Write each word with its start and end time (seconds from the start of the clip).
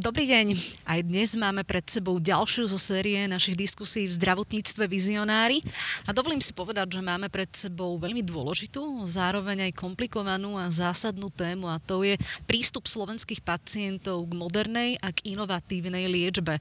Dobrý 0.00 0.24
deň. 0.24 0.56
Aj 0.88 1.04
dnes 1.04 1.36
máme 1.36 1.60
pred 1.60 1.84
sebou 1.84 2.16
ďalšiu 2.16 2.72
zo 2.72 2.80
série 2.80 3.20
našich 3.28 3.52
diskusí 3.52 4.08
v 4.08 4.16
zdravotníctve 4.16 4.88
vizionári. 4.88 5.60
A 6.08 6.16
dovolím 6.16 6.40
si 6.40 6.56
povedať, 6.56 6.96
že 6.96 7.04
máme 7.04 7.28
pred 7.28 7.52
sebou 7.52 8.00
veľmi 8.00 8.24
dôležitú, 8.24 8.80
zároveň 9.04 9.68
aj 9.68 9.76
komplikovanú 9.76 10.56
a 10.56 10.72
zásadnú 10.72 11.28
tému 11.28 11.68
a 11.68 11.76
to 11.76 12.00
je 12.00 12.16
prístup 12.48 12.88
slovenských 12.88 13.44
pacientov 13.44 14.24
k 14.24 14.32
modernej 14.32 14.96
a 15.04 15.12
k 15.12 15.36
inovatívnej 15.36 16.08
liečbe. 16.08 16.56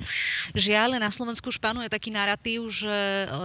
Žiaľ, 0.51 0.99
na 0.99 1.07
Slovensku 1.07 1.47
už 1.47 1.63
panuje 1.63 1.87
taký 1.87 2.11
narratív, 2.11 2.67
že 2.67 2.91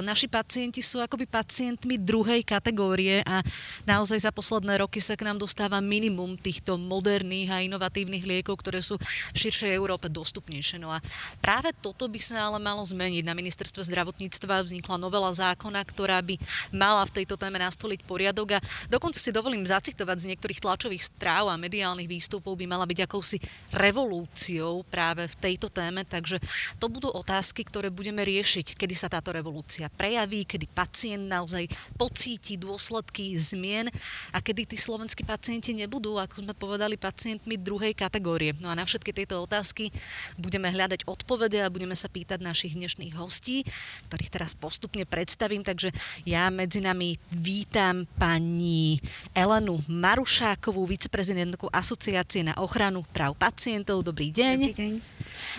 naši 0.03 0.27
pacienti 0.27 0.83
sú 0.83 0.99
akoby 0.99 1.31
pacientmi 1.31 2.03
druhej 2.03 2.43
kategórie 2.43 3.23
a 3.23 3.47
naozaj 3.87 4.27
za 4.27 4.35
posledné 4.35 4.75
roky 4.83 4.99
sa 4.99 5.15
k 5.15 5.23
nám 5.23 5.39
dostáva 5.39 5.79
minimum 5.79 6.35
týchto 6.35 6.83
moderných 6.83 7.55
a 7.55 7.63
inovatívnych 7.63 8.27
liekov, 8.27 8.59
ktoré 8.59 8.83
sú 8.83 8.99
v 8.99 9.39
širšej 9.39 9.84
Európe 9.85 10.09
dostupnejšie. 10.09 10.81
No 10.81 10.89
a 10.89 11.05
práve 11.45 11.77
toto 11.77 12.09
by 12.09 12.17
sa 12.17 12.49
ale 12.49 12.57
malo 12.57 12.81
zmeniť. 12.81 13.21
Na 13.29 13.37
ministerstve 13.37 13.85
zdravotníctva 13.85 14.65
vznikla 14.65 14.97
novela 14.97 15.29
zákona, 15.29 15.85
ktorá 15.85 16.25
by 16.25 16.41
mala 16.73 17.05
v 17.05 17.21
tejto 17.21 17.37
téme 17.37 17.61
nastoliť 17.61 18.01
poriadok 18.09 18.57
a 18.57 18.65
dokonca 18.89 19.21
si 19.21 19.29
dovolím 19.29 19.69
zacitovať 19.69 20.17
z 20.25 20.29
niektorých 20.33 20.63
tlačových 20.65 21.13
správ 21.13 21.53
a 21.53 21.61
mediálnych 21.61 22.09
výstupov 22.09 22.57
by 22.57 22.65
mala 22.65 22.89
byť 22.89 23.05
akousi 23.05 23.37
revolúciou 23.75 24.87
práve 24.87 25.27
v 25.27 25.37
tejto 25.43 25.69
téme, 25.69 26.07
takže 26.07 26.39
to 26.79 26.87
budú 26.87 27.11
otázky, 27.11 27.67
ktoré 27.67 27.91
budeme 27.91 28.23
riešiť, 28.23 28.79
kedy 28.79 28.95
sa 28.95 29.11
táto 29.11 29.35
revolúcia 29.35 29.91
prejaví, 29.91 30.47
kedy 30.47 30.71
pacient 30.71 31.27
naozaj 31.27 31.67
pocíti 31.99 32.55
dôsledky 32.55 33.35
zmien 33.35 33.91
a 34.31 34.39
kedy 34.39 34.71
tí 34.71 34.77
slovenskí 34.79 35.27
pacienti 35.27 35.75
nebudú, 35.75 36.17
ako 36.23 36.47
sme 36.47 36.55
povedali, 36.55 36.95
pacientmi 36.95 37.59
druhej 37.59 37.99
kategórie. 37.99 38.55
No 38.63 38.71
a 38.71 38.79
na 38.79 38.87
všetky 38.87 39.11
tieto 39.11 39.43
otázky 39.43 39.64
otázky, 39.65 39.89
budeme 40.37 40.69
hľadať 40.69 41.09
odpovede 41.09 41.65
a 41.65 41.73
budeme 41.73 41.97
sa 41.97 42.13
pýtať 42.13 42.45
našich 42.45 42.77
dnešných 42.77 43.17
hostí, 43.17 43.65
ktorých 44.13 44.29
teraz 44.29 44.53
postupne 44.53 45.09
predstavím. 45.09 45.65
Takže 45.65 45.89
ja 46.29 46.53
medzi 46.53 46.85
nami 46.85 47.17
vítam 47.33 48.05
pani 48.21 49.01
Elenu 49.33 49.81
Marušákovú, 49.89 50.85
viceprezidentku 50.85 51.73
Asociácie 51.73 52.45
na 52.45 52.53
ochranu 52.61 53.09
práv 53.09 53.41
pacientov. 53.41 54.05
Dobrý 54.05 54.29
deň. 54.29 54.57
Dobrý 54.69 54.77
deň. 54.77 54.93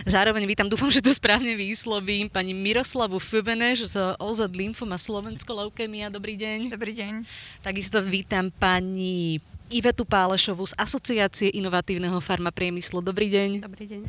Zároveň 0.06 0.46
vítam, 0.46 0.70
dúfam, 0.70 0.94
že 0.94 1.02
to 1.02 1.10
správne 1.10 1.58
vyslovím, 1.58 2.30
pani 2.30 2.54
Miroslavu 2.54 3.18
Fubeneš 3.18 3.98
z 3.98 4.14
OZ 4.22 4.46
Lymfoma 4.54 5.02
Slovensko 5.02 5.50
Leukemia. 5.50 6.14
Dobrý 6.14 6.38
deň. 6.38 6.70
Dobrý 6.70 6.94
deň. 6.94 7.26
Takisto 7.66 8.06
vítam 8.06 8.54
pani 8.54 9.42
Ivetu 9.66 10.06
Pálešovú 10.06 10.62
z 10.70 10.78
Asociácie 10.78 11.50
inovatívneho 11.50 12.22
farmapriemyslu. 12.22 13.02
Dobrý 13.02 13.34
deň. 13.34 13.66
Dobrý 13.66 13.90
deň. 13.90 14.02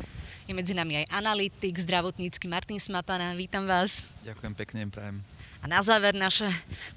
Je 0.45 0.53
medzi 0.53 0.77
nami 0.77 1.01
aj 1.01 1.05
analytik 1.09 1.73
zdravotnícky 1.81 2.45
Martin 2.45 2.77
Smatana. 2.77 3.33
Vítam 3.33 3.65
vás. 3.65 4.13
Ďakujem 4.21 4.53
pekne, 4.53 4.85
prajem. 4.93 5.25
A 5.59 5.65
na 5.65 5.81
záver 5.81 6.13
naše 6.13 6.45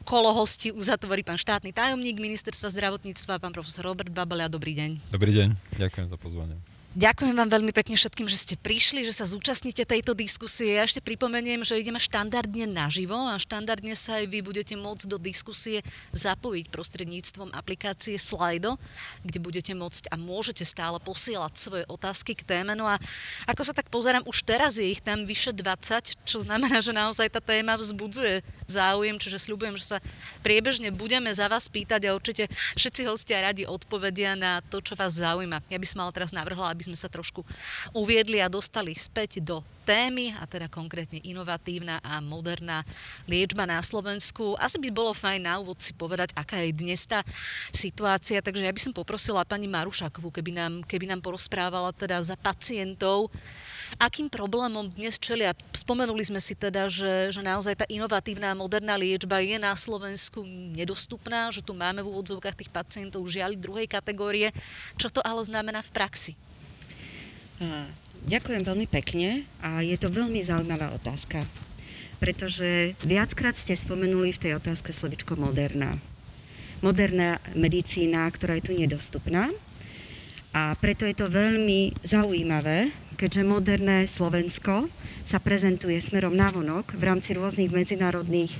kolo 0.05 0.29
hosti 0.37 0.69
uzatvorí 0.69 1.25
pán 1.25 1.41
štátny 1.41 1.73
tajomník 1.73 2.21
ministerstva 2.21 2.69
zdravotníctva, 2.69 3.41
pán 3.41 3.57
profesor 3.57 3.89
Robert 3.89 4.13
Babelia. 4.13 4.53
Dobrý 4.53 4.77
deň. 4.77 5.09
Dobrý 5.09 5.33
deň, 5.33 5.49
ďakujem 5.81 6.07
za 6.13 6.21
pozvanie. 6.21 6.61
Ďakujem 6.91 7.39
vám 7.39 7.47
veľmi 7.47 7.71
pekne 7.71 7.95
všetkým, 7.95 8.27
že 8.27 8.35
ste 8.35 8.55
prišli, 8.59 9.07
že 9.07 9.15
sa 9.15 9.23
zúčastníte 9.23 9.87
tejto 9.87 10.11
diskusie. 10.11 10.75
Ja 10.75 10.83
ešte 10.83 10.99
pripomeniem, 10.99 11.63
že 11.63 11.79
ideme 11.79 12.03
štandardne 12.03 12.67
naživo 12.67 13.15
a 13.15 13.39
štandardne 13.39 13.95
sa 13.95 14.19
aj 14.19 14.27
vy 14.27 14.43
budete 14.43 14.75
môcť 14.75 15.07
do 15.07 15.15
diskusie 15.15 15.87
zapojiť 16.11 16.67
prostredníctvom 16.67 17.55
aplikácie 17.55 18.19
Slido, 18.19 18.75
kde 19.23 19.39
budete 19.39 19.71
môcť 19.71 20.11
a 20.11 20.19
môžete 20.19 20.67
stále 20.67 20.99
posielať 20.99 21.55
svoje 21.55 21.85
otázky 21.87 22.35
k 22.35 22.43
téme. 22.43 22.75
No 22.75 22.91
a 22.91 22.99
ako 23.47 23.71
sa 23.71 23.71
tak 23.71 23.87
pozerám, 23.87 24.27
už 24.27 24.43
teraz 24.43 24.75
je 24.75 24.91
ich 24.91 24.99
tam 24.99 25.23
vyše 25.31 25.55
20, 25.55 26.27
čo 26.27 26.43
znamená, 26.43 26.83
že 26.83 26.91
naozaj 26.91 27.31
tá 27.31 27.39
téma 27.39 27.79
vzbudzuje 27.79 28.43
záujem, 28.67 29.15
čiže 29.15 29.39
sľubujem, 29.39 29.79
že 29.79 29.95
sa 29.95 29.99
priebežne 30.43 30.91
budeme 30.91 31.31
za 31.31 31.47
vás 31.47 31.71
pýtať 31.71 32.11
a 32.11 32.19
určite 32.19 32.51
všetci 32.75 33.07
hostia 33.07 33.47
radi 33.47 33.63
odpovedia 33.63 34.35
na 34.35 34.59
to, 34.59 34.83
čo 34.83 34.99
vás 34.99 35.23
zaujíma. 35.23 35.63
Ja 35.71 35.79
by 35.79 35.87
som 35.87 36.03
ale 36.03 36.11
teraz 36.19 36.35
navrhla, 36.35 36.80
aby 36.81 36.89
sme 36.89 36.97
sa 36.97 37.13
trošku 37.13 37.45
uviedli 37.93 38.41
a 38.41 38.49
dostali 38.49 38.97
späť 38.97 39.45
do 39.45 39.61
témy, 39.85 40.33
a 40.41 40.49
teda 40.49 40.65
konkrétne 40.73 41.21
inovatívna 41.21 42.01
a 42.01 42.25
moderná 42.25 42.81
liečba 43.29 43.69
na 43.69 43.77
Slovensku. 43.85 44.57
Asi 44.57 44.81
by 44.81 44.89
bolo 44.89 45.13
fajn 45.13 45.45
na 45.45 45.61
úvod 45.61 45.77
si 45.77 45.93
povedať, 45.93 46.33
aká 46.33 46.57
je 46.65 46.73
dnes 46.73 47.05
tá 47.05 47.21
situácia, 47.69 48.41
takže 48.41 48.65
ja 48.65 48.73
by 48.73 48.81
som 48.81 48.97
poprosila 48.97 49.45
pani 49.45 49.69
Marušakovú, 49.69 50.33
keby 50.33 50.57
nám, 50.57 50.73
keby 50.89 51.05
nám 51.05 51.21
porozprávala 51.21 51.93
teda 51.93 52.17
za 52.25 52.33
pacientov, 52.41 53.29
akým 53.99 54.31
problémom 54.31 54.87
dnes 54.89 55.19
čelia. 55.19 55.51
Spomenuli 55.75 56.23
sme 56.23 56.39
si 56.39 56.55
teda, 56.55 56.87
že, 56.87 57.35
že 57.35 57.43
naozaj 57.43 57.83
tá 57.83 57.87
inovatívna 57.91 58.55
moderná 58.55 58.95
liečba 58.95 59.43
je 59.43 59.59
na 59.59 59.75
Slovensku 59.75 60.47
nedostupná, 60.49 61.51
že 61.51 61.61
tu 61.61 61.75
máme 61.75 62.01
v 62.01 62.15
úvodzovkách 62.15 62.57
tých 62.57 62.71
pacientov 62.71 63.27
žiaľ 63.27 63.59
druhej 63.59 63.91
kategórie. 63.91 64.55
Čo 64.95 65.11
to 65.11 65.21
ale 65.27 65.43
znamená 65.43 65.83
v 65.83 65.91
praxi? 65.91 66.33
Ďakujem 68.25 68.65
veľmi 68.65 68.89
pekne 68.89 69.45
a 69.61 69.85
je 69.85 69.93
to 70.01 70.09
veľmi 70.09 70.41
zaujímavá 70.41 70.97
otázka, 70.97 71.45
pretože 72.17 72.97
viackrát 73.05 73.53
ste 73.53 73.77
spomenuli 73.77 74.33
v 74.33 74.43
tej 74.49 74.53
otázke 74.57 74.97
slovičko 74.97 75.37
moderná. 75.37 76.01
Moderná 76.81 77.37
medicína, 77.53 78.25
ktorá 78.33 78.57
je 78.57 78.65
tu 78.65 78.73
nedostupná 78.73 79.53
a 80.57 80.73
preto 80.81 81.05
je 81.05 81.13
to 81.13 81.29
veľmi 81.29 81.93
zaujímavé, 82.01 82.89
keďže 83.21 83.45
moderné 83.45 84.09
Slovensko 84.09 84.89
sa 85.29 85.37
prezentuje 85.37 86.01
smerom 86.01 86.33
navonok 86.33 86.97
v 86.97 87.03
rámci 87.05 87.37
rôznych 87.37 87.69
medzinárodných, 87.69 88.57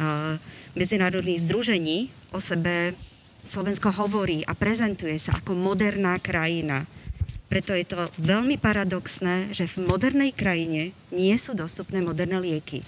uh, 0.00 0.40
medzinárodných 0.72 1.44
združení 1.44 2.08
o 2.32 2.40
sebe 2.40 2.96
Slovensko 3.44 3.92
hovorí 3.92 4.48
a 4.48 4.56
prezentuje 4.56 5.20
sa 5.20 5.36
ako 5.36 5.56
moderná 5.56 6.16
krajina 6.16 6.88
preto 7.50 7.74
je 7.74 7.82
to 7.82 7.98
veľmi 8.22 8.62
paradoxné, 8.62 9.50
že 9.50 9.66
v 9.66 9.90
modernej 9.90 10.30
krajine 10.30 10.94
nie 11.10 11.34
sú 11.34 11.58
dostupné 11.58 11.98
moderné 11.98 12.38
lieky. 12.38 12.86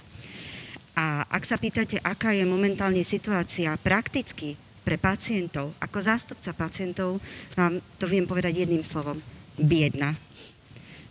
A 0.95 1.27
ak 1.27 1.43
sa 1.43 1.59
pýtate, 1.59 1.99
aká 1.99 2.31
je 2.31 2.47
momentálne 2.47 3.03
situácia 3.03 3.75
prakticky 3.75 4.55
pre 4.87 4.95
pacientov, 4.95 5.75
ako 5.83 5.99
zástupca 5.99 6.55
pacientov, 6.55 7.19
vám 7.59 7.83
to 7.99 8.07
viem 8.07 8.23
povedať 8.23 8.63
jedným 8.63 8.87
slovom. 8.87 9.19
Biedna. 9.59 10.15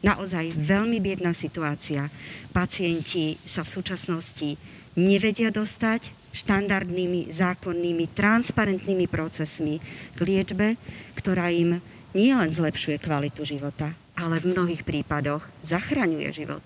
Naozaj 0.02 0.56
veľmi 0.56 0.98
biedná 0.98 1.30
situácia. 1.36 2.10
Pacienti 2.50 3.38
sa 3.44 3.62
v 3.62 3.70
súčasnosti 3.70 4.50
nevedia 4.98 5.52
dostať 5.52 6.34
štandardnými, 6.34 7.30
zákonnými, 7.30 8.10
transparentnými 8.12 9.06
procesmi 9.06 9.78
k 10.16 10.20
liečbe, 10.20 10.74
ktorá 11.14 11.48
im 11.52 11.78
nie 12.12 12.32
len 12.36 12.52
zlepšuje 12.52 13.00
kvalitu 13.00 13.44
života, 13.44 13.96
ale 14.16 14.40
v 14.40 14.52
mnohých 14.52 14.84
prípadoch 14.84 15.48
zachraňuje 15.64 16.28
život. 16.32 16.64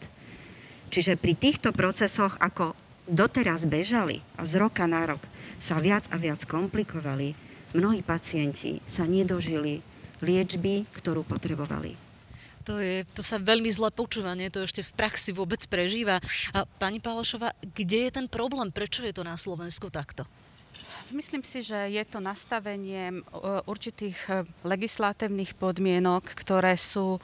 Čiže 0.90 1.18
pri 1.18 1.34
týchto 1.34 1.70
procesoch, 1.74 2.38
ako 2.38 2.74
doteraz 3.06 3.66
bežali 3.70 4.22
a 4.38 4.42
z 4.42 4.58
roka 4.58 4.86
na 4.90 5.06
rok 5.06 5.22
sa 5.62 5.78
viac 5.78 6.06
a 6.10 6.18
viac 6.18 6.42
komplikovali, 6.46 7.34
mnohí 7.78 8.02
pacienti 8.02 8.82
sa 8.86 9.06
nedožili 9.06 9.82
liečby, 10.22 10.88
ktorú 10.90 11.22
potrebovali. 11.22 11.94
To, 12.66 12.82
je, 12.82 13.06
to 13.14 13.22
sa 13.22 13.38
veľmi 13.38 13.70
zle 13.70 13.94
počúva, 13.94 14.34
nie 14.34 14.50
to 14.50 14.66
ešte 14.66 14.82
v 14.82 14.96
praxi 14.98 15.30
vôbec 15.30 15.62
prežíva. 15.70 16.18
A 16.50 16.66
pani 16.66 16.98
Pálošová, 16.98 17.54
kde 17.62 18.10
je 18.10 18.10
ten 18.10 18.26
problém? 18.26 18.74
Prečo 18.74 19.06
je 19.06 19.14
to 19.14 19.22
na 19.22 19.38
Slovensku 19.38 19.86
takto? 19.86 20.26
Myslím 21.15 21.47
si, 21.47 21.62
že 21.62 21.87
je 21.87 22.03
to 22.03 22.19
nastavenie 22.19 23.23
určitých 23.70 24.19
e, 24.26 24.43
legislatívnych 24.67 25.55
podmienok, 25.55 26.35
ktoré 26.35 26.75
sú 26.75 27.14
e, 27.14 27.20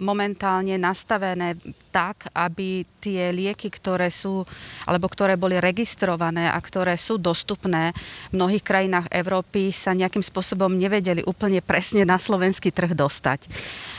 momentálne 0.00 0.80
nastavené 0.80 1.52
tak, 1.92 2.32
aby 2.32 2.88
tie 2.96 3.28
lieky, 3.28 3.68
ktoré 3.68 4.08
sú, 4.08 4.40
alebo 4.88 5.04
ktoré 5.04 5.36
boli 5.36 5.60
registrované 5.60 6.48
a 6.48 6.56
ktoré 6.56 6.96
sú 6.96 7.20
dostupné 7.20 7.92
v 8.32 8.40
mnohých 8.40 8.64
krajinách 8.64 9.12
Európy, 9.12 9.68
sa 9.68 9.92
nejakým 9.92 10.24
spôsobom 10.24 10.72
nevedeli 10.72 11.20
úplne 11.28 11.60
presne 11.60 12.08
na 12.08 12.16
slovenský 12.16 12.72
trh 12.72 12.96
dostať. 12.96 13.52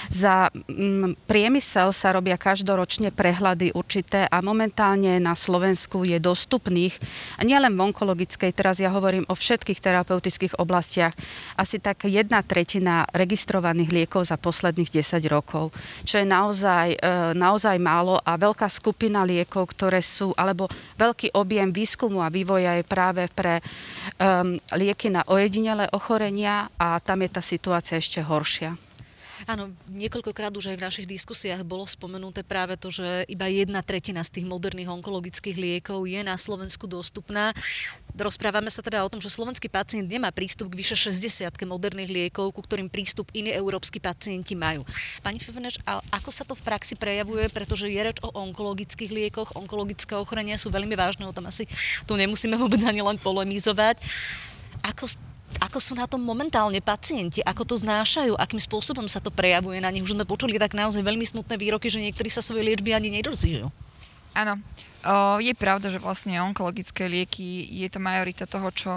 Za 0.09 0.49
mm, 0.49 1.29
priemysel 1.29 1.93
sa 1.93 2.09
robia 2.09 2.33
každoročne 2.33 3.13
prehľady 3.13 3.77
určité 3.77 4.25
a 4.25 4.41
momentálne 4.41 5.21
na 5.21 5.37
Slovensku 5.37 6.01
je 6.01 6.17
dostupných, 6.17 6.97
a 7.37 7.45
nielen 7.45 7.77
v 7.77 7.93
onkologickej, 7.93 8.49
teraz 8.57 8.81
ja 8.81 8.89
hovorím 8.89 9.29
o 9.29 9.37
všetkých 9.37 9.77
terapeutických 9.77 10.57
oblastiach, 10.57 11.13
asi 11.53 11.77
tak 11.77 12.09
jedna 12.09 12.41
tretina 12.41 13.05
registrovaných 13.13 13.93
liekov 13.93 14.25
za 14.25 14.41
posledných 14.41 14.89
10 14.89 15.21
rokov, 15.29 15.69
čo 16.01 16.17
je 16.17 16.25
naozaj, 16.25 16.97
e, 16.97 17.37
naozaj 17.37 17.77
málo 17.77 18.17
a 18.25 18.33
veľká 18.33 18.65
skupina 18.65 19.21
liekov, 19.21 19.77
ktoré 19.77 20.01
sú, 20.01 20.33
alebo 20.33 20.65
veľký 20.97 21.37
objem 21.37 21.69
výskumu 21.69 22.25
a 22.25 22.33
vývoja 22.33 22.81
je 22.81 22.83
práve 22.83 23.29
pre 23.29 23.61
um, 24.17 24.57
lieky 24.73 25.13
na 25.13 25.21
ojedinelé 25.29 25.85
ochorenia 25.93 26.67
a 26.81 26.97
tam 26.97 27.21
je 27.21 27.29
tá 27.29 27.41
situácia 27.45 28.01
ešte 28.01 28.25
horšia. 28.25 28.88
Áno, 29.47 29.71
niekoľkokrát 29.87 30.51
už 30.51 30.75
aj 30.75 30.77
v 30.79 30.85
našich 30.85 31.07
diskusiách 31.07 31.63
bolo 31.63 31.87
spomenuté 31.87 32.43
práve 32.43 32.75
to, 32.75 32.91
že 32.91 33.23
iba 33.31 33.47
jedna 33.47 33.79
tretina 33.79 34.19
z 34.19 34.39
tých 34.39 34.45
moderných 34.49 34.91
onkologických 34.91 35.55
liekov 35.55 36.03
je 36.03 36.19
na 36.25 36.35
Slovensku 36.35 36.89
dostupná. 36.89 37.55
Rozprávame 38.19 38.67
sa 38.67 38.83
teda 38.83 38.99
o 39.05 39.11
tom, 39.11 39.23
že 39.23 39.31
slovenský 39.31 39.71
pacient 39.71 40.09
nemá 40.09 40.33
prístup 40.35 40.73
k 40.73 40.83
vyše 40.83 40.97
60 40.97 41.55
moderných 41.63 42.11
liekov, 42.11 42.51
ku 42.51 42.59
ktorým 42.59 42.91
prístup 42.91 43.31
iní 43.31 43.53
európsky 43.55 44.01
pacienti 44.01 44.59
majú. 44.59 44.83
Pani 45.23 45.39
Fivneš, 45.39 45.79
a 45.87 46.03
ako 46.11 46.29
sa 46.33 46.43
to 46.43 46.57
v 46.57 46.65
praxi 46.65 46.99
prejavuje, 46.99 47.47
pretože 47.47 47.87
je 47.87 48.01
reč 48.01 48.19
o 48.25 48.33
onkologických 48.33 49.11
liekoch, 49.13 49.55
onkologické 49.55 50.19
ochorenia 50.19 50.59
sú 50.59 50.67
veľmi 50.67 50.97
vážne, 50.99 51.23
o 51.29 51.35
tom 51.35 51.47
asi 51.47 51.63
tu 52.03 52.19
nemusíme 52.19 52.59
vôbec 52.59 52.81
ani 52.83 52.99
len 52.99 53.15
polemizovať. 53.21 54.01
Ako 54.83 55.28
ako 55.59 55.77
sú 55.83 55.93
na 55.93 56.07
tom 56.07 56.23
momentálne 56.23 56.79
pacienti, 56.79 57.43
ako 57.43 57.63
to 57.67 57.75
znášajú, 57.75 58.33
akým 58.39 58.63
spôsobom 58.63 59.05
sa 59.11 59.19
to 59.19 59.27
prejavuje 59.29 59.83
na 59.83 59.91
nich. 59.91 60.01
Už 60.01 60.15
sme 60.15 60.23
počuli 60.23 60.55
tak 60.55 60.73
naozaj 60.73 61.03
veľmi 61.03 61.27
smutné 61.27 61.59
výroky, 61.59 61.91
že 61.91 61.99
niektorí 61.99 62.31
sa 62.31 62.39
svojej 62.39 62.73
liečby 62.73 62.95
ani 62.95 63.11
nedozijú. 63.11 63.67
Áno, 64.37 64.61
je 65.39 65.53
pravda, 65.57 65.89
že 65.89 65.97
vlastne 65.97 66.37
onkologické 66.43 67.07
lieky 67.07 67.65
je 67.81 67.87
to 67.89 68.03
majorita 68.03 68.45
toho, 68.45 68.69
čo, 68.69 68.93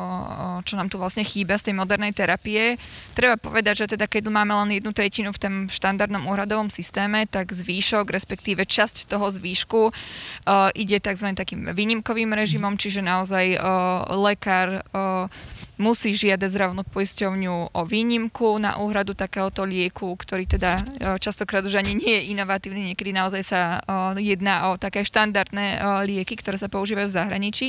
čo 0.67 0.75
nám 0.77 0.91
tu 0.91 0.99
vlastne 0.99 1.25
chýba 1.25 1.57
z 1.57 1.71
tej 1.71 1.75
modernej 1.79 2.13
terapie. 2.13 2.77
Treba 3.17 3.41
povedať, 3.41 3.87
že 3.87 3.97
teda 3.97 4.11
keď 4.11 4.29
máme 4.29 4.53
len 4.67 4.77
jednu 4.77 4.93
tretinu 4.93 5.33
v 5.33 5.41
tom 5.41 5.55
štandardnom 5.73 6.27
úhradovom 6.29 6.69
systéme, 6.69 7.25
tak 7.31 7.55
zvýšok, 7.55 8.13
respektíve 8.13 8.69
časť 8.69 9.09
toho 9.09 9.31
zvýšku 9.31 9.95
ide 10.77 10.99
tzv. 11.01 11.29
takým 11.33 11.71
výnimkovým 11.73 12.35
režimom, 12.35 12.77
čiže 12.77 13.01
naozaj 13.01 13.57
lekár 14.13 14.85
musí 15.83 16.15
žiadať 16.15 16.47
zdravotnú 16.47 16.87
poisťovňu 16.87 17.75
o 17.75 17.83
výnimku 17.83 18.55
na 18.63 18.79
úhradu 18.79 19.19
takéhoto 19.19 19.67
lieku, 19.67 20.15
ktorý 20.15 20.47
teda 20.47 20.79
častokrát 21.19 21.67
už 21.67 21.83
ani 21.83 21.99
nie 21.99 22.23
je 22.23 22.31
inovatívny, 22.31 22.95
niekedy 22.95 23.11
naozaj 23.11 23.43
sa 23.43 23.83
jedná 24.15 24.71
o 24.71 24.79
také 24.79 25.03
štandardné 25.03 25.83
lieky, 26.07 26.39
ktoré 26.39 26.55
sa 26.55 26.71
používajú 26.71 27.11
v 27.11 27.17
zahraničí. 27.19 27.69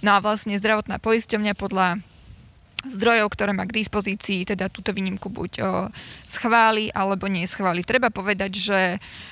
No 0.00 0.16
a 0.16 0.24
vlastne 0.24 0.56
zdravotná 0.56 0.96
poisťovňa 0.96 1.52
podľa 1.52 2.00
zdrojov, 2.82 3.30
ktoré 3.30 3.54
má 3.54 3.62
k 3.62 3.78
dispozícii, 3.78 4.42
teda 4.42 4.66
túto 4.66 4.90
výnimku 4.90 5.30
buď 5.30 5.52
o, 5.62 5.62
schváli 6.26 6.90
alebo 6.90 7.30
nie 7.30 7.46
schváli. 7.46 7.86
Treba 7.86 8.10
povedať, 8.10 8.50
že 8.58 8.80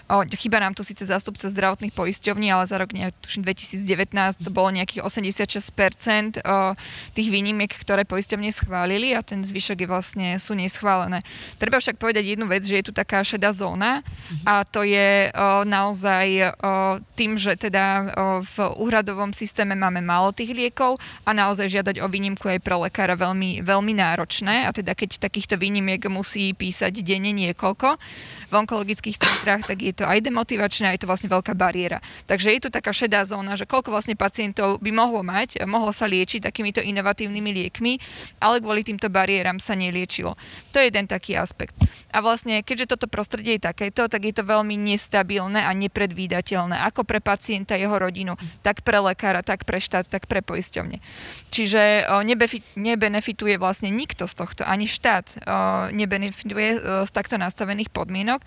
o, 0.06 0.22
chyba 0.22 0.62
nám 0.62 0.78
tu 0.78 0.86
síce 0.86 1.02
zástupca 1.02 1.50
zdravotných 1.50 1.90
poisťovní, 1.90 2.46
ale 2.54 2.70
za 2.70 2.78
rok, 2.78 2.94
tuším 2.94 3.42
2019, 3.42 4.46
to 4.46 4.50
bolo 4.54 4.70
nejakých 4.70 5.02
86% 5.02 6.46
o, 6.46 6.78
tých 7.10 7.28
výnimiek, 7.28 7.74
ktoré 7.74 8.06
poisťovne 8.06 8.54
schválili 8.54 9.18
a 9.18 9.20
ten 9.26 9.42
zvyšok 9.42 9.82
je 9.82 9.88
vlastne 9.90 10.28
sú 10.38 10.54
neschválené. 10.54 11.18
Treba 11.58 11.82
však 11.82 11.98
povedať 11.98 12.38
jednu 12.38 12.46
vec, 12.46 12.62
že 12.62 12.78
je 12.78 12.86
tu 12.86 12.92
taká 12.94 13.26
šedá 13.26 13.50
zóna 13.50 14.06
a 14.46 14.62
to 14.62 14.86
je 14.86 15.34
o, 15.34 15.66
naozaj 15.66 16.26
o, 16.38 17.02
tým, 17.18 17.34
že 17.34 17.58
teda 17.58 17.84
o, 17.84 18.02
v 18.46 18.56
úhradovom 18.78 19.34
systéme 19.34 19.74
máme 19.74 19.98
málo 19.98 20.30
tých 20.30 20.54
liekov 20.54 21.02
a 21.26 21.34
naozaj 21.34 21.66
žiadať 21.66 21.98
o 21.98 22.06
výnimku 22.06 22.46
aj 22.46 22.62
pre 22.62 22.78
lekára 22.78 23.18
veľmi 23.18 23.39
veľmi, 23.40 23.64
veľmi 23.64 23.92
náročné. 23.96 24.68
A 24.68 24.70
teda 24.76 24.92
keď 24.92 25.16
takýchto 25.16 25.56
výnimiek 25.56 26.04
musí 26.12 26.52
písať 26.52 27.00
denne 27.00 27.32
niekoľko 27.32 27.96
v 28.50 28.58
onkologických 28.66 29.14
centrách, 29.14 29.62
tak 29.62 29.78
je 29.78 29.94
to 29.94 30.02
aj 30.02 30.26
demotivačné, 30.26 30.90
aj 30.90 31.06
to 31.06 31.08
vlastne 31.08 31.30
veľká 31.30 31.54
bariéra. 31.54 32.02
Takže 32.26 32.50
je 32.50 32.60
tu 32.66 32.68
taká 32.68 32.90
šedá 32.90 33.22
zóna, 33.22 33.54
že 33.54 33.70
koľko 33.70 33.94
vlastne 33.94 34.18
pacientov 34.18 34.82
by 34.82 34.90
mohlo 34.90 35.22
mať, 35.22 35.62
mohlo 35.70 35.94
sa 35.94 36.10
liečiť 36.10 36.42
takýmito 36.42 36.82
inovatívnymi 36.82 37.50
liekmi, 37.62 38.02
ale 38.42 38.58
kvôli 38.58 38.82
týmto 38.82 39.06
bariéram 39.06 39.62
sa 39.62 39.78
neliečilo. 39.78 40.34
To 40.74 40.82
je 40.82 40.90
jeden 40.90 41.06
taký 41.06 41.38
aspekt. 41.38 41.78
A 42.10 42.18
vlastne, 42.18 42.66
keďže 42.66 42.98
toto 42.98 43.06
prostredie 43.06 43.56
je 43.56 43.70
takéto, 43.70 44.10
tak 44.10 44.26
je 44.26 44.34
to 44.34 44.42
veľmi 44.42 44.74
nestabilné 44.74 45.62
a 45.62 45.70
nepredvídateľné, 45.70 46.82
ako 46.90 47.06
pre 47.06 47.22
pacienta, 47.22 47.78
jeho 47.78 47.94
rodinu, 47.94 48.34
tak 48.66 48.82
pre 48.82 48.98
lekára, 48.98 49.46
tak 49.46 49.62
pre 49.62 49.78
štát, 49.78 50.10
tak 50.10 50.26
pre 50.26 50.42
poisťovne. 50.42 50.98
Čiže 51.54 52.10
nebenefit 52.26 52.66
nebenefituje 52.74 53.60
vlastne 53.62 53.94
nikto 53.94 54.26
z 54.26 54.34
tohto, 54.34 54.62
ani 54.66 54.90
štát 54.90 55.46
nebenefituje 55.94 56.68
z 57.06 57.10
takto 57.14 57.38
nastavených 57.38 57.94
podmienok. 57.94 58.39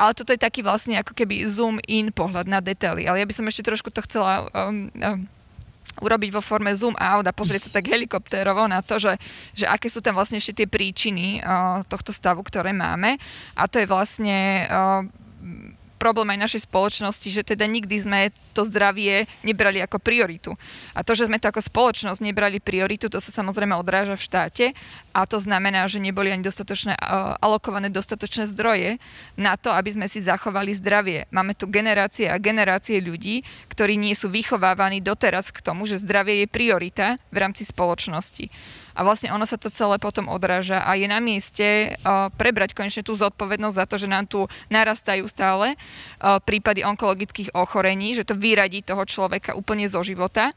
Ale 0.00 0.16
toto 0.16 0.32
je 0.32 0.40
taký 0.40 0.64
vlastne 0.64 0.96
ako 0.96 1.12
keby 1.12 1.44
zoom 1.52 1.76
in 1.84 2.08
pohľad 2.08 2.48
na 2.48 2.64
detaily. 2.64 3.04
Ale 3.04 3.20
ja 3.20 3.28
by 3.28 3.34
som 3.36 3.44
ešte 3.44 3.68
trošku 3.68 3.92
to 3.92 4.00
chcela 4.08 4.48
um, 4.48 4.88
um, 4.96 5.28
urobiť 6.00 6.30
vo 6.32 6.40
forme 6.40 6.72
zoom 6.72 6.96
out 6.96 7.28
a 7.28 7.36
pozrieť 7.36 7.68
sa 7.68 7.80
tak 7.80 7.92
helikoptérovo 7.92 8.64
na 8.64 8.80
to, 8.80 8.96
že, 8.96 9.20
že 9.52 9.68
aké 9.68 9.92
sú 9.92 10.00
tam 10.00 10.16
vlastne 10.16 10.40
ešte 10.40 10.64
tie 10.64 10.66
príčiny 10.70 11.44
uh, 11.44 11.84
tohto 11.84 12.16
stavu, 12.16 12.40
ktoré 12.40 12.72
máme. 12.72 13.20
A 13.52 13.68
to 13.68 13.76
je 13.76 13.90
vlastne 13.90 14.64
uh, 14.72 15.04
problém 16.00 16.32
aj 16.32 16.48
našej 16.48 16.62
spoločnosti, 16.64 17.28
že 17.28 17.44
teda 17.44 17.68
nikdy 17.68 17.96
sme 18.00 18.20
to 18.56 18.64
zdravie 18.64 19.28
nebrali 19.44 19.84
ako 19.84 20.00
prioritu. 20.00 20.56
A 20.96 21.04
to, 21.04 21.12
že 21.12 21.28
sme 21.28 21.36
to 21.36 21.52
ako 21.52 21.60
spoločnosť 21.60 22.24
nebrali 22.24 22.56
prioritu, 22.56 23.12
to 23.12 23.20
sa 23.20 23.28
samozrejme 23.28 23.76
odráža 23.76 24.16
v 24.16 24.24
štáte 24.24 24.66
a 25.12 25.28
to 25.28 25.36
znamená, 25.36 25.84
že 25.84 26.00
neboli 26.00 26.32
ani 26.32 26.40
dostatočné, 26.40 26.96
alokované 27.44 27.92
dostatočné 27.92 28.48
zdroje 28.48 28.96
na 29.36 29.60
to, 29.60 29.68
aby 29.68 29.92
sme 29.92 30.08
si 30.08 30.24
zachovali 30.24 30.72
zdravie. 30.72 31.28
Máme 31.28 31.52
tu 31.52 31.68
generácie 31.68 32.32
a 32.32 32.40
generácie 32.40 32.96
ľudí, 33.04 33.44
ktorí 33.68 34.00
nie 34.00 34.16
sú 34.16 34.32
vychovávaní 34.32 35.04
doteraz 35.04 35.52
k 35.52 35.60
tomu, 35.60 35.84
že 35.84 36.00
zdravie 36.00 36.42
je 36.42 36.48
priorita 36.48 37.06
v 37.28 37.36
rámci 37.36 37.68
spoločnosti 37.68 38.48
a 39.00 39.04
vlastne 39.06 39.32
ono 39.32 39.48
sa 39.48 39.56
to 39.56 39.72
celé 39.72 39.96
potom 39.96 40.28
odráža 40.28 40.84
a 40.84 40.92
je 40.92 41.08
na 41.08 41.24
mieste 41.24 41.96
prebrať 42.36 42.76
konečne 42.76 43.00
tú 43.00 43.16
zodpovednosť 43.16 43.78
za 43.80 43.88
to, 43.88 43.96
že 43.96 44.12
nám 44.12 44.28
tu 44.28 44.44
narastajú 44.68 45.24
stále 45.24 45.80
prípady 46.20 46.84
onkologických 46.84 47.56
ochorení, 47.56 48.12
že 48.12 48.28
to 48.28 48.36
vyradí 48.36 48.84
toho 48.84 49.08
človeka 49.08 49.56
úplne 49.56 49.88
zo 49.88 50.04
života. 50.04 50.52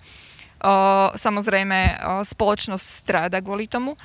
Samozrejme, 1.15 2.03
spoločnosť 2.27 2.83
stráda 2.83 3.39
kvôli 3.39 3.71
tomu 3.71 3.95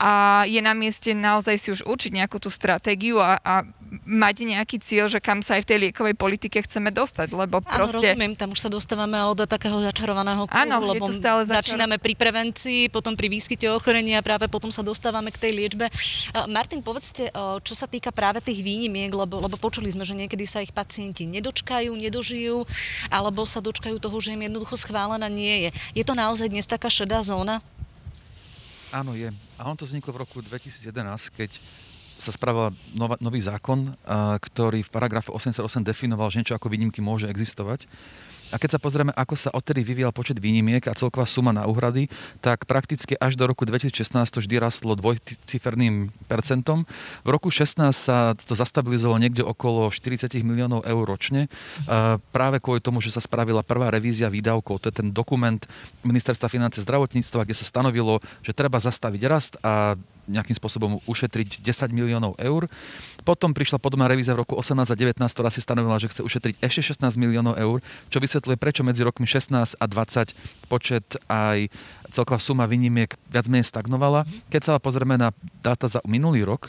a 0.00 0.42
je 0.48 0.64
na 0.64 0.72
mieste 0.72 1.12
naozaj 1.12 1.60
si 1.60 1.68
už 1.76 1.84
určiť 1.84 2.16
nejakú 2.16 2.40
tú 2.40 2.48
stratégiu 2.48 3.20
a, 3.20 3.36
a 3.44 3.68
mať 4.06 4.48
nejaký 4.48 4.80
cieľ, 4.80 5.12
že 5.12 5.20
kam 5.20 5.44
sa 5.44 5.58
aj 5.58 5.66
v 5.66 5.68
tej 5.68 5.78
liekovej 5.84 6.14
politike 6.16 6.62
chceme 6.62 6.88
dostať, 6.88 7.34
lebo 7.34 7.60
proste... 7.60 8.00
Áno, 8.00 8.16
rozumiem, 8.16 8.32
tam 8.38 8.54
už 8.54 8.60
sa 8.64 8.70
dostávame 8.72 9.18
ale 9.18 9.34
do 9.36 9.44
takého 9.44 9.76
začarovaného 9.82 10.46
kruhu, 10.48 10.56
Áno, 10.56 10.80
lebo 10.88 11.10
to 11.10 11.12
stále 11.12 11.44
začar... 11.44 11.76
začíname 11.76 12.00
pri 12.00 12.14
prevencii, 12.16 12.88
potom 12.88 13.12
pri 13.12 13.28
výskyte 13.28 13.68
ochorenia 13.68 14.22
a 14.22 14.26
práve 14.26 14.48
potom 14.48 14.72
sa 14.72 14.80
dostávame 14.80 15.34
k 15.34 15.42
tej 15.42 15.52
liečbe. 15.52 15.90
Martin, 16.48 16.80
povedzte, 16.80 17.28
čo 17.66 17.74
sa 17.74 17.90
týka 17.90 18.14
práve 18.14 18.40
tých 18.40 18.62
výnimiek, 18.62 19.12
lebo, 19.12 19.42
lebo 19.42 19.58
počuli 19.60 19.90
sme, 19.92 20.06
že 20.06 20.16
niekedy 20.16 20.46
sa 20.46 20.62
ich 20.62 20.72
pacienti 20.72 21.26
nedočkajú, 21.28 21.92
nedožijú, 21.92 22.64
alebo 23.12 23.42
sa 23.44 23.58
dočkajú 23.60 23.98
toho, 23.98 24.16
že 24.22 24.32
im 24.32 24.46
jednoducho 24.46 24.78
schválená 24.78 25.26
nie 25.26 25.68
je. 25.68 26.00
Je 26.00 26.04
to 26.06 26.14
naozaj 26.14 26.48
dnes 26.48 26.64
taká 26.64 26.88
šedá 26.88 27.20
zóna? 27.26 27.58
Áno, 28.90 29.14
je. 29.14 29.30
A 29.58 29.70
on 29.70 29.78
to 29.78 29.86
vzniklo 29.86 30.10
v 30.10 30.22
roku 30.26 30.42
2011, 30.42 30.90
keď 31.30 31.50
sa 32.20 32.34
spravil 32.34 32.74
nový 33.22 33.40
zákon, 33.40 33.96
ktorý 34.42 34.84
v 34.84 34.90
paragrafe 34.92 35.32
88 35.32 35.80
definoval, 35.80 36.28
že 36.28 36.42
niečo 36.42 36.58
ako 36.58 36.68
výnimky 36.68 37.00
môže 37.00 37.30
existovať. 37.30 37.88
A 38.50 38.58
keď 38.58 38.76
sa 38.76 38.80
pozrieme, 38.82 39.14
ako 39.14 39.34
sa 39.38 39.50
odtedy 39.54 39.86
vyvíjal 39.86 40.10
počet 40.10 40.42
výnimiek 40.42 40.82
a 40.90 40.96
celková 40.98 41.26
suma 41.26 41.54
na 41.54 41.70
úhrady, 41.70 42.10
tak 42.42 42.66
prakticky 42.66 43.14
až 43.14 43.38
do 43.38 43.46
roku 43.46 43.62
2016 43.62 44.10
to 44.30 44.42
vždy 44.42 44.58
rastlo 44.58 44.98
dvojciferným 44.98 46.10
percentom. 46.26 46.82
V 47.22 47.28
roku 47.30 47.48
16 47.48 47.78
sa 47.94 48.34
to 48.34 48.58
zastabilizovalo 48.58 49.22
niekde 49.22 49.46
okolo 49.46 49.88
40 49.94 50.30
miliónov 50.42 50.82
eur 50.82 51.04
ročne. 51.06 51.46
Práve 52.34 52.58
kvôli 52.58 52.82
tomu, 52.82 52.98
že 52.98 53.14
sa 53.14 53.22
spravila 53.22 53.62
prvá 53.62 53.90
revízia 53.94 54.26
výdavkov. 54.26 54.82
To 54.82 54.88
je 54.90 54.98
ten 54.98 55.08
dokument 55.14 55.62
Ministerstva 56.02 56.50
financie 56.50 56.82
zdravotníctva, 56.82 57.46
kde 57.46 57.54
sa 57.54 57.68
stanovilo, 57.68 58.18
že 58.42 58.56
treba 58.56 58.82
zastaviť 58.82 59.22
rast 59.30 59.54
a 59.62 59.94
nejakým 60.30 60.54
spôsobom 60.54 61.02
ušetriť 61.10 61.58
10 61.58 61.90
miliónov 61.90 62.38
eur. 62.38 62.70
Potom 63.30 63.54
prišla 63.54 63.78
podobná 63.78 64.10
revízia 64.10 64.34
v 64.34 64.42
roku 64.42 64.58
18 64.58 64.90
a 64.90 64.96
19, 64.98 65.22
ktorá 65.22 65.54
si 65.54 65.62
stanovila, 65.62 66.02
že 66.02 66.10
chce 66.10 66.26
ušetriť 66.26 66.66
ešte 66.66 66.98
16 66.98 67.14
miliónov 67.14 67.54
eur, 67.62 67.78
čo 68.10 68.18
vysvetľuje, 68.18 68.58
prečo 68.58 68.82
medzi 68.82 69.06
rokmi 69.06 69.22
16 69.22 69.54
a 69.78 69.84
20 69.86 70.34
počet 70.66 71.06
aj 71.30 71.70
celková 72.10 72.42
suma 72.42 72.66
výnimiek 72.66 73.14
viac 73.30 73.46
menej 73.46 73.70
stagnovala. 73.70 74.26
Keď 74.50 74.62
sa 74.62 74.82
pozrieme 74.82 75.16
na 75.16 75.30
dáta 75.62 75.86
za 75.86 76.02
minulý 76.04 76.44
rok, 76.44 76.68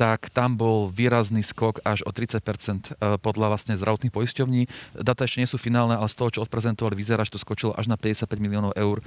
tak 0.00 0.32
tam 0.32 0.56
bol 0.56 0.88
výrazný 0.88 1.44
skok 1.44 1.84
až 1.84 2.00
o 2.08 2.10
30% 2.10 2.40
e, 2.40 3.20
podľa 3.20 3.52
vlastne 3.52 3.76
zdravotných 3.76 4.08
poisťovní. 4.08 4.64
Data 4.96 5.28
ešte 5.28 5.44
nie 5.44 5.50
sú 5.50 5.60
finálne, 5.60 5.92
ale 5.92 6.08
z 6.08 6.16
toho, 6.16 6.32
čo 6.32 6.40
odprezentovali, 6.40 6.96
vyzerá, 6.96 7.20
že 7.20 7.36
to 7.36 7.44
skočilo 7.44 7.76
až 7.76 7.84
na 7.84 8.00
55 8.00 8.32
miliónov 8.40 8.72
eur 8.80 9.04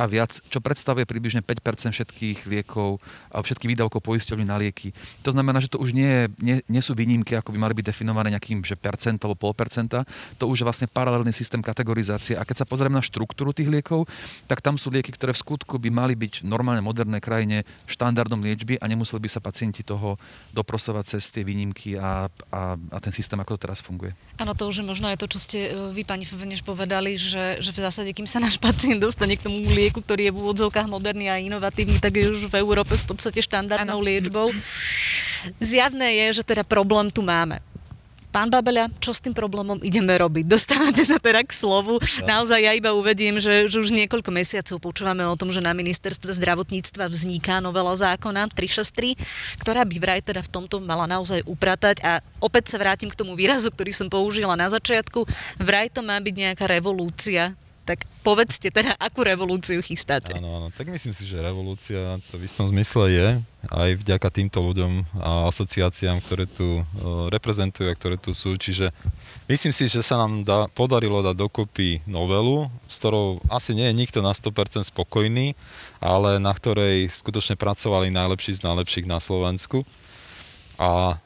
a 0.00 0.04
viac, 0.10 0.34
čo 0.50 0.58
predstavuje 0.58 1.06
približne 1.06 1.46
5% 1.46 1.94
všetkých 1.94 2.50
liekov 2.50 2.98
všetky 3.30 3.68
výdavkov 3.68 4.00
poisťovní 4.00 4.48
na 4.48 4.56
lieky. 4.56 4.90
To 5.22 5.30
znamená, 5.30 5.60
že 5.60 5.68
to 5.68 5.78
už 5.78 5.92
nie, 5.92 6.26
nie, 6.40 6.64
nie 6.66 6.82
sú 6.82 6.96
výnimky, 6.96 7.36
ako 7.36 7.52
by 7.52 7.58
mali 7.60 7.74
byť 7.76 7.86
definované 7.92 8.32
nejakým 8.32 8.64
že 8.64 8.74
percent 8.74 9.20
alebo 9.22 9.36
pol 9.36 9.52
percenta. 9.52 10.02
To 10.40 10.48
už 10.48 10.64
je 10.64 10.66
vlastne 10.66 10.88
paralelný 10.88 11.30
systém 11.30 11.60
kategorizácie. 11.60 12.34
A 12.34 12.42
keď 12.42 12.64
sa 12.64 12.66
pozrieme 12.66 12.96
na 12.98 13.04
štruktúru 13.04 13.52
tých 13.52 13.68
liekov, 13.68 14.08
tak 14.48 14.64
tam 14.64 14.80
sú 14.80 14.88
lieky, 14.88 15.12
ktoré 15.22 15.38
v 15.38 15.44
skutku 15.46 15.78
by 15.78 15.86
mali 15.94 16.18
byť 16.18 16.42
v 16.42 16.50
normálne 16.50 16.82
modernej 16.82 17.22
krajine 17.22 17.62
štandardom 17.86 18.42
liečby 18.42 18.74
a 18.82 18.90
nemuseli 18.90 19.22
by 19.22 19.30
sa 19.30 19.38
pacienti 19.38 19.86
toho 19.86 20.18
doprosovať 20.50 21.14
cez 21.14 21.30
tie 21.30 21.46
výnimky 21.46 21.94
a, 21.94 22.26
a, 22.50 22.74
a 22.74 22.98
ten 22.98 23.14
systém, 23.14 23.38
ako 23.38 23.54
to 23.54 23.70
teraz 23.70 23.78
funguje. 23.78 24.10
Áno, 24.42 24.58
to 24.58 24.66
už 24.66 24.82
je 24.82 24.90
možno 24.90 25.06
aj 25.06 25.22
to, 25.22 25.30
čo 25.30 25.38
ste 25.38 25.70
e, 25.70 25.94
vy, 25.94 26.02
pani 26.02 26.26
Feveneš, 26.26 26.66
povedali, 26.66 27.14
že, 27.14 27.62
že 27.62 27.70
v 27.70 27.86
zásade, 27.86 28.10
kým 28.10 28.26
sa 28.26 28.42
náš 28.42 28.58
pacient 28.58 28.98
dostane 28.98 29.38
k 29.38 29.46
tomu 29.46 29.62
lieku, 29.62 30.02
ktorý 30.02 30.26
je 30.26 30.34
v 30.34 30.40
úvodzovkách 30.42 30.90
moderný 30.90 31.30
a 31.30 31.38
inovatívny, 31.38 32.02
tak 32.02 32.18
je 32.18 32.26
už 32.26 32.50
v 32.50 32.58
Európe 32.58 32.98
v 32.98 33.06
podstate 33.06 33.38
štandardnou 33.38 34.02
ano. 34.02 34.08
liečbou. 34.10 34.50
Zjavné 35.62 36.18
je, 36.26 36.42
že 36.42 36.50
teda 36.50 36.66
problém 36.66 37.14
tu 37.14 37.22
máme. 37.22 37.62
Pán 38.32 38.48
Babeľa, 38.48 38.88
čo 38.96 39.12
s 39.12 39.20
tým 39.20 39.36
problémom 39.36 39.76
ideme 39.84 40.16
robiť? 40.16 40.48
Dostávate 40.48 41.04
sa 41.04 41.20
teda 41.20 41.44
k 41.44 41.52
slovu. 41.52 42.00
Naozaj 42.24 42.64
ja 42.64 42.72
iba 42.72 42.96
uvediem, 42.96 43.36
že, 43.36 43.68
že 43.68 43.76
už 43.76 43.92
niekoľko 43.92 44.32
mesiacov 44.32 44.80
počúvame 44.80 45.20
o 45.28 45.36
tom, 45.36 45.52
že 45.52 45.60
na 45.60 45.76
ministerstve 45.76 46.32
zdravotníctva 46.40 47.12
vzniká 47.12 47.60
novela 47.60 47.92
zákona 47.92 48.48
363, 48.56 49.60
ktorá 49.60 49.84
by 49.84 49.96
vraj 50.00 50.20
teda 50.24 50.40
v 50.40 50.48
tomto 50.48 50.80
mala 50.80 51.04
naozaj 51.04 51.44
upratať. 51.44 52.00
A 52.00 52.24
opäť 52.40 52.72
sa 52.72 52.80
vrátim 52.80 53.12
k 53.12 53.18
tomu 53.20 53.36
výrazu, 53.36 53.68
ktorý 53.68 53.92
som 53.92 54.08
použila 54.08 54.56
na 54.56 54.72
začiatku. 54.72 55.28
Vraj 55.60 55.92
to 55.92 56.00
má 56.00 56.16
byť 56.16 56.34
nejaká 56.34 56.64
revolúcia 56.64 57.52
tak 57.82 58.06
povedzte 58.22 58.70
teda, 58.70 58.94
akú 58.94 59.26
revolúciu 59.26 59.82
chystáte? 59.82 60.30
Áno, 60.38 60.54
áno, 60.54 60.68
tak 60.70 60.86
myslím 60.86 61.10
si, 61.10 61.26
že 61.26 61.42
revolúcia 61.42 62.22
to 62.30 62.38
v 62.38 62.46
istom 62.46 62.70
zmysle 62.70 63.10
je, 63.10 63.28
aj 63.74 63.90
vďaka 63.98 64.28
týmto 64.30 64.62
ľuďom 64.62 65.18
a 65.18 65.50
asociáciám, 65.50 66.22
ktoré 66.22 66.46
tu 66.46 66.78
uh, 66.78 66.84
reprezentujú 67.26 67.90
a 67.90 67.98
ktoré 67.98 68.14
tu 68.22 68.38
sú. 68.38 68.54
Čiže 68.54 68.94
myslím 69.50 69.74
si, 69.74 69.90
že 69.90 70.06
sa 70.06 70.22
nám 70.22 70.46
dá, 70.46 70.70
podarilo 70.70 71.26
dať 71.26 71.34
dokopy 71.34 72.06
novelu, 72.06 72.70
s 72.86 73.02
ktorou 73.02 73.42
asi 73.50 73.74
nie 73.74 73.90
je 73.90 73.98
nikto 73.98 74.22
na 74.22 74.30
100% 74.30 74.86
spokojný, 74.86 75.58
ale 75.98 76.38
na 76.38 76.54
ktorej 76.54 77.10
skutočne 77.10 77.58
pracovali 77.58 78.14
najlepší 78.14 78.62
z 78.62 78.64
najlepších 78.66 79.10
na 79.10 79.18
Slovensku. 79.18 79.82
A 80.78 81.18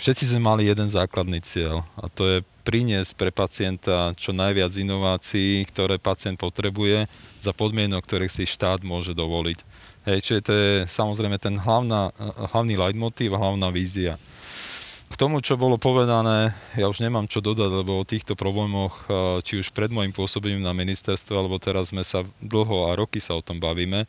všetci 0.00 0.32
sme 0.32 0.48
mali 0.48 0.64
jeden 0.64 0.88
základný 0.88 1.44
cieľ 1.44 1.84
a 2.00 2.08
to 2.08 2.24
je 2.24 2.36
priniesť 2.70 3.18
pre 3.18 3.34
pacienta 3.34 4.14
čo 4.14 4.30
najviac 4.30 4.70
inovácií, 4.78 5.66
ktoré 5.66 5.98
pacient 5.98 6.38
potrebuje 6.38 7.10
za 7.42 7.50
podmienok, 7.50 8.06
ktoré 8.06 8.30
si 8.30 8.46
štát 8.46 8.86
môže 8.86 9.10
dovoliť. 9.10 9.58
Hej, 10.06 10.18
čiže 10.22 10.40
to 10.46 10.52
je 10.54 10.70
samozrejme 10.86 11.34
ten 11.42 11.58
hlavná, 11.58 12.14
hlavný 12.54 12.78
leitmotiv 12.78 13.34
a 13.34 13.42
hlavná 13.42 13.74
vízia. 13.74 14.14
K 15.10 15.18
tomu, 15.18 15.42
čo 15.42 15.58
bolo 15.58 15.74
povedané, 15.82 16.54
ja 16.78 16.86
už 16.86 17.02
nemám 17.02 17.26
čo 17.26 17.42
dodať, 17.42 17.82
lebo 17.82 17.98
o 17.98 18.06
týchto 18.06 18.38
problémoch, 18.38 19.10
či 19.42 19.58
už 19.58 19.74
pred 19.74 19.90
môjim 19.90 20.14
pôsobením 20.14 20.62
na 20.62 20.70
ministerstve, 20.70 21.34
alebo 21.34 21.58
teraz 21.58 21.90
sme 21.90 22.06
sa 22.06 22.22
dlho 22.38 22.86
a 22.86 22.94
roky 22.94 23.18
sa 23.18 23.34
o 23.34 23.42
tom 23.42 23.58
bavíme. 23.58 24.06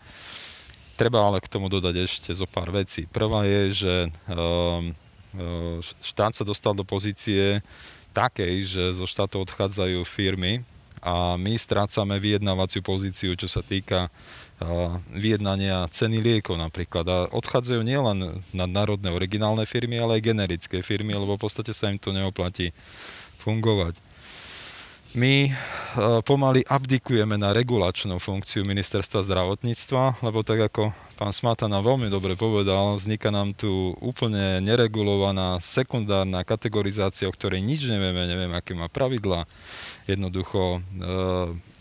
Treba 1.02 1.26
ale 1.26 1.42
k 1.42 1.50
tomu 1.50 1.66
dodať 1.66 2.06
ešte 2.06 2.30
zo 2.38 2.46
pár 2.46 2.70
vecí. 2.70 3.10
Prvá 3.10 3.42
je, 3.42 3.62
že 3.74 3.94
ehm, 4.30 4.94
e, 5.34 5.82
štát 5.82 6.38
sa 6.38 6.46
dostal 6.46 6.78
do 6.78 6.86
pozície, 6.86 7.66
takej, 8.12 8.54
že 8.68 8.84
zo 8.96 9.08
štátu 9.08 9.42
odchádzajú 9.44 10.04
firmy 10.04 10.64
a 11.02 11.34
my 11.34 11.58
strácame 11.58 12.22
vyjednávaciu 12.22 12.86
pozíciu, 12.86 13.34
čo 13.34 13.50
sa 13.50 13.66
týka 13.66 14.14
vyjednania 15.18 15.90
ceny 15.90 16.22
liekov 16.22 16.54
napríklad. 16.62 17.06
A 17.10 17.18
odchádzajú 17.34 17.82
nielen 17.82 18.38
nadnárodné 18.54 19.10
originálne 19.10 19.66
firmy, 19.66 19.98
ale 19.98 20.22
aj 20.22 20.28
generické 20.30 20.78
firmy, 20.86 21.18
lebo 21.18 21.34
v 21.34 21.44
podstate 21.50 21.74
sa 21.74 21.90
im 21.90 21.98
to 21.98 22.14
neoplatí 22.14 22.70
fungovať. 23.42 23.98
My 25.12 25.52
pomaly 26.24 26.64
abdikujeme 26.64 27.36
na 27.36 27.52
regulačnú 27.52 28.16
funkciu 28.16 28.64
ministerstva 28.64 29.28
zdravotníctva, 29.28 30.24
lebo 30.24 30.40
tak 30.40 30.72
ako 30.72 30.96
pán 31.20 31.36
Smatana 31.36 31.84
veľmi 31.84 32.08
dobre 32.08 32.40
povedal, 32.40 32.96
vzniká 32.96 33.28
nám 33.28 33.52
tu 33.52 33.92
úplne 34.00 34.64
neregulovaná 34.64 35.60
sekundárna 35.60 36.48
kategorizácia, 36.48 37.28
o 37.28 37.36
ktorej 37.36 37.60
nič 37.60 37.92
nevieme, 37.92 38.24
neviem, 38.24 38.56
aké 38.56 38.72
má 38.72 38.88
pravidla, 38.88 39.44
jednoducho. 40.08 40.80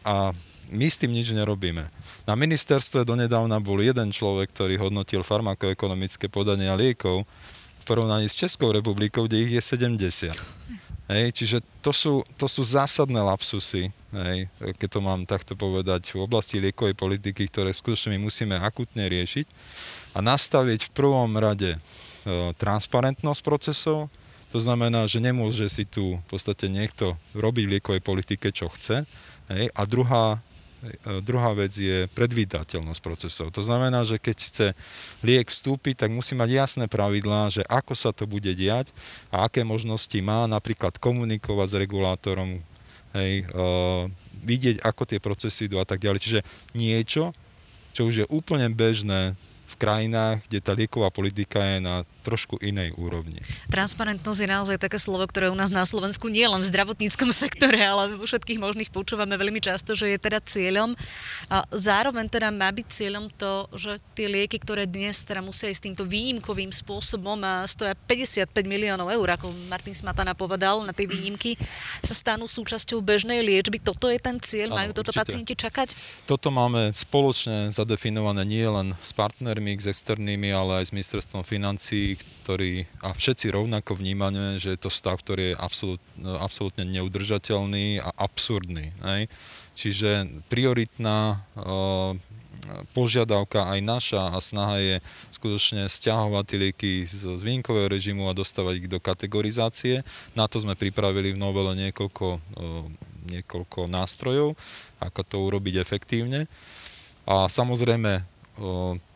A 0.02 0.34
my 0.74 0.86
s 0.90 0.98
tým 0.98 1.14
nič 1.14 1.30
nerobíme. 1.30 1.86
Na 2.26 2.34
ministerstve 2.34 3.06
donedávna 3.06 3.62
bol 3.62 3.78
jeden 3.78 4.10
človek, 4.10 4.50
ktorý 4.50 4.90
hodnotil 4.90 5.22
farmakoekonomické 5.22 6.26
podania 6.26 6.74
liekov 6.74 7.22
v 7.80 7.84
porovnaní 7.86 8.26
s 8.26 8.34
Českou 8.34 8.74
republikou, 8.74 9.30
kde 9.30 9.46
ich 9.46 9.52
je 9.54 9.62
70. 9.62 10.34
Hej, 11.10 11.34
čiže 11.34 11.58
to 11.82 11.90
sú, 11.90 12.22
to 12.38 12.46
sú 12.46 12.62
zásadné 12.62 13.18
lapsusy, 13.18 13.90
hej, 14.14 14.46
keď 14.78 14.88
to 14.94 15.00
mám 15.02 15.26
takto 15.26 15.58
povedať, 15.58 16.14
v 16.14 16.22
oblasti 16.22 16.62
liekovej 16.62 16.94
politiky, 16.94 17.50
ktoré 17.50 17.74
skutočne 17.74 18.14
my 18.14 18.30
musíme 18.30 18.54
akutne 18.54 19.10
riešiť 19.10 19.46
a 20.14 20.22
nastaviť 20.22 20.86
v 20.86 20.94
prvom 20.94 21.34
rade 21.34 21.74
e, 21.74 21.78
transparentnosť 22.54 23.40
procesov, 23.42 24.06
to 24.54 24.62
znamená, 24.62 25.10
že 25.10 25.18
nemôže 25.18 25.66
si 25.66 25.82
tu 25.82 26.22
v 26.22 26.26
podstate 26.30 26.70
niekto 26.70 27.18
robiť 27.34 27.64
v 27.66 27.72
liekovej 27.78 28.02
politike, 28.06 28.54
čo 28.54 28.70
chce. 28.70 29.02
Hej, 29.50 29.66
a 29.74 29.82
druhá 29.90 30.38
druhá 31.20 31.52
vec 31.52 31.72
je 31.76 32.08
predvídateľnosť 32.16 33.00
procesov. 33.04 33.52
To 33.52 33.62
znamená, 33.64 34.04
že 34.04 34.16
keď 34.16 34.36
chce 34.40 34.66
liek 35.20 35.52
vstúpiť, 35.52 36.06
tak 36.06 36.10
musí 36.10 36.32
mať 36.32 36.50
jasné 36.50 36.84
pravidlá, 36.88 37.52
že 37.52 37.62
ako 37.68 37.92
sa 37.92 38.10
to 38.10 38.24
bude 38.24 38.48
diať 38.56 38.92
a 39.28 39.46
aké 39.46 39.64
možnosti 39.64 40.16
má 40.24 40.48
napríklad 40.48 40.96
komunikovať 40.96 41.68
s 41.68 41.80
regulátorom, 41.80 42.50
hej, 43.16 43.44
uh, 43.52 44.08
vidieť, 44.40 44.80
ako 44.80 45.02
tie 45.04 45.20
procesy 45.20 45.68
idú 45.68 45.76
a 45.76 45.86
tak 45.86 46.00
ďalej. 46.00 46.20
Čiže 46.24 46.40
niečo, 46.72 47.36
čo 47.92 48.08
už 48.08 48.24
je 48.24 48.26
úplne 48.32 48.70
bežné 48.72 49.36
krajinách, 49.80 50.44
kde 50.44 50.58
tá 50.60 50.76
lieková 50.76 51.08
politika 51.08 51.64
je 51.64 51.80
na 51.80 52.04
trošku 52.20 52.60
inej 52.60 52.92
úrovni. 53.00 53.40
Transparentnosť 53.72 54.40
je 54.44 54.48
naozaj 54.52 54.76
také 54.76 55.00
slovo, 55.00 55.24
ktoré 55.24 55.48
u 55.48 55.56
nás 55.56 55.72
na 55.72 55.88
Slovensku 55.88 56.28
nie 56.28 56.44
len 56.44 56.60
v 56.60 56.68
zdravotníckom 56.68 57.32
sektore, 57.48 57.80
ale 57.80 58.12
vo 58.20 58.28
všetkých 58.28 58.60
možných 58.60 58.92
počúvame 58.92 59.40
veľmi 59.40 59.64
často, 59.64 59.96
že 59.96 60.12
je 60.12 60.18
teda 60.20 60.44
cieľom. 60.44 60.92
A 61.48 61.64
zároveň 61.72 62.28
teda 62.28 62.52
má 62.52 62.68
byť 62.68 62.86
cieľom 62.92 63.32
to, 63.40 63.72
že 63.72 63.96
tie 64.12 64.28
lieky, 64.28 64.60
ktoré 64.60 64.84
dnes 64.84 65.24
teda 65.24 65.40
musia 65.40 65.72
ísť 65.72 65.88
týmto 65.88 66.04
výnimkovým 66.04 66.68
spôsobom 66.68 67.40
a 67.40 67.64
stoja 67.64 67.96
55 67.96 68.52
miliónov 68.68 69.08
eur, 69.08 69.40
ako 69.40 69.48
Martin 69.72 69.96
Smatana 69.96 70.36
povedal 70.36 70.84
na 70.84 70.92
tej 70.92 71.08
výnimky, 71.08 71.56
sa 72.04 72.12
stanú 72.12 72.44
súčasťou 72.44 73.00
bežnej 73.00 73.40
liečby. 73.40 73.80
Toto 73.80 74.12
je 74.12 74.20
ten 74.20 74.36
cieľ? 74.42 74.76
Majú 74.76 74.92
toto 74.92 75.14
určite. 75.14 75.24
pacienti 75.24 75.54
čakať? 75.56 75.96
Toto 76.28 76.52
máme 76.52 76.92
spoločne 76.92 77.72
zadefinované 77.72 78.44
nie 78.44 78.66
len 78.66 78.92
s 79.00 79.14
partnermi, 79.16 79.69
s 79.78 79.86
externými, 79.86 80.50
ale 80.50 80.82
aj 80.82 80.90
s 80.90 80.96
ministerstvom 80.96 81.46
financí, 81.46 82.18
ktorý, 82.42 82.82
a 82.98 83.14
všetci 83.14 83.54
rovnako 83.54 83.94
vnímame, 83.94 84.58
že 84.58 84.74
je 84.74 84.80
to 84.82 84.90
stav, 84.90 85.22
ktorý 85.22 85.54
je 85.54 85.60
absolút, 85.60 86.02
absolútne 86.42 86.82
neudržateľný 86.90 88.02
a 88.02 88.10
absurdný. 88.18 88.90
Hej? 89.06 89.30
Čiže 89.78 90.42
prioritná 90.50 91.44
uh, 91.54 92.18
požiadavka 92.92 93.70
aj 93.70 93.78
naša 93.80 94.22
a 94.34 94.38
snaha 94.42 94.76
je 94.82 94.96
skutočne 95.30 95.86
stiahovať 95.86 96.44
tie 96.44 96.58
lieky 96.58 96.92
z, 97.06 97.38
z 97.38 97.42
výnkového 97.46 97.86
režimu 97.86 98.26
a 98.26 98.36
dostávať 98.36 98.84
ich 98.84 98.88
do 98.90 98.98
kategorizácie. 98.98 100.02
Na 100.34 100.50
to 100.50 100.58
sme 100.58 100.74
pripravili 100.74 101.32
v 101.32 101.40
novele 101.40 101.76
niekoľko, 101.88 102.26
uh, 102.34 102.84
niekoľko 103.30 103.86
nástrojov, 103.86 104.58
ako 104.98 105.20
to 105.22 105.36
urobiť 105.38 105.78
efektívne. 105.78 106.50
A 107.28 107.46
samozrejme 107.46 108.39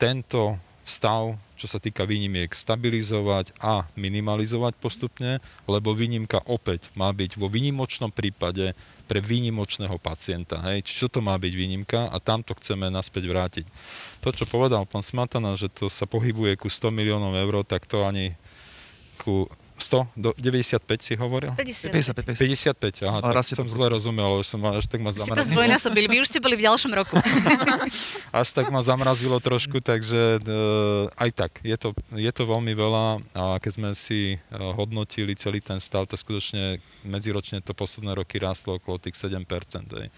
tento 0.01 0.57
stav, 0.85 1.33
čo 1.57 1.65
sa 1.65 1.81
týka 1.81 2.05
výnimiek, 2.05 2.53
stabilizovať 2.53 3.57
a 3.57 3.89
minimalizovať 3.97 4.77
postupne, 4.77 5.41
lebo 5.65 5.97
výnimka 5.97 6.45
opäť 6.45 6.93
má 6.93 7.09
byť 7.09 7.41
vo 7.41 7.49
výnimočnom 7.49 8.13
prípade 8.13 8.77
pre 9.09 9.21
výnimočného 9.25 9.97
pacienta. 9.97 10.61
Hej. 10.69 10.85
Čiže 10.85 11.19
to 11.19 11.21
má 11.25 11.37
byť 11.41 11.53
výnimka 11.57 12.13
a 12.13 12.17
tam 12.21 12.45
to 12.45 12.53
chceme 12.61 12.93
naspäť 12.93 13.25
vrátiť. 13.33 13.67
To, 14.21 14.29
čo 14.29 14.45
povedal 14.45 14.85
pán 14.85 15.01
Smatana, 15.01 15.57
že 15.57 15.73
to 15.73 15.89
sa 15.89 16.05
pohybuje 16.05 16.61
ku 16.61 16.69
100 16.69 16.93
miliónov 16.93 17.33
eur, 17.33 17.65
tak 17.65 17.89
to 17.89 18.05
ani 18.05 18.37
ku 19.25 19.49
100 19.79 20.07
do 20.15 20.31
95 20.39 21.03
si 21.03 21.15
hovoril? 21.19 21.51
55. 21.59 22.39
55, 22.39 22.39
55 22.39 23.11
aha, 23.11 23.19
Ale 23.27 23.33
tak 23.43 23.47
som 23.59 23.67
zle 23.67 23.87
rozumel, 23.91 24.39
už 24.39 24.47
som 24.47 24.63
až 24.71 24.87
tak 24.87 25.03
ma 25.03 25.11
zamrazilo. 25.11 25.35
Si 25.35 25.41
to 25.41 25.45
zdvojnásobili, 25.51 26.07
vy 26.07 26.17
už 26.23 26.29
ste 26.31 26.39
boli 26.39 26.55
v 26.55 26.63
ďalšom 26.71 26.93
roku. 26.95 27.19
až 28.41 28.49
tak 28.55 28.71
ma 28.71 28.81
zamrazilo 28.87 29.43
trošku, 29.43 29.83
takže 29.83 30.39
uh, 30.39 31.11
aj 31.19 31.31
tak, 31.35 31.53
je 31.67 31.75
to, 31.75 31.91
je 32.15 32.31
to 32.31 32.43
veľmi 32.47 32.71
veľa 32.71 33.07
a 33.35 33.59
keď 33.59 33.73
sme 33.75 33.91
si 33.99 34.39
uh, 34.39 34.73
hodnotili 34.79 35.35
celý 35.35 35.59
ten 35.59 35.83
stav, 35.83 36.07
to 36.07 36.15
skutočne 36.15 36.79
medziročne 37.03 37.59
to 37.59 37.75
posledné 37.75 38.15
roky 38.15 38.39
rástlo 38.39 38.79
okolo 38.79 39.03
tých 39.03 39.19
7%. 39.19 39.43
Aj. 39.95 40.09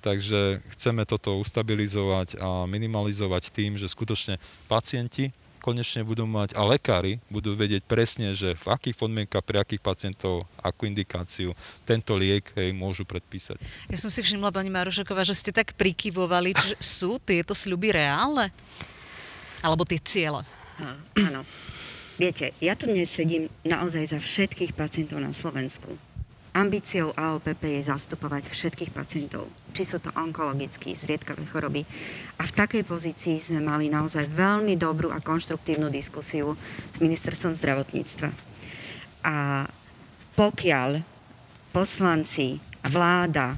takže 0.00 0.64
chceme 0.76 1.04
toto 1.04 1.36
ustabilizovať 1.40 2.40
a 2.40 2.64
minimalizovať 2.68 3.52
tým, 3.52 3.76
že 3.80 3.88
skutočne 3.88 4.36
pacienti 4.68 5.32
konečne 5.62 6.02
budú 6.02 6.26
mať 6.26 6.58
a 6.58 6.66
lekári 6.66 7.22
budú 7.30 7.54
vedieť 7.54 7.86
presne, 7.86 8.34
že 8.34 8.58
v 8.58 8.66
akých 8.74 8.98
podmienkach 8.98 9.46
pre 9.46 9.62
akých 9.62 9.78
pacientov, 9.78 10.42
akú 10.58 10.90
indikáciu 10.90 11.54
tento 11.86 12.18
liek 12.18 12.50
hej, 12.58 12.74
môžu 12.74 13.06
predpísať. 13.06 13.62
Ja 13.86 13.94
som 13.94 14.10
si 14.10 14.18
všimla, 14.26 14.50
pani 14.50 14.74
Marušaková, 14.74 15.22
že 15.22 15.38
ste 15.38 15.54
tak 15.54 15.78
prikyvovali, 15.78 16.58
že 16.58 16.74
sú 16.82 17.22
tieto 17.22 17.54
sľuby 17.54 17.94
reálne? 17.94 18.50
Alebo 19.62 19.86
tie 19.86 20.02
ciele? 20.02 20.42
Áno. 21.14 21.46
Viete, 22.18 22.52
ja 22.60 22.74
tu 22.74 22.90
dnes 22.90 23.08
sedím 23.08 23.46
naozaj 23.62 24.12
za 24.12 24.18
všetkých 24.18 24.74
pacientov 24.74 25.22
na 25.22 25.30
Slovensku. 25.30 26.11
Ambíciou 26.52 27.16
AOPP 27.16 27.80
je 27.80 27.88
zastupovať 27.88 28.52
všetkých 28.52 28.92
pacientov, 28.92 29.48
či 29.72 29.88
sú 29.88 30.04
to 30.04 30.12
onkologické, 30.12 30.92
zriedkavé 30.92 31.48
choroby. 31.48 31.80
A 32.36 32.44
v 32.44 32.52
takej 32.52 32.84
pozícii 32.84 33.40
sme 33.40 33.64
mali 33.64 33.88
naozaj 33.88 34.28
veľmi 34.28 34.76
dobrú 34.76 35.08
a 35.08 35.24
konštruktívnu 35.24 35.88
diskusiu 35.88 36.52
s 36.92 37.00
ministerstvom 37.00 37.56
zdravotníctva. 37.56 38.28
A 39.24 39.64
pokiaľ 40.36 41.00
poslanci 41.72 42.60
a 42.84 42.88
vláda 42.92 43.56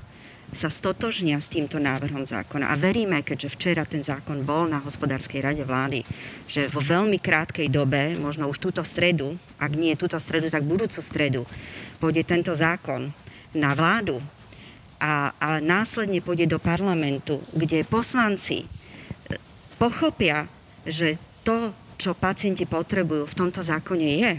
sa 0.55 0.71
stotožnia 0.71 1.43
s 1.43 1.51
týmto 1.51 1.83
návrhom 1.83 2.23
zákona 2.23 2.71
a 2.71 2.79
veríme, 2.79 3.27
keďže 3.27 3.59
včera 3.59 3.83
ten 3.83 4.07
zákon 4.07 4.47
bol 4.47 4.71
na 4.71 4.79
hospodárskej 4.79 5.43
rade 5.43 5.65
vlády, 5.67 6.07
že 6.47 6.71
vo 6.71 6.79
veľmi 6.79 7.19
krátkej 7.19 7.67
dobe, 7.67 8.15
možno 8.23 8.47
už 8.47 8.63
túto 8.63 8.87
stredu, 8.87 9.35
ak 9.59 9.75
nie 9.75 9.99
túto 9.99 10.15
stredu, 10.23 10.55
tak 10.55 10.63
budúcu 10.63 11.03
stredu, 11.03 11.43
pôjde 12.05 12.29
tento 12.29 12.53
zákon 12.53 13.09
na 13.57 13.73
vládu 13.73 14.21
a, 15.01 15.33
a 15.41 15.49
následne 15.65 16.21
pôjde 16.21 16.45
do 16.45 16.61
parlamentu, 16.61 17.41
kde 17.57 17.81
poslanci 17.89 18.61
e, 18.61 18.67
pochopia, 19.81 20.45
že 20.85 21.17
to, 21.41 21.73
čo 21.97 22.13
pacienti 22.13 22.69
potrebujú 22.69 23.25
v 23.25 23.39
tomto 23.41 23.65
zákone 23.65 24.09
je, 24.21 24.33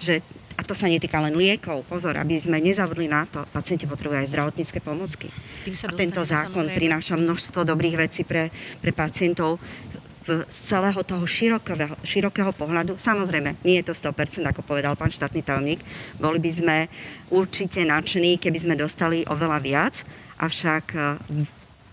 že 0.00 0.14
a 0.56 0.62
to 0.64 0.72
sa 0.76 0.88
netýka 0.88 1.20
len 1.20 1.36
liekov, 1.36 1.84
pozor, 1.88 2.16
aby 2.16 2.36
sme 2.36 2.60
nezavudli 2.60 3.08
na 3.08 3.24
to, 3.24 3.44
pacienti 3.52 3.88
potrebujú 3.88 4.20
aj 4.20 4.30
zdravotnícke 4.30 4.78
pomocky. 4.84 5.28
a 5.66 5.90
tento 5.92 6.22
zákon 6.24 6.68
samozrejme. 6.68 6.78
prináša 6.78 7.14
množstvo 7.16 7.66
dobrých 7.68 7.96
vecí 7.98 8.22
pre, 8.24 8.52
pre 8.80 8.92
pacientov 8.92 9.60
v, 10.22 10.46
z 10.46 10.58
celého 10.70 11.00
toho 11.02 11.26
širokého, 11.26 11.98
širokého 12.06 12.52
pohľadu. 12.54 12.98
Samozrejme, 12.98 13.58
nie 13.66 13.82
je 13.82 13.90
to 13.90 13.94
100%, 13.94 14.46
ako 14.46 14.62
povedal 14.62 14.94
pán 14.94 15.10
štátny 15.10 15.42
tajomník. 15.42 15.80
Boli 16.18 16.38
by 16.38 16.50
sme 16.50 16.76
určite 17.34 17.82
nadšení, 17.82 18.38
keby 18.38 18.58
sme 18.58 18.74
dostali 18.78 19.26
oveľa 19.26 19.58
viac, 19.58 19.94
avšak 20.38 20.84
e, 20.94 21.00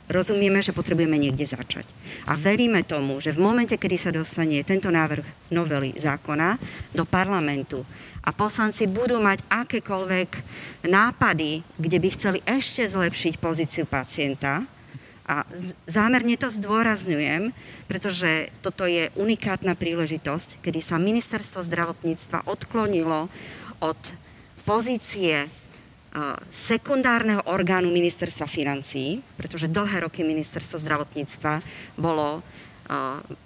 rozumieme, 0.10 0.62
že 0.62 0.74
potrebujeme 0.74 1.18
niekde 1.18 1.46
začať. 1.46 1.90
A 2.30 2.38
veríme 2.38 2.86
tomu, 2.86 3.18
že 3.18 3.34
v 3.34 3.42
momente, 3.42 3.78
kedy 3.78 3.98
sa 3.98 4.14
dostane 4.14 4.62
tento 4.62 4.90
návrh 4.90 5.54
novely 5.54 5.98
zákona 5.98 6.58
do 6.94 7.06
parlamentu, 7.06 7.86
a 8.20 8.36
poslanci 8.36 8.86
budú 8.86 9.18
mať 9.18 9.42
akékoľvek 9.48 10.30
nápady, 10.92 11.64
kde 11.80 11.98
by 11.98 12.10
chceli 12.12 12.40
ešte 12.44 12.84
zlepšiť 12.86 13.40
pozíciu 13.40 13.88
pacienta. 13.88 14.68
A 15.30 15.46
zámerne 15.86 16.34
to 16.42 16.50
zdôrazňujem, 16.50 17.54
pretože 17.86 18.50
toto 18.66 18.90
je 18.90 19.14
unikátna 19.14 19.78
príležitosť, 19.78 20.58
kedy 20.66 20.82
sa 20.82 20.98
ministerstvo 20.98 21.62
zdravotníctva 21.62 22.50
odklonilo 22.50 23.30
od 23.78 24.02
pozície 24.66 25.46
e, 25.46 25.48
sekundárneho 26.50 27.46
orgánu 27.46 27.94
ministerstva 27.94 28.50
financií, 28.50 29.22
pretože 29.38 29.70
dlhé 29.70 30.10
roky 30.10 30.26
ministerstvo 30.26 30.82
zdravotníctva 30.82 31.62
bolo, 32.02 32.42
e, 32.42 32.42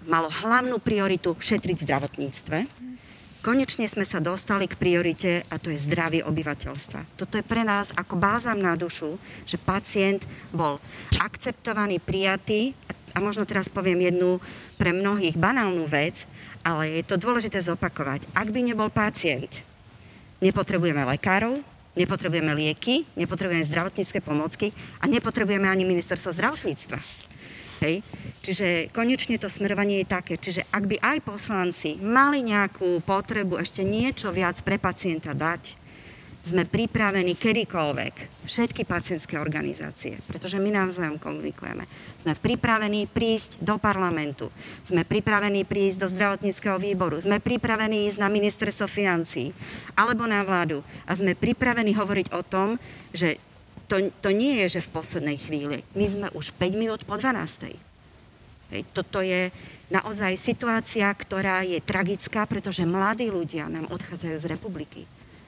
malo 0.07 0.31
hlavnú 0.31 0.79
prioritu 0.79 1.35
šetriť 1.35 1.75
v 1.75 1.85
zdravotníctve 1.85 2.57
Konečne 3.43 3.91
sme 3.91 4.07
sa 4.07 4.23
dostali 4.23 4.71
k 4.71 4.79
priorite 4.79 5.43
a 5.51 5.59
to 5.59 5.67
je 5.67 5.75
zdravie 5.75 6.23
obyvateľstva. 6.23 7.19
Toto 7.19 7.35
je 7.35 7.43
pre 7.43 7.67
nás 7.67 7.91
ako 7.91 8.15
bálzam 8.15 8.55
na 8.55 8.79
dušu, 8.79 9.19
že 9.43 9.59
pacient 9.59 10.23
bol 10.55 10.79
akceptovaný, 11.19 11.99
prijatý 11.99 12.71
a 13.11 13.19
možno 13.19 13.43
teraz 13.43 13.67
poviem 13.67 13.99
jednu 13.99 14.39
pre 14.79 14.95
mnohých 14.95 15.35
banálnu 15.35 15.83
vec, 15.83 16.23
ale 16.63 16.95
je 16.95 17.03
to 17.03 17.19
dôležité 17.19 17.59
zopakovať. 17.59 18.31
Ak 18.31 18.47
by 18.47 18.63
nebol 18.63 18.87
pacient, 18.87 19.59
nepotrebujeme 20.39 21.03
lekárov, 21.03 21.59
nepotrebujeme 21.99 22.55
lieky, 22.55 23.03
nepotrebujeme 23.19 23.67
zdravotnícke 23.67 24.23
pomocky 24.23 24.71
a 25.03 25.11
nepotrebujeme 25.11 25.67
ani 25.67 25.83
ministerstvo 25.83 26.31
zdravotníctva. 26.31 26.95
Hej. 27.83 28.07
Čiže 28.43 28.91
konečne 28.91 29.39
to 29.39 29.47
smerovanie 29.47 30.03
je 30.03 30.11
také, 30.11 30.35
čiže 30.35 30.67
ak 30.67 30.83
by 30.91 30.99
aj 30.99 31.17
poslanci 31.23 31.95
mali 32.03 32.43
nejakú 32.43 32.99
potrebu 33.07 33.55
ešte 33.55 33.87
niečo 33.87 34.35
viac 34.35 34.59
pre 34.67 34.75
pacienta 34.75 35.31
dať, 35.31 35.79
sme 36.43 36.67
pripravení 36.67 37.39
kedykoľvek, 37.39 38.43
všetky 38.43 38.83
pacientské 38.83 39.39
organizácie, 39.39 40.19
pretože 40.27 40.59
my 40.59 40.75
navzájom 40.75 41.15
komunikujeme. 41.15 41.87
Sme 42.19 42.35
pripravení 42.35 43.07
prísť 43.07 43.63
do 43.63 43.79
parlamentu, 43.79 44.51
sme 44.83 45.07
pripravení 45.07 45.63
prísť 45.63 46.03
do 46.03 46.07
zdravotníckého 46.11 46.75
výboru, 46.83 47.15
sme 47.23 47.39
pripravení 47.39 48.11
ísť 48.11 48.19
na 48.19 48.27
ministerstvo 48.27 48.91
financí 48.91 49.55
alebo 49.95 50.27
na 50.27 50.43
vládu 50.43 50.83
a 51.07 51.15
sme 51.15 51.31
pripravení 51.31 51.95
hovoriť 51.95 52.35
o 52.35 52.43
tom, 52.43 52.75
že 53.15 53.39
to, 53.87 54.11
to 54.19 54.35
nie 54.35 54.59
je, 54.67 54.79
že 54.79 54.91
v 54.91 54.99
poslednej 54.99 55.39
chvíli. 55.39 55.79
My 55.95 56.05
sme 56.11 56.27
už 56.35 56.51
5 56.59 56.75
minút 56.75 57.07
po 57.07 57.15
12. 57.15 57.92
Toto 58.97 59.21
je 59.21 59.53
naozaj 59.93 60.33
situácia, 60.33 61.05
ktorá 61.13 61.61
je 61.61 61.77
tragická, 61.77 62.49
pretože 62.49 62.89
mladí 62.89 63.29
ľudia 63.29 63.69
nám 63.69 63.85
odchádzajú 63.93 64.37
z 64.41 64.49
republiky. 64.49 65.01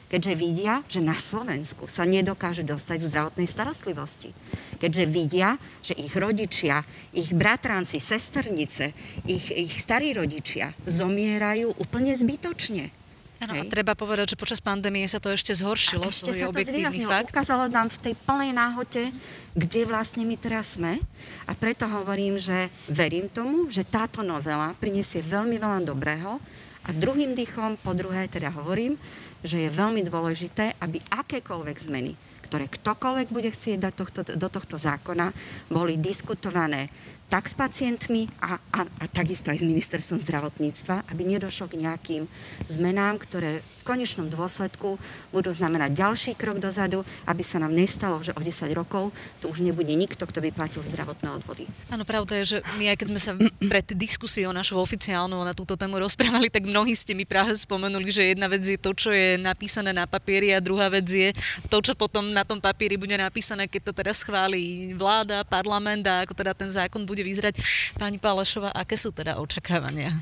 Keďže 0.06 0.34
vidia, 0.38 0.86
že 0.86 1.02
na 1.02 1.18
Slovensku 1.18 1.90
sa 1.90 2.06
nedokážu 2.06 2.62
dostať 2.62 3.10
zdravotnej 3.10 3.50
starostlivosti. 3.50 4.38
Keďže 4.78 5.04
vidia, 5.10 5.58
že 5.82 5.98
ich 5.98 6.14
rodičia, 6.14 6.86
ich 7.10 7.34
bratranci, 7.34 7.98
sesternice, 7.98 8.94
ich, 9.26 9.50
ich 9.50 9.74
starí 9.82 10.14
rodičia 10.14 10.78
zomierajú 10.86 11.74
úplne 11.82 12.14
zbytočne 12.14 13.06
Ano, 13.44 13.52
a 13.52 13.68
treba 13.68 14.00
povedať, 14.00 14.34
že 14.34 14.38
počas 14.40 14.64
pandémie 14.64 15.04
sa 15.12 15.20
to 15.20 15.28
ešte 15.28 15.52
zhoršilo. 15.52 16.08
A 16.08 16.12
ešte 16.12 16.32
sa 16.32 16.48
to 16.48 16.56
zvýraznilo. 16.56 17.12
Fakt. 17.12 17.36
Ukázalo 17.36 17.68
nám 17.68 17.92
v 17.92 17.98
tej 18.00 18.14
plnej 18.24 18.56
náhote, 18.56 19.12
kde 19.56 19.88
vlastne 19.88 20.28
my 20.28 20.36
teraz 20.36 20.76
sme. 20.76 21.00
A 21.48 21.56
preto 21.56 21.88
hovorím, 21.88 22.36
že 22.36 22.68
verím 22.92 23.32
tomu, 23.32 23.72
že 23.72 23.88
táto 23.88 24.20
novela 24.22 24.76
prinesie 24.78 25.24
veľmi 25.24 25.56
veľa 25.56 25.88
dobrého. 25.88 26.38
A 26.86 26.94
druhým 26.94 27.34
dýchom, 27.34 27.80
po 27.82 27.96
druhé 27.96 28.30
teda 28.30 28.52
hovorím, 28.54 29.00
že 29.42 29.66
je 29.66 29.74
veľmi 29.74 30.06
dôležité, 30.06 30.76
aby 30.84 31.02
akékoľvek 31.10 31.78
zmeny, 31.82 32.14
ktoré 32.46 32.70
ktokoľvek 32.70 33.28
bude 33.34 33.50
chcieť 33.50 33.78
dať 33.82 33.94
tohto, 33.96 34.22
do 34.38 34.48
tohto 34.52 34.76
zákona, 34.78 35.34
boli 35.72 35.98
diskutované 35.98 36.92
tak 37.36 37.52
s 37.52 37.56
pacientmi 37.60 38.32
a, 38.40 38.56
a, 38.56 38.88
a 38.88 39.06
takisto 39.12 39.52
aj 39.52 39.60
s 39.60 39.68
ministerstvom 39.68 40.24
zdravotníctva, 40.24 41.12
aby 41.12 41.28
nedošlo 41.28 41.68
k 41.68 41.84
nejakým 41.84 42.24
zmenám, 42.64 43.20
ktoré 43.20 43.60
v 43.60 43.82
konečnom 43.84 44.32
dôsledku 44.32 44.96
budú 45.36 45.52
znamenať 45.52 46.00
ďalší 46.00 46.32
krok 46.40 46.64
dozadu, 46.64 47.04
aby 47.28 47.44
sa 47.44 47.60
nám 47.60 47.76
nestalo, 47.76 48.24
že 48.24 48.32
o 48.32 48.40
10 48.40 48.72
rokov 48.72 49.12
tu 49.44 49.52
už 49.52 49.60
nebude 49.60 49.92
nikto, 49.92 50.24
kto 50.24 50.40
by 50.48 50.56
platil 50.56 50.80
zdravotné 50.80 51.28
odvody. 51.36 51.68
Áno, 51.92 52.08
pravda 52.08 52.40
je, 52.40 52.56
že 52.56 52.58
my 52.80 52.96
aj 52.96 53.04
keď 53.04 53.08
sme 53.12 53.20
sa 53.20 53.32
pred 53.60 53.84
diskusiou 54.00 54.56
našou 54.56 54.80
oficiálnou 54.80 55.44
na 55.44 55.52
túto 55.52 55.76
tému 55.76 56.00
rozprávali, 56.00 56.48
tak 56.48 56.64
mnohí 56.64 56.96
ste 56.96 57.12
mi 57.12 57.28
práve 57.28 57.52
spomenuli, 57.60 58.16
že 58.16 58.32
jedna 58.32 58.48
vec 58.48 58.64
je 58.64 58.80
to, 58.80 58.96
čo 58.96 59.12
je 59.12 59.36
napísané 59.36 59.92
na 59.92 60.08
papieri 60.08 60.56
a 60.56 60.64
druhá 60.64 60.88
vec 60.88 61.04
je 61.12 61.36
to, 61.68 61.84
čo 61.84 62.00
potom 62.00 62.32
na 62.32 62.48
tom 62.48 62.64
papieri 62.64 62.96
bude 62.96 63.20
napísané, 63.20 63.68
keď 63.68 63.92
to 63.92 63.94
teraz 63.94 64.24
schváli 64.24 64.96
vláda, 64.96 65.44
parlament 65.44 66.08
a 66.08 66.24
ako 66.24 66.32
teda 66.32 66.56
ten 66.56 66.72
zákon 66.72 67.04
bude 67.04 67.25
vyzerať. 67.26 67.58
Pani 67.98 68.22
Pálešová, 68.22 68.70
aké 68.70 68.94
sú 68.94 69.10
teda 69.10 69.42
očakávania? 69.42 70.14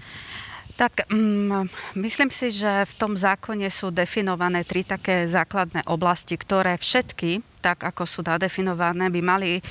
Tak 0.73 1.05
um, 1.13 1.69
myslím 2.01 2.33
si, 2.33 2.49
že 2.49 2.87
v 2.89 2.93
tom 2.97 3.13
zákone 3.13 3.69
sú 3.69 3.93
definované 3.93 4.65
tri 4.65 4.81
také 4.81 5.29
základné 5.29 5.85
oblasti, 5.85 6.33
ktoré 6.33 6.79
všetky 6.81 7.53
tak 7.63 7.79
ako 7.79 8.03
sú 8.03 8.19
nadefinované, 8.27 9.07
by 9.07 9.21
mali 9.23 9.51
e, 9.55 9.61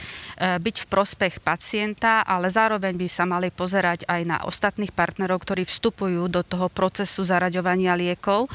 byť 0.41 0.77
v 0.81 0.87
prospech 0.89 1.45
pacienta, 1.45 2.25
ale 2.25 2.49
zároveň 2.49 2.97
by 2.97 3.05
sa 3.05 3.29
mali 3.29 3.53
pozerať 3.53 4.09
aj 4.09 4.21
na 4.25 4.41
ostatných 4.49 4.97
partnerov, 4.97 5.45
ktorí 5.45 5.69
vstupujú 5.69 6.25
do 6.33 6.41
toho 6.41 6.73
procesu 6.73 7.21
zaraďovania 7.21 7.93
liekov 7.93 8.49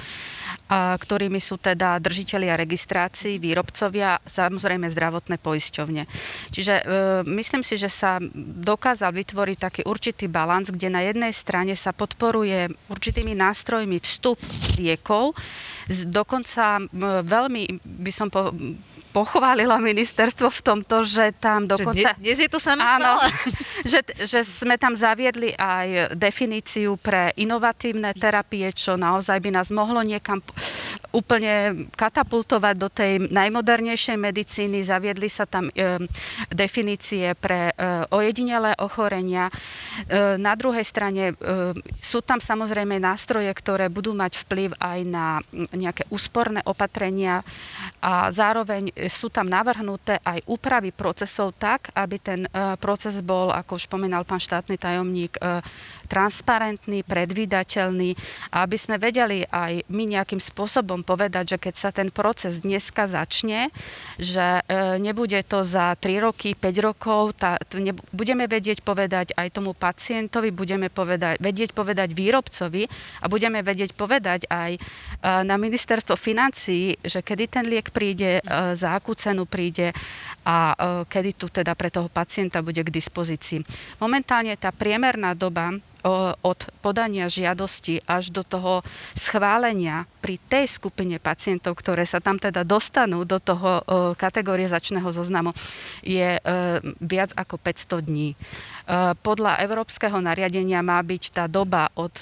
ktorými 0.68 1.40
sú 1.40 1.56
teda 1.56 1.96
držiteľia 2.04 2.60
registrácií, 2.60 3.40
výrobcovia, 3.40 4.20
samozrejme 4.28 4.92
zdravotné 4.92 5.40
poisťovne. 5.40 6.04
Čiže 6.52 6.76
e, 6.76 6.84
myslím 7.40 7.64
si, 7.64 7.80
že 7.80 7.88
sa 7.88 8.20
dokázal 8.62 9.16
vytvoriť 9.16 9.58
taký 9.58 9.82
určitý 9.88 10.28
balans, 10.28 10.68
kde 10.68 10.92
na 10.92 11.08
jednej 11.08 11.32
strane 11.32 11.74
sa 11.74 11.96
podporuje 11.96 12.68
určitými 12.92 13.32
nástrojmi 13.32 14.04
vstup 14.04 14.40
liekov, 14.76 15.34
dokonca 15.88 16.84
veľmi 17.24 17.80
by 17.80 18.12
som 18.12 18.28
po, 18.28 18.52
pochválila 19.18 19.82
ministerstvo 19.82 20.54
v 20.54 20.62
tomto, 20.62 21.02
že 21.02 21.34
tam 21.42 21.66
dokonca... 21.66 22.14
Že 22.14 22.22
dnes 22.22 22.38
je 22.38 22.50
to 22.54 22.62
samé 22.62 22.86
Áno, 22.86 23.18
že, 23.92 24.06
že 24.22 24.46
sme 24.46 24.78
tam 24.78 24.94
zaviedli 24.94 25.58
aj 25.58 26.14
definíciu 26.14 27.02
pre 27.02 27.34
inovatívne 27.34 28.14
terapie, 28.14 28.70
čo 28.78 28.94
naozaj 28.94 29.42
by 29.42 29.50
nás 29.50 29.74
mohlo 29.74 30.06
niekam 30.06 30.38
úplne 31.18 31.88
katapultovať 31.98 32.76
do 32.78 32.94
tej 32.94 33.34
najmodernejšej 33.34 34.18
medicíny. 34.22 34.86
Zaviedli 34.86 35.26
sa 35.34 35.50
tam 35.50 35.74
e, 35.74 35.98
definície 36.54 37.34
pre 37.34 37.72
e, 37.72 37.74
ojedinelé 38.14 38.78
ochorenia. 38.78 39.50
E, 39.50 40.38
na 40.38 40.54
druhej 40.54 40.86
strane 40.86 41.34
e, 41.34 41.74
sú 41.98 42.22
tam 42.22 42.38
samozrejme 42.38 43.02
nástroje, 43.02 43.50
ktoré 43.50 43.90
budú 43.90 44.14
mať 44.14 44.46
vplyv 44.46 44.78
aj 44.78 45.00
na 45.10 45.42
nejaké 45.74 46.06
úsporné 46.14 46.62
opatrenia 46.70 47.42
a 47.98 48.30
zároveň 48.30 48.94
sú 49.10 49.32
tam 49.32 49.48
navrhnuté 49.48 50.20
aj 50.22 50.44
úpravy 50.48 50.92
procesov 50.92 51.56
tak, 51.56 51.90
aby 51.96 52.16
ten 52.20 52.46
e, 52.46 52.50
proces 52.78 53.20
bol, 53.24 53.50
ako 53.50 53.80
už 53.80 53.88
pomenal 53.88 54.28
pán 54.28 54.40
štátny 54.40 54.76
tajomník, 54.78 55.40
e, 55.40 55.60
transparentný, 56.08 57.04
predvídateľný 57.04 58.16
a 58.56 58.64
aby 58.64 58.78
sme 58.80 58.96
vedeli 58.98 59.44
aj 59.48 59.86
my 59.92 60.04
nejakým 60.18 60.40
spôsobom 60.40 61.04
povedať, 61.04 61.56
že 61.56 61.58
keď 61.62 61.76
sa 61.76 61.90
ten 61.92 62.10
proces 62.10 62.64
dneska 62.64 63.06
začne, 63.06 63.70
že 64.18 64.64
e, 64.66 64.98
nebude 64.98 65.38
to 65.46 65.62
za 65.62 65.94
3 66.00 66.26
roky, 66.26 66.56
5 66.56 66.88
rokov, 66.88 67.38
tá, 67.38 67.60
budeme 68.16 68.48
vedieť 68.48 68.82
povedať 68.82 69.36
aj 69.36 69.48
tomu 69.54 69.76
pacientovi, 69.76 70.50
budeme 70.50 70.88
povedať, 70.88 71.38
vedieť 71.44 71.76
povedať 71.76 72.16
výrobcovi 72.16 72.88
a 73.22 73.26
budeme 73.28 73.60
vedieť 73.62 73.94
povedať 73.94 74.48
aj 74.50 74.72
e, 74.76 74.80
na 75.44 75.56
ministerstvo 75.60 76.16
financií, 76.16 76.96
že 77.04 77.22
kedy 77.22 77.44
ten 77.52 77.66
liek 77.68 77.92
príde, 77.92 78.40
e, 78.40 78.42
za 78.74 78.96
akú 78.98 79.14
cenu 79.14 79.44
príde 79.44 79.92
a 80.48 80.76
kedy 81.04 81.32
tu 81.36 81.52
teda 81.52 81.76
pre 81.76 81.92
toho 81.92 82.08
pacienta 82.08 82.64
bude 82.64 82.80
k 82.80 82.94
dispozícii. 82.94 83.60
Momentálne 84.00 84.56
tá 84.56 84.72
priemerná 84.72 85.36
doba 85.36 85.76
od 86.42 86.60
podania 86.80 87.28
žiadosti 87.28 88.06
až 88.06 88.30
do 88.30 88.46
toho 88.46 88.86
schválenia 89.18 90.06
pri 90.22 90.38
tej 90.38 90.70
skupine 90.70 91.18
pacientov, 91.18 91.80
ktoré 91.80 92.06
sa 92.06 92.22
tam 92.22 92.38
teda 92.38 92.62
dostanú 92.68 93.24
do 93.24 93.42
toho 93.42 93.82
kategorizačného 94.16 95.10
zoznamu, 95.10 95.52
je 96.04 96.38
e, 96.38 96.42
viac 97.00 97.32
ako 97.36 97.56
500 97.60 98.08
dní. 98.08 98.30
E, 98.34 98.36
podľa 99.20 99.64
európskeho 99.64 100.20
nariadenia 100.20 100.84
má 100.84 101.00
byť 101.00 101.24
tá 101.32 101.46
doba 101.48 101.90
od 101.96 102.14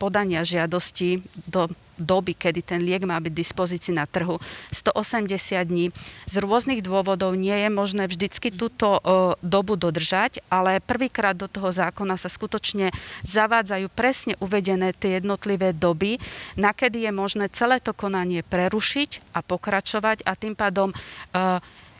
podania 0.00 0.42
žiadosti 0.44 1.22
do 1.46 1.70
doby, 1.96 2.36
kedy 2.36 2.60
ten 2.62 2.80
liek 2.84 3.02
má 3.08 3.16
byť 3.18 3.32
dispozícii 3.32 3.96
na 3.96 4.04
trhu, 4.08 4.36
180 4.72 5.32
dní. 5.64 5.90
Z 6.28 6.34
rôznych 6.40 6.84
dôvodov 6.84 7.36
nie 7.36 7.56
je 7.56 7.68
možné 7.72 8.04
vždycky 8.06 8.52
túto 8.52 9.00
dobu 9.40 9.74
dodržať, 9.80 10.44
ale 10.52 10.84
prvýkrát 10.84 11.34
do 11.36 11.48
toho 11.48 11.72
zákona 11.72 12.20
sa 12.20 12.28
skutočne 12.28 12.92
zavádzajú 13.24 13.86
presne 13.92 14.34
uvedené 14.38 14.92
tie 14.92 15.18
jednotlivé 15.18 15.72
doby, 15.72 16.20
na 16.54 16.76
kedy 16.76 17.08
je 17.08 17.12
možné 17.12 17.48
celé 17.50 17.80
to 17.80 17.96
konanie 17.96 18.44
prerušiť 18.44 19.32
a 19.32 19.40
pokračovať 19.40 20.22
a 20.28 20.32
tým 20.36 20.54
pádom 20.54 20.92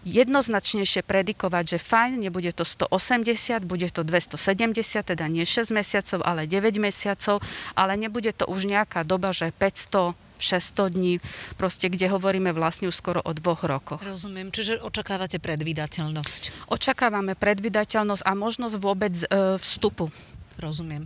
jednoznačnejšie 0.06 1.02
predikovať, 1.02 1.76
že 1.76 1.78
fajn, 1.82 2.22
nebude 2.22 2.54
to 2.54 2.62
180, 2.62 3.66
bude 3.66 3.90
to 3.90 4.06
270, 4.06 5.02
teda 5.02 5.26
nie 5.26 5.42
6 5.42 5.74
mesiacov, 5.74 6.22
ale 6.22 6.46
9 6.46 6.78
mesiacov, 6.78 7.42
ale 7.74 7.92
nebude 7.98 8.30
to 8.30 8.46
už 8.46 8.70
nejaká 8.70 9.02
doba, 9.02 9.34
že 9.34 9.50
500 9.50 10.14
600 10.36 10.92
dní, 10.92 11.14
proste 11.56 11.88
kde 11.88 12.12
hovoríme 12.12 12.52
vlastne 12.52 12.92
už 12.92 12.96
skoro 12.96 13.24
o 13.24 13.32
dvoch 13.32 13.64
rokoch. 13.64 14.04
Rozumiem, 14.04 14.52
čiže 14.52 14.84
očakávate 14.84 15.40
predvydateľnosť. 15.40 16.68
Očakávame 16.68 17.32
predvydateľnosť 17.34 18.20
a 18.20 18.32
možnosť 18.36 18.76
vôbec 18.76 19.14
e, 19.16 19.56
vstupu. 19.56 20.12
Rozumiem. 20.56 21.04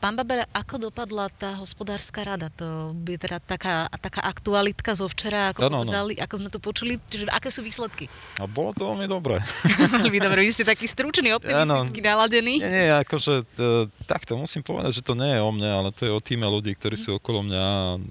Pán 0.00 0.16
Babel, 0.16 0.44
ako 0.56 0.88
dopadla 0.88 1.28
tá 1.28 1.56
hospodárska 1.60 2.24
rada? 2.24 2.48
To 2.56 2.96
je 2.96 3.18
teda 3.20 3.36
taká, 3.36 3.88
taká 4.00 4.24
aktualitka 4.24 4.96
zo 4.96 5.04
včera, 5.08 5.52
ako, 5.52 5.60
ano, 5.68 5.78
povedali, 5.84 6.16
ako 6.16 6.34
sme 6.40 6.48
to 6.48 6.60
počuli. 6.60 6.96
Čiže 6.96 7.28
aké 7.28 7.52
sú 7.52 7.60
výsledky? 7.60 8.08
A 8.40 8.48
bolo 8.48 8.72
to 8.72 8.88
veľmi 8.88 9.04
dobré. 9.04 9.40
veľmi 10.00 10.18
dobré. 10.20 10.40
Vy 10.44 10.52
ste 10.52 10.64
taký 10.64 10.88
stručný, 10.88 11.36
optimisticky 11.36 12.00
ano. 12.00 12.08
naladený. 12.08 12.64
Nie, 12.64 12.72
nie, 12.72 12.88
akože 13.04 13.44
t- 13.52 13.86
takto 14.08 14.40
musím 14.40 14.64
povedať, 14.64 15.00
že 15.00 15.02
to 15.04 15.12
nie 15.12 15.28
je 15.28 15.40
o 15.44 15.50
mne, 15.52 15.68
ale 15.68 15.88
to 15.92 16.08
je 16.08 16.12
o 16.12 16.20
týme 16.20 16.48
ľudí, 16.48 16.72
ktorí 16.72 16.96
sú 16.96 17.20
okolo 17.20 17.44
mňa. 17.44 17.64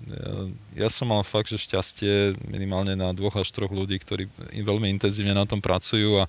Ja, 0.09 0.33
ja 0.85 0.89
som 0.93 1.09
mal 1.09 1.25
fakt, 1.25 1.49
že 1.49 1.57
šťastie 1.59 2.37
minimálne 2.45 2.93
na 2.93 3.09
dvoch 3.11 3.35
až 3.35 3.49
troch 3.49 3.73
ľudí, 3.73 3.97
ktorí 3.97 4.29
veľmi 4.53 4.87
intenzívne 4.93 5.33
na 5.33 5.43
tom 5.43 5.57
pracujú 5.59 6.21
a, 6.21 6.25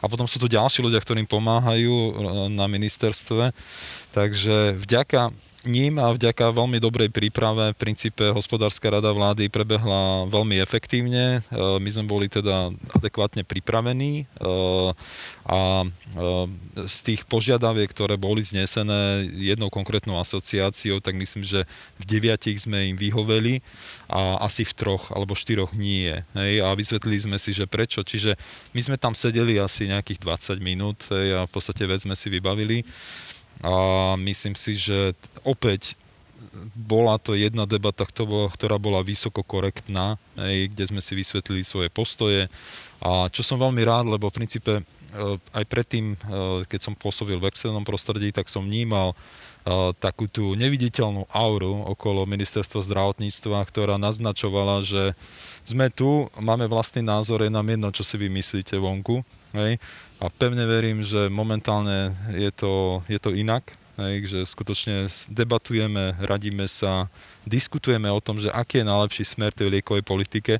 a 0.00 0.06
potom 0.08 0.24
sú 0.24 0.40
tu 0.40 0.48
ďalší 0.48 0.80
ľudia, 0.82 0.98
ktorým 0.98 1.28
pomáhajú 1.28 1.92
e, 1.92 2.10
na 2.50 2.66
ministerstve. 2.66 3.52
Takže 4.12 4.76
vďaka 4.76 5.32
ním 5.66 5.98
a 6.02 6.10
vďaka 6.10 6.50
veľmi 6.50 6.82
dobrej 6.82 7.10
príprave 7.14 7.70
v 7.74 7.80
princípe 7.80 8.34
hospodárska 8.34 8.90
rada 8.90 9.10
vlády 9.14 9.46
prebehla 9.46 10.26
veľmi 10.26 10.58
efektívne. 10.58 11.38
E, 11.38 11.78
my 11.78 11.90
sme 11.90 12.04
boli 12.06 12.26
teda 12.26 12.74
adekvátne 12.94 13.46
pripravení 13.46 14.26
e, 14.26 14.44
a 15.46 15.60
e, 15.82 15.88
z 16.82 16.96
tých 17.06 17.22
požiadaviek, 17.30 17.90
ktoré 17.94 18.18
boli 18.18 18.42
znesené 18.42 19.26
jednou 19.38 19.70
konkrétnou 19.70 20.18
asociáciou, 20.18 20.98
tak 20.98 21.14
myslím, 21.14 21.46
že 21.46 21.62
v 21.98 22.04
deviatich 22.10 22.66
sme 22.66 22.94
im 22.94 22.96
vyhoveli 22.98 23.62
a 24.10 24.42
asi 24.42 24.66
v 24.66 24.74
troch 24.74 25.14
alebo 25.14 25.38
štyroch 25.38 25.70
nie. 25.78 26.10
Hej, 26.34 26.66
a 26.66 26.74
vysvetlili 26.74 27.22
sme 27.22 27.38
si, 27.38 27.54
že 27.54 27.70
prečo. 27.70 28.02
Čiže 28.02 28.34
my 28.74 28.80
sme 28.82 28.96
tam 28.98 29.14
sedeli 29.14 29.62
asi 29.62 29.86
nejakých 29.86 30.18
20 30.18 30.58
minút 30.58 30.98
a 31.10 31.46
v 31.46 31.52
podstate 31.54 31.86
vec 31.86 32.02
sme 32.02 32.18
si 32.18 32.26
vybavili. 32.26 32.82
A 33.60 33.72
myslím 34.16 34.56
si, 34.56 34.72
že 34.74 35.12
opäť 35.44 36.00
bola 36.74 37.16
to 37.16 37.32
jedna 37.32 37.64
debata, 37.64 38.04
ktorá 38.04 38.76
bola 38.76 39.00
vysoko 39.04 39.40
korektná, 39.44 40.20
kde 40.36 40.84
sme 40.84 41.00
si 41.00 41.16
vysvetlili 41.16 41.64
svoje 41.64 41.88
postoje. 41.88 42.48
A 43.02 43.28
čo 43.32 43.42
som 43.42 43.58
veľmi 43.58 43.82
rád, 43.82 44.06
lebo 44.06 44.30
v 44.30 44.38
princípe 44.44 44.72
e, 44.78 44.82
aj 45.58 45.64
predtým, 45.66 46.14
e, 46.14 46.16
keď 46.70 46.80
som 46.86 46.94
pôsobil 46.94 47.34
v 47.34 47.50
externom 47.50 47.82
prostredí, 47.82 48.30
tak 48.30 48.46
som 48.46 48.62
vnímal 48.62 49.18
takú 50.02 50.26
tú 50.26 50.58
neviditeľnú 50.58 51.30
auru 51.30 51.86
okolo 51.94 52.26
ministerstva 52.26 52.82
zdravotníctva, 52.82 53.62
ktorá 53.62 53.94
naznačovala, 53.94 54.82
že 54.82 55.14
sme 55.62 55.86
tu, 55.86 56.26
máme 56.42 56.66
vlastný 56.66 57.06
názor, 57.06 57.46
je 57.46 57.50
nám 57.50 57.70
jedno, 57.70 57.94
čo 57.94 58.02
si 58.02 58.18
vymyslíte 58.18 58.74
vonku. 58.74 59.22
Hej? 59.54 59.78
A 60.18 60.26
pevne 60.34 60.66
verím, 60.66 61.06
že 61.06 61.30
momentálne 61.30 62.10
je 62.34 62.50
to, 62.50 63.06
je 63.06 63.18
to 63.22 63.30
inak, 63.30 63.78
hej, 64.02 64.26
že 64.26 64.38
skutočne 64.50 65.06
debatujeme, 65.30 66.18
radíme 66.18 66.66
sa, 66.66 67.06
diskutujeme 67.46 68.10
o 68.10 68.18
tom, 68.18 68.42
že 68.42 68.50
aký 68.50 68.82
je 68.82 68.90
najlepší 68.90 69.24
smer 69.26 69.54
tej 69.54 69.70
liekovej 69.70 70.02
politike 70.02 70.58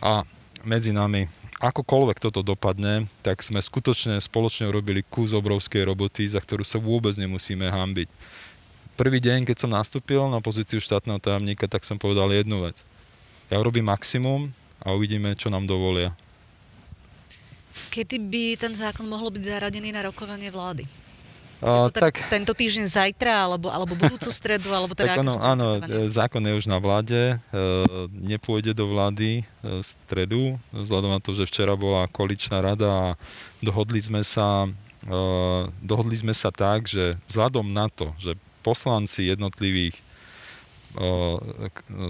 a 0.00 0.24
medzi 0.64 0.94
nami 0.94 1.26
akokoľvek 1.62 2.18
toto 2.18 2.42
dopadne, 2.42 3.06
tak 3.22 3.46
sme 3.46 3.62
skutočne 3.62 4.18
spoločne 4.18 4.66
robili 4.66 5.06
kus 5.06 5.30
obrovskej 5.30 5.86
roboty, 5.86 6.26
za 6.26 6.42
ktorú 6.42 6.66
sa 6.66 6.82
vôbec 6.82 7.14
nemusíme 7.14 7.70
hambiť. 7.70 8.10
Prvý 8.98 9.22
deň, 9.22 9.46
keď 9.46 9.56
som 9.62 9.70
nastúpil 9.70 10.20
na 10.26 10.42
pozíciu 10.42 10.82
štátneho 10.82 11.22
tajomníka, 11.22 11.70
tak 11.70 11.86
som 11.86 11.96
povedal 11.96 12.34
jednu 12.34 12.66
vec. 12.66 12.82
Ja 13.46 13.62
urobím 13.62 13.86
maximum 13.86 14.50
a 14.82 14.90
uvidíme, 14.90 15.38
čo 15.38 15.48
nám 15.48 15.70
dovolia. 15.70 16.12
Kedy 17.94 18.16
by 18.18 18.44
ten 18.58 18.74
zákon 18.74 19.06
mohol 19.08 19.32
byť 19.32 19.42
zaradený 19.48 19.94
na 19.94 20.04
rokovanie 20.04 20.50
vlády? 20.52 20.84
Uh, 21.62 21.86
tak, 21.94 22.26
tento 22.26 22.50
týždeň 22.50 22.90
zajtra, 22.90 23.46
alebo, 23.46 23.70
alebo 23.70 23.94
budúcu 23.94 24.34
stredu, 24.34 24.74
alebo 24.74 24.98
teda 24.98 25.14
tak 25.14 25.22
ono, 25.22 25.34
áno, 25.38 25.66
zákon 26.10 26.42
je 26.42 26.58
už 26.58 26.66
na 26.66 26.82
vláde, 26.82 27.38
nepôjde 28.10 28.74
do 28.74 28.90
vlády 28.90 29.46
v 29.62 29.86
stredu, 29.86 30.58
vzhľadom 30.74 31.14
na 31.14 31.22
to, 31.22 31.38
že 31.38 31.46
včera 31.46 31.78
bola 31.78 32.10
koaličná 32.10 32.58
rada 32.58 32.90
a 32.90 33.06
dohodli 33.62 34.02
sme 34.02 34.26
sa, 34.26 34.66
dohodli 35.78 36.18
sme 36.18 36.34
sa 36.34 36.50
tak, 36.50 36.90
že 36.90 37.14
vzhľadom 37.30 37.70
na 37.70 37.86
to, 37.86 38.10
že 38.18 38.34
poslanci 38.66 39.30
jednotlivých 39.30 39.94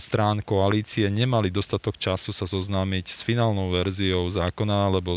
strán 0.03 0.43
koalície 0.43 1.07
nemali 1.07 1.55
dostatok 1.55 1.95
času 1.95 2.35
sa 2.35 2.51
zoznámiť 2.51 3.15
s 3.15 3.23
finálnou 3.23 3.71
verziou 3.71 4.27
zákona, 4.27 4.91
lebo 4.91 5.15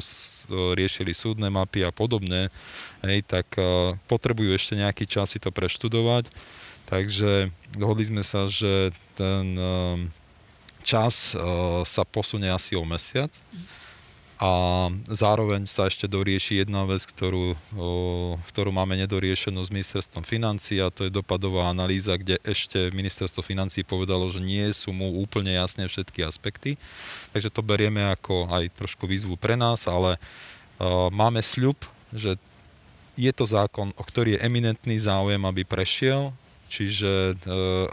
riešili 0.77 1.17
súdne 1.17 1.49
mapy 1.49 1.81
a 1.81 1.89
podobne, 1.89 2.53
hej, 3.01 3.25
tak 3.25 3.49
potrebujú 4.05 4.53
ešte 4.53 4.77
nejaký 4.77 5.09
čas 5.09 5.33
si 5.33 5.41
to 5.41 5.49
preštudovať. 5.49 6.29
Takže 6.85 7.49
dohodli 7.73 8.05
sme 8.05 8.21
sa, 8.21 8.45
že 8.45 8.93
ten 9.17 9.57
čas 10.85 11.33
sa 11.89 12.03
posunie 12.05 12.53
asi 12.53 12.77
o 12.77 12.85
mesiac. 12.85 13.33
A 14.35 14.51
zároveň 15.07 15.63
sa 15.63 15.87
ešte 15.87 16.11
dorieši 16.11 16.67
jedna 16.67 16.83
vec, 16.83 17.07
ktorú, 17.07 17.55
ktorú 18.51 18.69
máme 18.75 18.99
nedoriešenú 18.99 19.63
s 19.63 19.71
ministerstvom 19.71 20.27
financí 20.27 20.83
a 20.83 20.91
to 20.91 21.07
je 21.07 21.13
dopadová 21.13 21.71
analýza, 21.71 22.19
kde 22.19 22.35
ešte 22.43 22.91
ministerstvo 22.91 23.39
financí 23.39 23.87
povedalo, 23.87 24.27
že 24.27 24.43
nie 24.43 24.67
sú 24.75 24.91
mu 24.91 25.23
úplne 25.23 25.55
jasné 25.55 25.87
všetky 25.87 26.19
aspekty. 26.27 26.75
Takže 27.31 27.47
to 27.47 27.63
berieme 27.63 28.03
ako 28.11 28.51
aj 28.51 28.75
trošku 28.75 29.07
výzvu 29.07 29.39
pre 29.39 29.55
nás, 29.55 29.87
ale 29.87 30.19
máme 31.15 31.39
sľub, 31.39 31.79
že 32.11 32.35
je 33.15 33.31
to 33.31 33.47
zákon, 33.47 33.95
o 33.95 34.03
ktorý 34.03 34.35
je 34.35 34.43
eminentný 34.43 34.99
záujem, 34.99 35.39
aby 35.47 35.63
prešiel, 35.63 36.35
čiže 36.69 37.39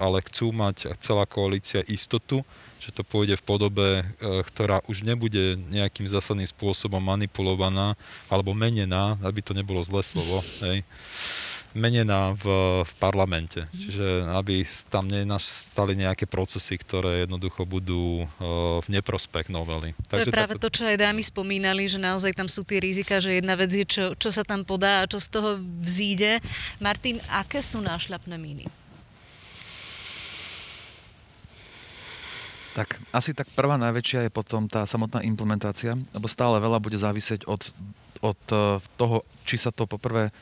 ale 0.00 0.18
chcú 0.26 0.50
mať 0.50 0.96
celá 0.98 1.28
koalícia 1.28 1.84
istotu, 1.86 2.42
že 2.82 2.90
to 2.90 3.06
pôjde 3.06 3.38
v 3.38 3.46
podobe, 3.46 3.88
e, 4.02 4.04
ktorá 4.42 4.82
už 4.90 5.06
nebude 5.06 5.54
nejakým 5.70 6.02
zásadným 6.10 6.50
spôsobom 6.50 6.98
manipulovaná 6.98 7.94
alebo 8.26 8.50
menená, 8.58 9.14
aby 9.22 9.38
to 9.38 9.54
nebolo 9.54 9.78
zlé 9.86 10.02
slovo, 10.02 10.42
hej, 10.66 10.82
menená 11.72 12.36
v, 12.36 12.46
v 12.84 12.92
parlamente. 13.00 13.64
Mhm. 13.64 13.76
Čiže 13.76 14.06
aby 14.32 14.64
tam 14.88 15.08
nenastali 15.08 15.96
nejaké 15.96 16.28
procesy, 16.28 16.76
ktoré 16.76 17.24
jednoducho 17.24 17.64
budú 17.64 18.24
uh, 18.24 18.80
v 18.84 18.88
neprospech 19.00 19.48
novely. 19.48 19.96
To 20.08 20.20
Takže 20.20 20.30
je 20.30 20.34
práve 20.34 20.54
to, 20.60 20.68
čo 20.68 20.88
aj 20.88 20.96
dámy 21.00 21.22
spomínali, 21.24 21.88
že 21.88 22.00
naozaj 22.00 22.36
tam 22.36 22.48
sú 22.48 22.64
tie 22.64 22.80
rizika, 22.80 23.20
že 23.20 23.40
jedna 23.40 23.56
vec 23.56 23.72
je, 23.72 23.84
čo, 23.84 24.04
čo 24.16 24.28
sa 24.28 24.44
tam 24.44 24.64
podá 24.64 25.04
a 25.04 25.08
čo 25.08 25.20
z 25.20 25.28
toho 25.32 25.50
vzíde. 25.80 26.40
Martin, 26.78 27.20
aké 27.28 27.64
sú 27.64 27.80
nášľapné 27.80 28.36
míny? 28.36 28.68
Tak 32.72 32.96
asi 33.12 33.36
tak 33.36 33.52
prvá 33.52 33.76
najväčšia 33.76 34.28
je 34.28 34.32
potom 34.32 34.64
tá 34.64 34.88
samotná 34.88 35.20
implementácia, 35.28 35.92
lebo 36.16 36.24
stále 36.24 36.56
veľa 36.56 36.80
bude 36.80 36.96
závisieť 36.96 37.44
od, 37.44 37.68
od 38.24 38.40
eh, 38.48 38.80
toho, 38.96 39.20
či 39.44 39.60
sa 39.60 39.68
to 39.68 39.84
poprvé 39.84 40.32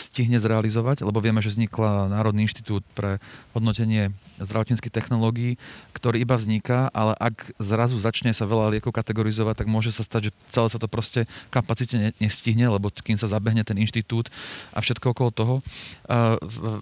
stihne 0.00 0.40
zrealizovať, 0.40 1.04
lebo 1.04 1.20
vieme, 1.20 1.44
že 1.44 1.52
vznikla 1.52 2.08
Národný 2.08 2.48
inštitút 2.48 2.82
pre 2.96 3.20
hodnotenie 3.52 4.10
zdravotníckých 4.38 4.94
technológií, 4.94 5.58
ktorý 5.98 6.22
iba 6.22 6.38
vzniká, 6.38 6.86
ale 6.94 7.18
ak 7.18 7.58
zrazu 7.58 7.98
začne 7.98 8.30
sa 8.30 8.46
veľa 8.46 8.78
liekov 8.78 8.94
kategorizovať, 8.94 9.66
tak 9.66 9.68
môže 9.68 9.90
sa 9.90 10.06
stať, 10.06 10.30
že 10.30 10.32
celé 10.46 10.70
sa 10.70 10.78
to 10.78 10.86
proste 10.86 11.26
kapacite 11.50 12.14
nestihne, 12.22 12.70
lebo 12.70 12.86
kým 12.86 13.18
sa 13.18 13.26
zabehne 13.26 13.66
ten 13.66 13.74
inštitút 13.82 14.30
a 14.70 14.78
všetko 14.78 15.10
okolo 15.10 15.30
toho. 15.34 15.54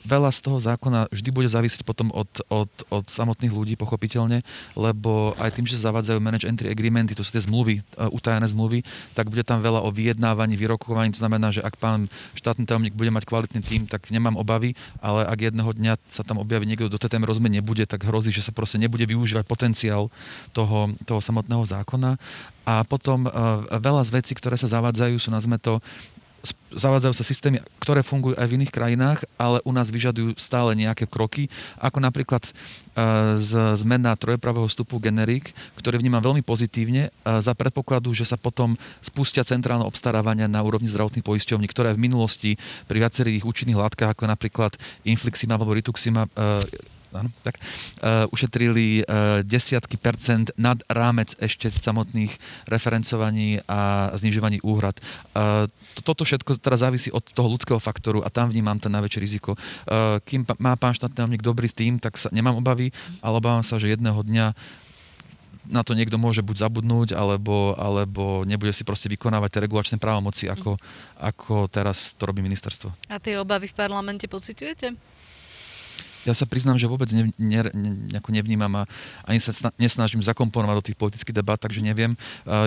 Veľa 0.05 0.31
z 0.37 0.41
toho 0.45 0.61
zákona 0.61 1.09
vždy 1.09 1.31
bude 1.33 1.49
závisieť 1.49 1.81
potom 1.89 2.13
od, 2.13 2.29
od, 2.53 2.69
od 2.93 3.05
samotných 3.09 3.57
ľudí, 3.57 3.81
pochopiteľne, 3.81 4.45
lebo 4.77 5.33
aj 5.41 5.57
tým, 5.57 5.65
že 5.65 5.81
zavádzajú 5.81 6.21
manage 6.21 6.45
entry 6.45 6.69
agreementy, 6.69 7.17
to 7.17 7.25
sú 7.25 7.33
tie 7.33 7.41
zmluvy, 7.49 7.81
utajené 8.13 8.45
zmluvy, 8.53 8.85
tak 9.17 9.33
bude 9.33 9.49
tam 9.49 9.65
veľa 9.65 9.81
o 9.81 9.89
vyjednávaní, 9.89 10.61
vyrokovaní. 10.61 11.17
To 11.17 11.25
znamená, 11.25 11.57
že 11.57 11.65
ak 11.65 11.81
pán 11.81 12.13
štátny 12.37 12.69
tajomník 12.77 12.93
bude 12.93 13.09
mať 13.09 13.25
kvalitný 13.25 13.65
tým, 13.65 13.83
tak 13.89 14.13
nemám 14.13 14.37
obavy, 14.37 14.77
ale 15.01 15.25
ak 15.25 15.49
jedného 15.49 15.73
dňa 15.73 15.97
sa 16.13 16.21
tam 16.21 16.45
objaví 16.45 16.69
niekto, 16.69 16.93
do 16.93 17.01
téme 17.01 17.25
rozumie 17.25 17.49
nebude, 17.49 17.89
tak 17.89 18.05
hrozí, 18.05 18.29
že 18.29 18.45
sa 18.45 18.53
proste 18.53 18.77
nebude 18.77 19.09
využívať 19.09 19.49
potenciál 19.49 20.13
toho, 20.53 20.93
toho 21.09 21.21
samotného 21.25 21.65
zákona. 21.65 22.21
A 22.69 22.85
potom 22.85 23.25
uh, 23.25 23.65
veľa 23.81 24.05
z 24.05 24.11
vecí, 24.21 24.33
ktoré 24.37 24.61
sa 24.61 24.69
zavádzajú, 24.69 25.17
sú 25.17 25.33
nazme 25.33 25.57
to 25.57 25.81
zavádzajú 26.75 27.15
sa 27.17 27.25
systémy, 27.25 27.59
ktoré 27.81 28.05
fungujú 28.05 28.37
aj 28.37 28.47
v 28.47 28.57
iných 28.61 28.75
krajinách, 28.75 29.25
ale 29.41 29.59
u 29.65 29.73
nás 29.73 29.89
vyžadujú 29.89 30.37
stále 30.37 30.77
nejaké 30.77 31.09
kroky, 31.09 31.49
ako 31.81 31.99
napríklad 32.03 32.45
uh, 32.45 33.37
z, 33.41 33.79
zmena 33.81 34.13
trojpravého 34.19 34.69
vstupu 34.69 35.01
generík, 35.01 35.57
ktorý 35.81 36.03
vnímam 36.03 36.21
veľmi 36.21 36.45
pozitívne, 36.45 37.09
uh, 37.09 37.41
za 37.41 37.57
predpokladu, 37.57 38.13
že 38.13 38.29
sa 38.29 38.37
potom 38.37 38.75
spustia 39.01 39.47
centrálne 39.47 39.87
obstarávania 39.87 40.51
na 40.51 40.61
úrovni 40.61 40.91
zdravotných 40.91 41.25
poisťovní, 41.25 41.67
ktoré 41.71 41.95
v 41.95 42.03
minulosti 42.07 42.61
pri 42.91 43.03
viacerých 43.03 43.47
účinných 43.47 43.79
látkach, 43.79 44.13
ako 44.13 44.29
napríklad 44.29 44.75
Inflixima 45.07 45.57
alebo 45.57 45.77
Rituxima, 45.77 46.27
uh, 46.27 46.63
áno, 47.15 47.31
tak, 47.47 47.59
uh, 47.59 48.27
ušetrili 48.35 49.03
uh, 49.03 49.41
desiatky 49.47 50.01
percent 50.01 50.51
nad 50.59 50.81
rámec 50.91 51.35
ešte 51.39 51.71
samotných 51.71 52.33
referencovaní 52.67 53.63
a 53.71 54.11
znižovaní 54.17 54.65
úhrad. 54.67 54.99
Uh, 55.37 55.71
toto 56.03 56.27
všetko 56.27 56.59
teraz 56.59 56.83
závisí 56.83 57.13
od 57.15 57.23
toho 57.23 57.53
ľudského 57.53 57.79
faktoru 57.79 58.25
a 58.25 58.29
tam 58.29 58.51
vnímam 58.51 58.77
ten 58.77 58.93
najväčšie 58.93 59.21
riziko. 59.21 59.55
Uh, 59.87 60.19
kým 60.27 60.43
má 60.59 60.75
pán 60.75 60.97
štátny 60.97 61.39
dobrý 61.39 61.71
tým, 61.71 62.01
tak 62.01 62.19
sa 62.19 62.33
nemám 62.33 62.59
obavy, 62.59 62.91
ale 63.21 63.39
obávam 63.39 63.65
sa, 63.65 63.77
že 63.77 63.93
jedného 63.93 64.21
dňa 64.25 64.53
na 65.67 65.83
to 65.83 65.99
niekto 65.99 66.15
môže 66.15 66.47
buď 66.47 66.63
zabudnúť, 66.63 67.19
alebo, 67.19 67.75
alebo 67.75 68.47
nebude 68.47 68.71
si 68.71 68.87
proste 68.87 69.11
vykonávať 69.11 69.51
tie 69.51 69.63
regulačné 69.67 69.97
právomoci, 69.99 70.47
ako, 70.47 70.79
ako 71.19 71.67
teraz 71.67 72.15
to 72.15 72.23
robí 72.23 72.39
ministerstvo. 72.39 72.95
A 73.11 73.19
tie 73.19 73.35
obavy 73.35 73.67
v 73.67 73.75
parlamente 73.75 74.31
pociťujete? 74.31 74.95
Ja 76.27 76.35
sa 76.35 76.45
priznám, 76.45 76.77
že 76.77 76.91
vôbec 76.91 77.07
ne, 77.15 77.31
ne, 77.39 77.61
ne, 77.71 78.19
nevnímam 78.19 78.83
a 78.83 78.91
ani 79.25 79.39
sa 79.39 79.55
nesnažím 79.79 80.21
zakomponovať 80.27 80.77
do 80.77 80.87
tých 80.91 80.99
politických 80.99 81.37
debat, 81.39 81.57
takže 81.57 81.79
neviem. 81.79 82.19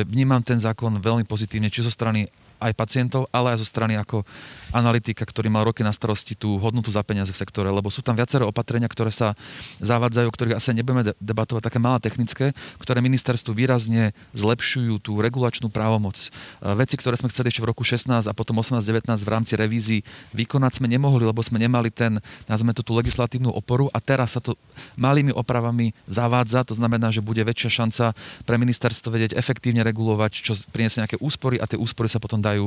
Vnímam 0.08 0.40
ten 0.40 0.58
zákon 0.58 0.96
veľmi 0.98 1.28
pozitívne, 1.28 1.68
či 1.68 1.84
zo 1.84 1.92
strany 1.92 2.32
aj 2.60 2.76
pacientov, 2.76 3.26
ale 3.32 3.56
aj 3.56 3.64
zo 3.64 3.68
strany 3.68 3.96
ako 3.96 4.28
analytika, 4.76 5.26
ktorý 5.26 5.50
mal 5.50 5.66
roky 5.66 5.82
na 5.82 5.96
starosti 5.96 6.38
tú 6.38 6.62
hodnotu 6.62 6.94
za 6.94 7.02
peniaze 7.02 7.34
v 7.34 7.40
sektore, 7.40 7.72
lebo 7.74 7.90
sú 7.90 8.06
tam 8.06 8.14
viaceré 8.14 8.46
opatrenia, 8.46 8.92
ktoré 8.92 9.10
sa 9.10 9.34
zavádzajú, 9.82 10.30
ktorých 10.30 10.58
asi 10.60 10.76
nebudeme 10.78 11.16
debatovať, 11.18 11.66
také 11.66 11.80
malé 11.82 11.98
technické, 12.04 12.52
ktoré 12.78 13.02
ministerstvu 13.02 13.56
výrazne 13.56 14.14
zlepšujú 14.38 15.02
tú 15.02 15.18
regulačnú 15.24 15.72
právomoc. 15.74 16.30
Veci, 16.62 16.96
ktoré 17.00 17.18
sme 17.18 17.32
chceli 17.34 17.50
ešte 17.50 17.64
v 17.64 17.70
roku 17.72 17.82
16 17.82 18.30
a 18.30 18.34
potom 18.36 18.60
18-19 18.62 19.10
v 19.10 19.30
rámci 19.32 19.54
revízií 19.58 20.00
vykonať 20.36 20.84
sme 20.84 20.88
nemohli, 20.92 21.26
lebo 21.26 21.42
sme 21.42 21.58
nemali 21.58 21.90
ten, 21.90 22.22
nazveme 22.46 22.76
to 22.76 22.86
tú 22.86 22.94
legislatívnu 22.94 23.50
oporu 23.50 23.90
a 23.90 23.98
teraz 24.04 24.38
sa 24.38 24.42
to 24.44 24.54
malými 25.00 25.34
opravami 25.34 25.96
zavádza, 26.06 26.68
to 26.68 26.78
znamená, 26.78 27.10
že 27.10 27.26
bude 27.26 27.42
väčšia 27.42 27.84
šanca 27.84 28.06
pre 28.46 28.56
ministerstvo 28.60 29.10
vedieť 29.10 29.34
efektívne 29.34 29.82
regulovať, 29.82 30.32
čo 30.34 30.54
priniesie 30.70 31.02
nejaké 31.02 31.18
úspory 31.18 31.58
a 31.58 31.66
tie 31.66 31.80
úspory 31.80 32.12
sa 32.12 32.22
potom 32.22 32.38
dajú 32.50 32.66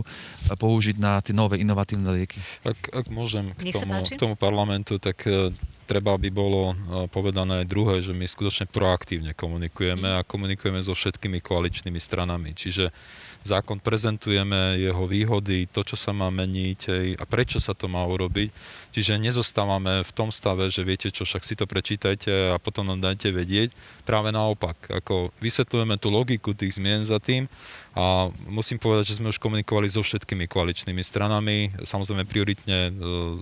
použiť 0.55 0.97
na 1.03 1.19
tie 1.19 1.35
nové 1.35 1.59
inovatívne 1.59 2.09
lieky. 2.15 2.39
Ak, 2.63 2.79
ak 2.93 3.07
môžem 3.11 3.51
k 3.57 3.75
tomu, 3.75 3.93
k 4.03 4.21
tomu 4.21 4.35
parlamentu, 4.39 5.03
tak 5.03 5.27
e, 5.27 5.51
treba 5.91 6.15
by 6.17 6.31
bolo 6.31 6.73
e, 6.73 6.75
povedané 7.11 7.65
aj 7.65 7.67
druhé, 7.67 7.95
že 8.01 8.15
my 8.15 8.25
skutočne 8.25 8.71
proaktívne 8.71 9.35
komunikujeme 9.35 10.23
a 10.23 10.27
komunikujeme 10.27 10.81
so 10.81 10.95
všetkými 10.95 11.43
koaličnými 11.43 11.99
stranami. 11.99 12.55
Čiže 12.55 12.95
zákon 13.43 13.83
prezentujeme, 13.83 14.79
jeho 14.79 15.05
výhody, 15.11 15.67
to, 15.67 15.83
čo 15.83 15.99
sa 15.99 16.15
má 16.15 16.31
meniť 16.31 16.81
a 17.19 17.25
prečo 17.27 17.59
sa 17.59 17.75
to 17.75 17.91
má 17.91 18.07
urobiť. 18.07 18.55
Čiže 18.95 19.19
nezostávame 19.19 20.07
v 20.07 20.13
tom 20.15 20.31
stave, 20.31 20.71
že 20.71 20.87
viete 20.87 21.11
čo, 21.11 21.27
však 21.27 21.43
si 21.43 21.59
to 21.59 21.67
prečítajte 21.67 22.55
a 22.55 22.57
potom 22.63 22.87
nám 22.87 23.03
dajte 23.03 23.35
vedieť. 23.35 23.75
Práve 24.07 24.31
naopak, 24.31 24.79
ako 24.89 25.35
vysvetľujeme 25.43 25.99
tú 25.99 26.09
logiku 26.15 26.55
tých 26.55 26.79
zmien 26.79 27.03
za 27.03 27.19
tým 27.19 27.51
a 27.99 28.31
musím 28.47 28.79
povedať, 28.79 29.13
že 29.13 29.19
sme 29.19 29.35
už 29.35 29.43
komunikovali 29.43 29.91
so 29.91 30.01
všetkými 30.01 30.47
koaličnými 30.47 31.03
stranami, 31.03 31.75
samozrejme 31.83 32.25
prioritne 32.25 32.89
e, 32.89 32.93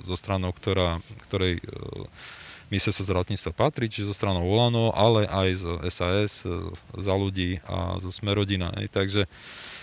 so 0.03 0.17
stranou, 0.19 0.51
ktorá, 0.51 0.99
ktorej 1.29 1.61
e, 1.61 1.63
ministerstvo 2.71 3.07
zdravotníctva 3.11 3.53
patrí, 3.55 3.91
čiže 3.91 4.11
zo 4.11 4.15
stranou 4.15 4.47
Volano, 4.47 4.95
ale 4.95 5.27
aj 5.27 5.49
z 5.55 5.65
SAS, 5.91 6.33
e, 6.43 6.51
za 6.99 7.15
ľudí 7.15 7.63
a 7.67 7.99
zo 8.03 8.11
Smerodina. 8.11 8.75
Takže 8.91 9.27
Eh, 9.27 9.80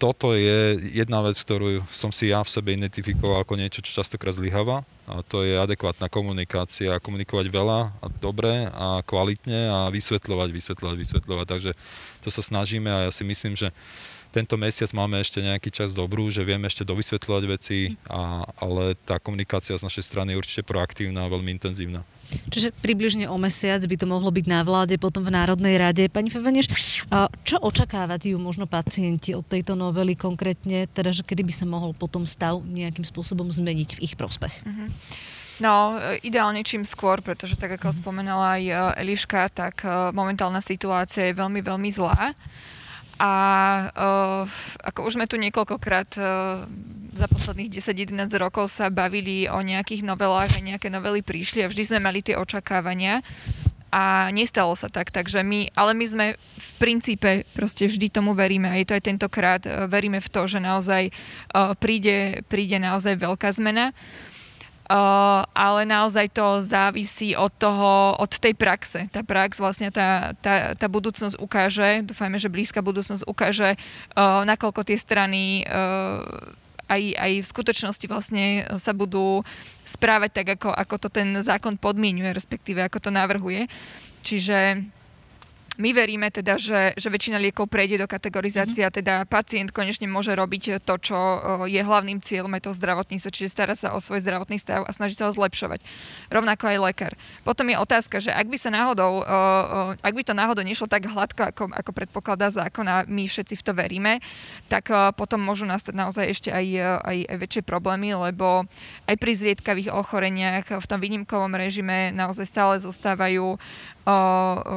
toto 0.00 0.32
je 0.32 0.80
jedna 0.96 1.20
vec, 1.20 1.36
ktorú 1.36 1.84
som 1.92 2.08
si 2.08 2.32
ja 2.32 2.40
v 2.40 2.48
sebe 2.48 2.72
identifikoval 2.72 3.44
ako 3.44 3.60
niečo, 3.60 3.84
čo 3.84 4.00
častokrát 4.00 4.32
zlyháva. 4.32 4.80
A 5.04 5.20
to 5.20 5.44
je 5.44 5.60
adekvátna 5.60 6.08
komunikácia. 6.08 6.96
Komunikovať 7.04 7.52
veľa 7.52 7.92
a 8.00 8.06
dobre 8.08 8.64
a 8.72 9.04
kvalitne 9.04 9.68
a 9.68 9.78
vysvetľovať, 9.92 10.48
vysvetľovať, 10.56 10.96
vysvetľovať. 10.96 11.46
Takže 11.46 11.70
to 12.24 12.28
sa 12.32 12.40
snažíme 12.40 12.88
a 12.88 13.06
ja 13.06 13.12
si 13.12 13.28
myslím, 13.28 13.52
že 13.52 13.68
tento 14.32 14.54
mesiac 14.54 14.88
máme 14.94 15.20
ešte 15.20 15.42
nejaký 15.42 15.68
čas 15.74 15.90
dobrú, 15.92 16.30
že 16.30 16.46
vieme 16.46 16.70
ešte 16.70 16.86
dovysvetľovať 16.86 17.44
veci, 17.50 17.98
a, 18.06 18.46
ale 18.62 18.94
tá 19.02 19.18
komunikácia 19.18 19.74
z 19.74 19.84
našej 19.84 20.06
strany 20.06 20.32
je 20.32 20.40
určite 20.40 20.62
proaktívna 20.62 21.26
a 21.26 21.32
veľmi 21.32 21.50
intenzívna. 21.50 22.06
Čiže 22.50 22.74
približne 22.82 23.26
o 23.30 23.36
mesiac 23.36 23.82
by 23.84 23.96
to 23.96 24.06
mohlo 24.06 24.30
byť 24.30 24.46
na 24.46 24.60
vláde, 24.62 24.96
potom 24.96 25.22
v 25.22 25.34
Národnej 25.34 25.76
rade. 25.78 26.06
Pani 26.10 26.30
Feveneš, 26.30 26.70
čo 27.46 27.56
očakávajú 27.58 28.36
možno 28.38 28.66
pacienti 28.66 29.34
od 29.34 29.46
tejto 29.46 29.78
novely 29.78 30.14
konkrétne, 30.14 30.90
teda 30.90 31.14
že 31.14 31.22
kedy 31.26 31.42
by 31.46 31.54
sa 31.54 31.66
mohol 31.66 31.94
potom 31.94 32.26
stav 32.26 32.62
nejakým 32.62 33.06
spôsobom 33.06 33.50
zmeniť 33.50 33.98
v 33.98 34.02
ich 34.04 34.14
prospech? 34.14 34.54
Uh-huh. 34.66 34.88
No, 35.60 36.00
ideálne 36.24 36.64
čím 36.64 36.88
skôr, 36.88 37.20
pretože 37.20 37.60
tak 37.60 37.76
ako 37.76 37.92
spomenala 37.92 38.56
aj 38.56 38.62
e, 38.64 38.72
Eliška, 39.04 39.52
tak 39.52 39.84
e, 39.84 40.08
momentálna 40.16 40.64
situácia 40.64 41.28
je 41.28 41.36
veľmi, 41.36 41.60
veľmi 41.60 41.90
zlá. 41.92 42.32
A 43.20 43.32
ako 44.80 45.04
už 45.04 45.20
sme 45.20 45.28
tu 45.28 45.36
niekoľkokrát 45.36 46.16
za 47.10 47.26
posledných 47.28 47.68
10-11 47.68 48.16
rokov 48.40 48.72
sa 48.72 48.88
bavili 48.88 49.44
o 49.44 49.60
nejakých 49.60 50.08
novelách 50.08 50.56
a 50.56 50.64
nejaké 50.64 50.88
novely 50.88 51.20
prišli 51.20 51.60
a 51.60 51.68
vždy 51.68 51.84
sme 51.84 52.00
mali 52.00 52.24
tie 52.24 52.40
očakávania. 52.40 53.20
a 53.90 54.30
nestalo 54.30 54.78
sa 54.78 54.86
tak, 54.86 55.10
takže 55.10 55.42
my, 55.42 55.74
ale 55.74 55.98
my 55.98 56.06
sme 56.06 56.26
v 56.38 56.70
princípe 56.78 57.42
proste 57.58 57.90
vždy 57.90 58.06
tomu 58.06 58.38
veríme 58.38 58.70
a 58.70 58.78
je 58.78 58.86
to 58.86 58.94
aj 58.94 59.02
tentokrát, 59.02 59.62
veríme 59.90 60.22
v 60.22 60.30
to, 60.30 60.46
že 60.46 60.62
naozaj 60.62 61.10
príde, 61.82 62.46
príde 62.46 62.78
naozaj 62.78 63.18
veľká 63.18 63.50
zmena. 63.50 63.90
Uh, 64.90 65.46
ale 65.54 65.86
naozaj 65.86 66.34
to 66.34 66.58
závisí 66.58 67.38
od 67.38 67.54
toho, 67.62 68.18
od 68.18 68.26
tej 68.26 68.58
praxe. 68.58 69.06
Tá 69.14 69.22
prax, 69.22 69.62
vlastne 69.62 69.94
tá, 69.94 70.34
tá, 70.42 70.74
tá 70.74 70.86
budúcnosť 70.90 71.38
ukáže, 71.38 72.02
dúfajme, 72.02 72.42
že 72.42 72.50
blízka 72.50 72.82
budúcnosť 72.82 73.22
ukáže, 73.22 73.78
uh, 73.78 74.42
nakoľko 74.42 74.82
tie 74.82 74.98
strany 74.98 75.62
uh, 75.62 76.26
aj, 76.90 77.02
aj 77.22 77.32
v 77.38 77.46
skutočnosti 77.46 78.06
vlastne 78.10 78.66
sa 78.82 78.90
budú 78.90 79.46
správať 79.86 80.30
tak, 80.42 80.46
ako, 80.58 80.74
ako 80.74 80.94
to 81.06 81.08
ten 81.08 81.38
zákon 81.38 81.78
podmienuje, 81.78 82.34
respektíve 82.34 82.82
ako 82.82 82.98
to 82.98 83.10
navrhuje. 83.14 83.70
Čiže 84.26 84.90
my 85.80 85.90
veríme 85.96 86.28
teda, 86.28 86.60
že, 86.60 86.92
že 86.92 87.08
väčšina 87.08 87.40
liekov 87.40 87.72
prejde 87.72 87.96
do 87.96 88.06
kategorizácie 88.06 88.84
a 88.84 88.92
teda 88.92 89.24
pacient 89.24 89.72
konečne 89.72 90.04
môže 90.04 90.36
robiť 90.36 90.84
to, 90.84 90.94
čo 91.00 91.16
je 91.64 91.80
hlavným 91.80 92.20
cieľom 92.20 92.52
aj 92.52 92.68
toho 92.68 92.76
zdravotníctva, 92.76 93.32
čiže 93.32 93.48
stará 93.48 93.72
sa 93.72 93.96
o 93.96 93.98
svoj 93.98 94.20
zdravotný 94.20 94.60
stav 94.60 94.84
a 94.84 94.92
snaží 94.92 95.16
sa 95.16 95.26
ho 95.26 95.32
zlepšovať. 95.32 95.80
Rovnako 96.28 96.64
aj 96.68 96.78
lekár. 96.84 97.12
Potom 97.48 97.72
je 97.72 97.80
otázka, 97.80 98.20
že 98.20 98.28
ak 98.28 98.44
by 98.52 98.58
sa 98.60 98.68
náhodou, 98.68 99.24
ak 100.04 100.12
by 100.12 100.22
to 100.22 100.36
náhodou 100.36 100.60
nešlo 100.60 100.84
tak 100.84 101.08
hladko, 101.08 101.48
ako, 101.48 101.72
ako 101.72 101.90
predpokladá 101.96 102.52
zákon 102.52 102.84
a 102.84 103.08
my 103.08 103.24
všetci 103.24 103.56
v 103.56 103.64
to 103.64 103.72
veríme, 103.72 104.12
tak 104.68 104.92
potom 105.16 105.40
môžu 105.40 105.64
nastať 105.64 105.96
naozaj 105.96 106.24
ešte 106.28 106.50
aj, 106.52 106.66
aj, 107.08 107.18
aj 107.24 107.36
väčšie 107.40 107.62
problémy, 107.64 108.12
lebo 108.12 108.68
aj 109.08 109.16
pri 109.16 109.32
zriedkavých 109.32 109.96
ochoreniach 109.96 110.68
v 110.68 110.86
tom 110.86 111.00
výnimkovom 111.00 111.56
režime 111.56 112.12
naozaj 112.12 112.44
stále 112.44 112.74
zostávajú 112.76 113.56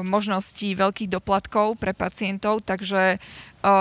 možnosti 0.06 0.68
veľkých 0.68 0.93
doplatkov 1.10 1.82
pre 1.82 1.92
pacientov, 1.98 2.62
takže 2.62 3.18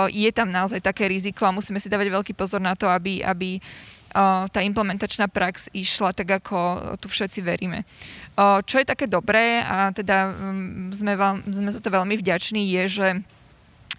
je 0.09 0.31
tam 0.33 0.49
naozaj 0.49 0.81
také 0.81 1.05
riziko 1.05 1.45
a 1.45 1.55
musíme 1.55 1.77
si 1.77 1.91
dávať 1.91 2.09
veľký 2.09 2.33
pozor 2.33 2.59
na 2.63 2.73
to, 2.73 2.89
aby, 2.89 3.21
aby 3.21 3.61
tá 4.49 4.59
implementačná 4.61 5.25
prax 5.25 5.73
išla 5.73 6.13
tak, 6.13 6.37
ako 6.37 6.57
tu 7.01 7.09
všetci 7.09 7.41
veríme. 7.41 7.81
Čo 8.37 8.75
je 8.77 8.85
také 8.85 9.09
dobré 9.09 9.65
a 9.65 9.89
teda 9.89 10.29
sme, 10.93 11.17
vám, 11.17 11.41
sme 11.49 11.73
za 11.73 11.81
to 11.81 11.89
veľmi 11.89 12.13
vďační, 12.21 12.61
je, 12.77 12.83
že 12.89 13.07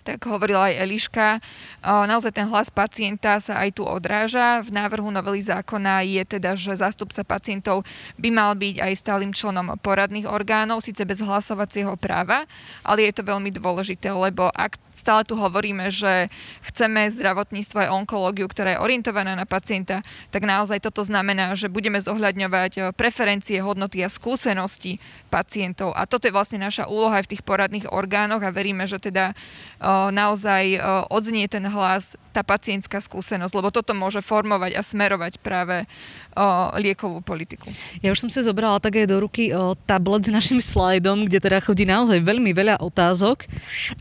tak 0.05 0.21
hovorila 0.29 0.69
aj 0.69 0.85
Eliška, 0.85 1.29
naozaj 1.83 2.37
ten 2.37 2.45
hlas 2.53 2.69
pacienta 2.69 3.41
sa 3.41 3.65
aj 3.65 3.81
tu 3.81 3.89
odráža. 3.89 4.61
V 4.61 4.71
návrhu 4.71 5.09
novely 5.09 5.41
zákona 5.41 6.05
je 6.05 6.23
teda, 6.29 6.53
že 6.53 6.77
zástupca 6.77 7.25
pacientov 7.25 7.89
by 8.21 8.29
mal 8.29 8.53
byť 8.53 8.85
aj 8.85 8.93
stálym 9.01 9.33
členom 9.33 9.73
poradných 9.81 10.29
orgánov, 10.29 10.85
síce 10.85 11.09
bez 11.09 11.25
hlasovacieho 11.25 11.97
práva, 11.97 12.45
ale 12.85 13.09
je 13.09 13.17
to 13.17 13.25
veľmi 13.25 13.49
dôležité, 13.49 14.13
lebo 14.13 14.53
ak 14.53 14.77
stále 14.95 15.27
tu 15.27 15.35
hovoríme, 15.35 15.91
že 15.91 16.31
chceme 16.71 17.11
zdravotníctvo 17.11 17.83
aj 17.83 17.95
onkológiu, 17.99 18.47
ktorá 18.47 18.79
je 18.79 18.83
orientovaná 18.85 19.35
na 19.35 19.43
pacienta, 19.43 20.05
tak 20.31 20.47
naozaj 20.47 20.79
toto 20.85 21.03
znamená, 21.03 21.57
že 21.59 21.67
budeme 21.73 21.99
zohľadňovať 21.99 22.95
preferencie, 22.95 23.59
hodnoty 23.59 24.05
a 24.05 24.13
skúsenosti 24.13 25.03
pacientov. 25.35 25.97
A 25.99 26.07
toto 26.07 26.31
je 26.31 26.37
vlastne 26.37 26.63
naša 26.63 26.87
úloha 26.87 27.19
aj 27.19 27.27
v 27.27 27.33
tých 27.35 27.43
poradných 27.43 27.91
orgánoch 27.91 28.47
a 28.47 28.55
veríme, 28.55 28.87
že 28.87 29.03
teda 29.03 29.35
naozaj 30.13 30.81
odznie 31.11 31.49
ten 31.49 31.67
hlas, 31.67 32.17
tá 32.35 32.43
pacientská 32.43 32.99
skúsenosť, 32.99 33.55
lebo 33.55 33.71
toto 33.71 33.95
môže 33.95 34.19
formovať 34.19 34.75
a 34.75 34.83
smerovať 34.83 35.39
práve 35.39 35.87
liekovú 36.83 37.23
politiku. 37.23 37.71
Ja 38.03 38.11
už 38.11 38.27
som 38.27 38.31
si 38.35 38.43
zobrala 38.43 38.83
tak 38.83 38.99
aj 38.99 39.07
do 39.07 39.23
ruky 39.23 39.55
tablet 39.87 40.27
s 40.27 40.35
našim 40.35 40.59
slajdom, 40.59 41.31
kde 41.31 41.39
teda 41.39 41.63
chodí 41.63 41.87
naozaj 41.87 42.19
veľmi 42.19 42.51
veľa 42.51 42.83
otázok 42.83 43.47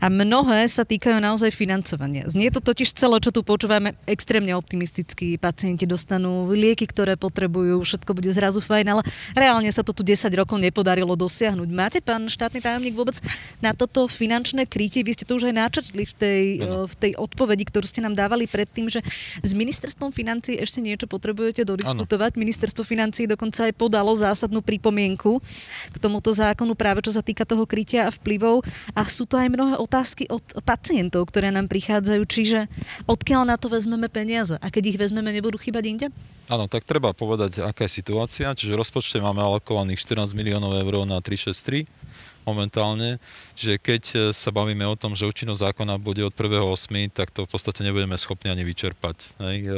a 0.02 0.10
mnohé 0.10 0.66
sa 0.66 0.82
týkajú 0.82 1.22
naozaj 1.22 1.54
financovania. 1.54 2.26
Znie 2.26 2.50
to 2.50 2.58
totiž 2.58 2.90
celé, 2.90 3.22
čo 3.22 3.30
tu 3.30 3.46
počúvame, 3.46 3.94
extrémne 4.10 4.50
optimisticky. 4.58 5.38
Pacienti 5.38 5.86
dostanú 5.86 6.50
lieky, 6.50 6.90
ktoré 6.90 7.14
potrebujú, 7.14 7.78
všetko 7.86 8.10
bude 8.18 8.34
zrazu 8.34 8.58
fajn, 8.58 8.86
ale 8.90 9.02
reálne 9.38 9.70
sa 9.70 9.86
to 9.86 9.94
tu 9.94 10.02
10 10.02 10.26
rokov 10.34 10.58
nepodarilo 10.58 11.14
dosiahnuť. 11.14 11.68
Máte, 11.70 12.02
pán 12.02 12.26
štátny 12.26 12.58
tajomník, 12.58 12.98
vôbec 12.98 13.14
na 13.62 13.70
toto 13.70 14.10
finančné 14.10 14.66
krytie? 14.66 15.06
Vy 15.06 15.14
ste 15.14 15.28
to 15.28 15.38
už 15.38 15.52
aj 15.52 15.54
načrtli 15.54 16.02
v 16.02 16.14
tej, 16.18 16.42
v 16.90 16.94
tej 16.98 17.12
odpovedi, 17.14 17.62
ktorú 17.70 17.86
ste 17.86 18.02
nám 18.02 18.18
dávali 18.24 18.48
predtým, 18.48 18.88
že 18.88 19.04
s 19.44 19.52
ministerstvom 19.52 20.08
financí 20.08 20.56
ešte 20.56 20.80
niečo 20.80 21.04
potrebujete 21.04 21.68
dodiskutovať. 21.68 22.32
Ano. 22.34 22.40
Ministerstvo 22.40 22.82
financí 22.82 23.28
dokonca 23.28 23.68
aj 23.68 23.76
podalo 23.76 24.16
zásadnú 24.16 24.64
pripomienku 24.64 25.44
k 25.92 25.96
tomuto 26.00 26.32
zákonu 26.32 26.72
práve 26.72 27.04
čo 27.04 27.12
sa 27.12 27.20
týka 27.20 27.44
toho 27.44 27.68
krytia 27.68 28.08
a 28.08 28.10
vplyvov. 28.10 28.64
A 28.96 29.04
sú 29.04 29.28
to 29.28 29.36
aj 29.36 29.52
mnohé 29.52 29.76
otázky 29.76 30.24
od 30.32 30.40
pacientov, 30.64 31.28
ktoré 31.28 31.52
nám 31.52 31.68
prichádzajú. 31.68 32.22
Čiže 32.24 32.58
odkiaľ 33.04 33.44
na 33.44 33.56
to 33.60 33.68
vezmeme 33.68 34.08
peniaze? 34.08 34.56
A 34.64 34.72
keď 34.72 34.96
ich 34.96 34.98
vezmeme, 34.98 35.28
nebudú 35.28 35.60
chýbať 35.60 35.84
inde? 35.84 36.06
Áno, 36.48 36.68
tak 36.68 36.84
treba 36.84 37.12
povedať, 37.16 37.64
aká 37.64 37.88
je 37.88 37.92
situácia. 38.00 38.52
Čiže 38.52 38.76
rozpočte 38.76 39.20
máme 39.20 39.40
alokovaných 39.40 40.00
14 40.04 40.36
miliónov 40.36 40.76
eur 40.76 41.04
na 41.04 41.20
363 41.20 42.03
momentálne, 42.44 43.16
že 43.56 43.80
keď 43.80 44.02
e, 44.12 44.16
sa 44.36 44.52
bavíme 44.52 44.84
o 44.84 44.96
tom, 44.96 45.16
že 45.16 45.28
účinnosť 45.28 45.72
zákona 45.72 45.96
bude 45.96 46.20
od 46.22 46.32
1.8., 46.32 47.10
tak 47.10 47.32
to 47.32 47.48
v 47.48 47.50
podstate 47.50 47.80
nebudeme 47.82 48.14
schopní 48.20 48.52
ani 48.52 48.62
vyčerpať. 48.62 49.16
Hej. 49.40 49.58
E, 49.64 49.68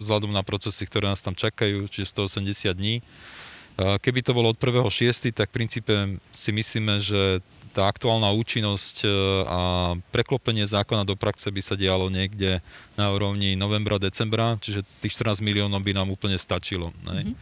vzhľadom 0.00 0.30
na 0.30 0.46
procesy, 0.46 0.86
ktoré 0.86 1.10
nás 1.10 1.20
tam 1.20 1.34
čakajú, 1.34 1.90
čiže 1.90 2.14
180 2.14 2.72
dní. 2.78 2.98
E, 2.98 3.02
keby 3.98 4.22
to 4.22 4.32
bolo 4.32 4.54
od 4.54 4.58
1.6., 4.58 5.34
tak 5.34 5.50
v 5.50 5.56
princípe 5.62 5.94
si 6.30 6.50
myslíme, 6.54 7.02
že 7.02 7.42
tá 7.72 7.88
aktuálna 7.88 8.28
účinnosť 8.36 9.08
a 9.48 9.60
preklopenie 10.12 10.68
zákona 10.68 11.08
do 11.08 11.16
praxe 11.16 11.48
by 11.48 11.64
sa 11.64 11.72
dialo 11.72 12.12
niekde 12.12 12.60
na 13.00 13.08
úrovni 13.08 13.56
novembra, 13.56 13.96
decembra, 13.96 14.60
čiže 14.60 14.84
tých 15.00 15.16
14 15.16 15.40
miliónov 15.40 15.80
by 15.80 15.96
nám 15.96 16.12
úplne 16.12 16.36
stačilo. 16.36 16.92
Mm-hmm. 17.00 17.32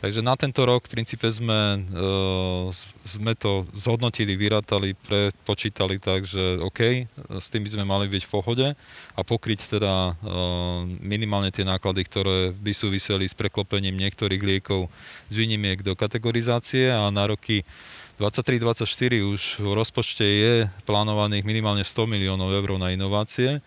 Takže 0.00 0.20
na 0.20 0.36
tento 0.36 0.62
rok 0.68 0.84
v 0.84 1.00
princípe 1.00 1.24
sme, 1.30 1.80
uh, 1.80 2.68
sme 3.08 3.32
to 3.38 3.64
zhodnotili, 3.72 4.36
vyrátali, 4.36 4.92
prepočítali 4.94 5.96
tak, 5.96 6.28
že 6.28 6.60
OK, 6.60 7.08
s 7.40 7.48
tým 7.48 7.64
by 7.64 7.70
sme 7.72 7.84
mali 7.88 8.06
byť 8.10 8.22
v 8.28 8.32
pohode 8.32 8.66
a 9.14 9.20
pokryť 9.24 9.78
teda 9.78 10.12
uh, 10.12 10.84
minimálne 11.00 11.48
tie 11.48 11.64
náklady, 11.64 12.04
ktoré 12.04 12.52
by 12.52 12.72
súviseli 12.76 13.24
s 13.24 13.32
preklopením 13.32 13.96
niektorých 13.96 14.42
liekov 14.44 14.92
z 15.32 15.34
výnimiek 15.40 15.80
do 15.80 15.96
kategorizácie 15.96 16.92
a 16.92 17.08
na 17.08 17.24
roky 17.24 17.64
23-24 18.14 18.86
už 19.26 19.58
v 19.58 19.74
rozpočte 19.74 20.22
je 20.22 20.70
plánovaných 20.86 21.42
minimálne 21.42 21.82
100 21.82 22.06
miliónov 22.06 22.46
eur 22.54 22.78
na 22.78 22.94
inovácie 22.94 23.58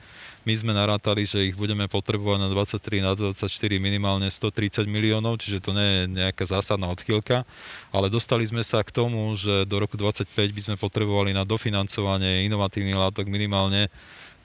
my 0.47 0.55
sme 0.55 0.71
narátali, 0.71 1.27
že 1.27 1.43
ich 1.43 1.60
budeme 1.60 1.91
potrebovať 1.91 2.39
na 2.39 2.47
23, 2.47 3.03
na 3.03 3.12
24 3.19 3.51
minimálne 3.83 4.31
130 4.31 4.88
miliónov, 4.88 5.43
čiže 5.43 5.60
to 5.60 5.75
nie 5.75 5.83
je 5.83 6.01
nejaká 6.23 6.47
zásadná 6.47 6.88
odchýlka, 6.88 7.43
ale 7.91 8.07
dostali 8.07 8.47
sme 8.47 8.63
sa 8.63 8.79
k 8.79 8.95
tomu, 8.95 9.36
že 9.36 9.67
do 9.67 9.75
roku 9.83 9.99
25 9.99 10.31
by 10.31 10.62
sme 10.63 10.75
potrebovali 10.79 11.36
na 11.36 11.43
dofinancovanie 11.43 12.47
inovatívnych 12.47 12.95
látok 12.95 13.27
minimálne 13.27 13.88
e, 13.88 13.89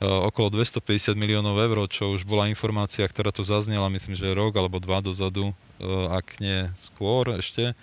okolo 0.03 0.59
250 0.59 1.15
miliónov 1.15 1.55
eur, 1.55 1.87
čo 1.87 2.11
už 2.11 2.27
bola 2.27 2.51
informácia, 2.51 3.07
ktorá 3.07 3.31
tu 3.31 3.47
zaznela, 3.47 3.87
myslím, 3.87 4.19
že 4.19 4.35
rok 4.35 4.59
alebo 4.59 4.83
dva 4.83 4.99
dozadu, 4.99 5.55
e, 5.79 5.87
ak 6.11 6.43
nie 6.43 6.67
skôr 6.83 7.31
ešte 7.39 7.79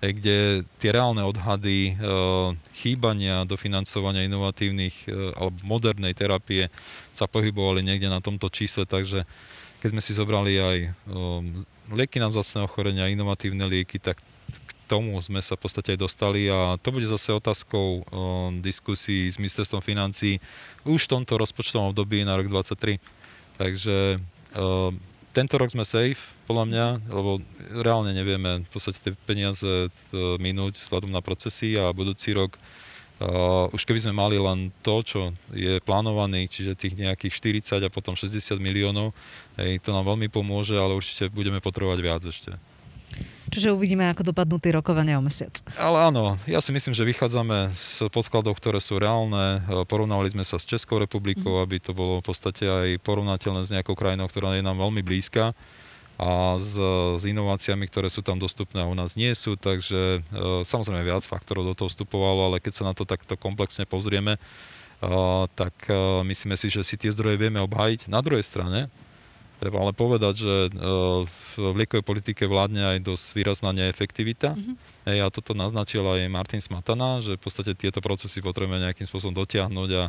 kde 0.00 0.64
tie 0.80 0.90
reálne 0.90 1.20
odhady 1.20 1.92
e, 1.92 2.02
chýbania 2.72 3.44
do 3.44 3.60
financovania 3.60 4.24
inovatívnych 4.24 4.96
e, 5.04 5.36
alebo 5.36 5.56
modernej 5.64 6.16
terapie 6.16 6.72
sa 7.12 7.28
pohybovali 7.28 7.84
niekde 7.84 8.08
na 8.08 8.24
tomto 8.24 8.48
čísle, 8.48 8.88
takže 8.88 9.28
keď 9.80 9.88
sme 9.92 10.02
si 10.04 10.12
zobrali 10.12 10.60
aj 10.60 10.78
lieky 11.88 12.20
na 12.20 12.28
vzácne 12.28 12.68
ochorenia, 12.68 13.08
inovatívne 13.08 13.64
lieky, 13.64 13.96
tak 13.96 14.20
k 14.20 14.70
tomu 14.84 15.16
sme 15.24 15.40
sa 15.40 15.56
v 15.56 15.62
podstate 15.64 15.96
aj 15.96 16.04
dostali 16.04 16.52
a 16.52 16.76
to 16.76 16.92
bude 16.92 17.08
zase 17.08 17.32
otázkou 17.32 18.04
diskusí 18.60 19.32
s 19.32 19.40
ministerstvom 19.40 19.80
financí 19.80 20.36
už 20.84 21.08
v 21.08 21.12
tomto 21.16 21.40
rozpočtovom 21.40 21.96
období 21.96 22.20
na 22.28 22.36
rok 22.36 22.52
2023. 22.52 23.00
Takže 23.56 23.96
tento 25.30 25.54
rok 25.58 25.70
sme 25.70 25.86
safe, 25.86 26.34
podľa 26.50 26.64
mňa, 26.66 26.86
lebo 27.10 27.30
reálne 27.82 28.10
nevieme 28.10 28.66
v 28.66 28.70
podstate 28.70 28.98
tie 28.98 29.14
peniaze 29.14 29.62
e, 29.62 29.88
minúť 30.42 30.82
vzhľadom 30.82 31.10
na 31.14 31.22
procesy 31.22 31.78
a 31.78 31.94
budúci 31.94 32.34
rok 32.34 32.58
Uh, 33.20 33.68
už 33.76 33.84
keby 33.84 34.00
sme 34.00 34.16
mali 34.16 34.40
len 34.40 34.72
to, 34.80 35.04
čo 35.04 35.28
je 35.52 35.76
plánovaný, 35.84 36.48
čiže 36.48 36.72
tých 36.72 36.96
nejakých 36.96 37.60
40 37.68 37.84
a 37.84 37.92
potom 37.92 38.16
60 38.16 38.56
miliónov, 38.56 39.12
hej, 39.60 39.76
to 39.84 39.92
nám 39.92 40.08
veľmi 40.08 40.32
pomôže, 40.32 40.72
ale 40.72 40.96
určite 40.96 41.28
budeme 41.28 41.60
potrebovať 41.60 41.98
viac 42.00 42.24
ešte. 42.24 42.56
Čiže 43.50 43.74
uvidíme, 43.74 44.06
ako 44.06 44.30
dopadnú 44.30 44.62
tie 44.62 44.70
rokovania 44.70 45.18
o 45.18 45.22
mesiac. 45.22 45.58
Ale 45.74 46.06
áno, 46.06 46.38
ja 46.46 46.62
si 46.62 46.70
myslím, 46.70 46.94
že 46.94 47.02
vychádzame 47.02 47.74
z 47.74 48.06
podkladov, 48.08 48.54
ktoré 48.62 48.78
sú 48.78 49.02
reálne. 49.02 49.58
Porovnali 49.90 50.30
sme 50.30 50.46
sa 50.46 50.56
s 50.56 50.64
Českou 50.64 51.02
republikou, 51.02 51.58
mm. 51.58 51.62
aby 51.66 51.76
to 51.82 51.90
bolo 51.90 52.22
v 52.22 52.26
podstate 52.30 52.64
aj 52.64 52.88
porovnateľné 53.02 53.66
s 53.66 53.72
nejakou 53.74 53.98
krajinou, 53.98 54.30
ktorá 54.30 54.54
je 54.54 54.62
nám 54.62 54.78
veľmi 54.78 55.02
blízka. 55.02 55.50
a 56.20 56.60
s, 56.60 56.76
s 57.16 57.22
inováciami, 57.24 57.88
ktoré 57.88 58.12
sú 58.12 58.20
tam 58.20 58.36
dostupné 58.36 58.84
a 58.84 58.90
u 58.90 58.92
nás 58.92 59.16
nie 59.16 59.32
sú, 59.32 59.56
takže 59.56 60.20
e, 60.20 60.60
samozrejme 60.68 61.00
viac 61.00 61.24
faktorov 61.24 61.64
do 61.64 61.72
toho 61.72 61.88
vstupovalo, 61.88 62.52
ale 62.52 62.60
keď 62.60 62.72
sa 62.76 62.84
na 62.84 62.92
to 62.92 63.08
takto 63.08 63.40
komplexne 63.40 63.88
pozrieme, 63.88 64.36
e, 64.36 64.40
tak 65.56 65.72
e, 65.88 66.20
myslíme 66.28 66.60
si, 66.60 66.68
že 66.68 66.84
si 66.84 67.00
tie 67.00 67.08
zdroje 67.08 67.40
vieme 67.40 67.64
obhájiť. 67.64 68.12
Na 68.12 68.20
druhej 68.20 68.44
strane, 68.44 68.92
treba 69.60 69.84
ale 69.84 69.92
povedať, 69.92 70.34
že 70.40 70.54
v 71.28 71.76
liekovej 71.76 72.00
politike 72.00 72.48
vládne 72.48 72.96
aj 72.96 73.04
dosť 73.04 73.24
výrazná 73.36 73.76
neefektivita. 73.76 74.56
Mm-hmm. 74.56 74.74
Hej, 75.12 75.18
a 75.20 75.28
toto 75.28 75.52
naznačil 75.52 76.00
aj 76.00 76.32
Martin 76.32 76.64
Smatana, 76.64 77.20
že 77.20 77.36
v 77.36 77.42
podstate 77.44 77.76
tieto 77.76 78.00
procesy 78.00 78.40
potrebujeme 78.40 78.80
nejakým 78.88 79.04
spôsobom 79.04 79.36
dotiahnuť 79.36 79.90
a 80.00 80.04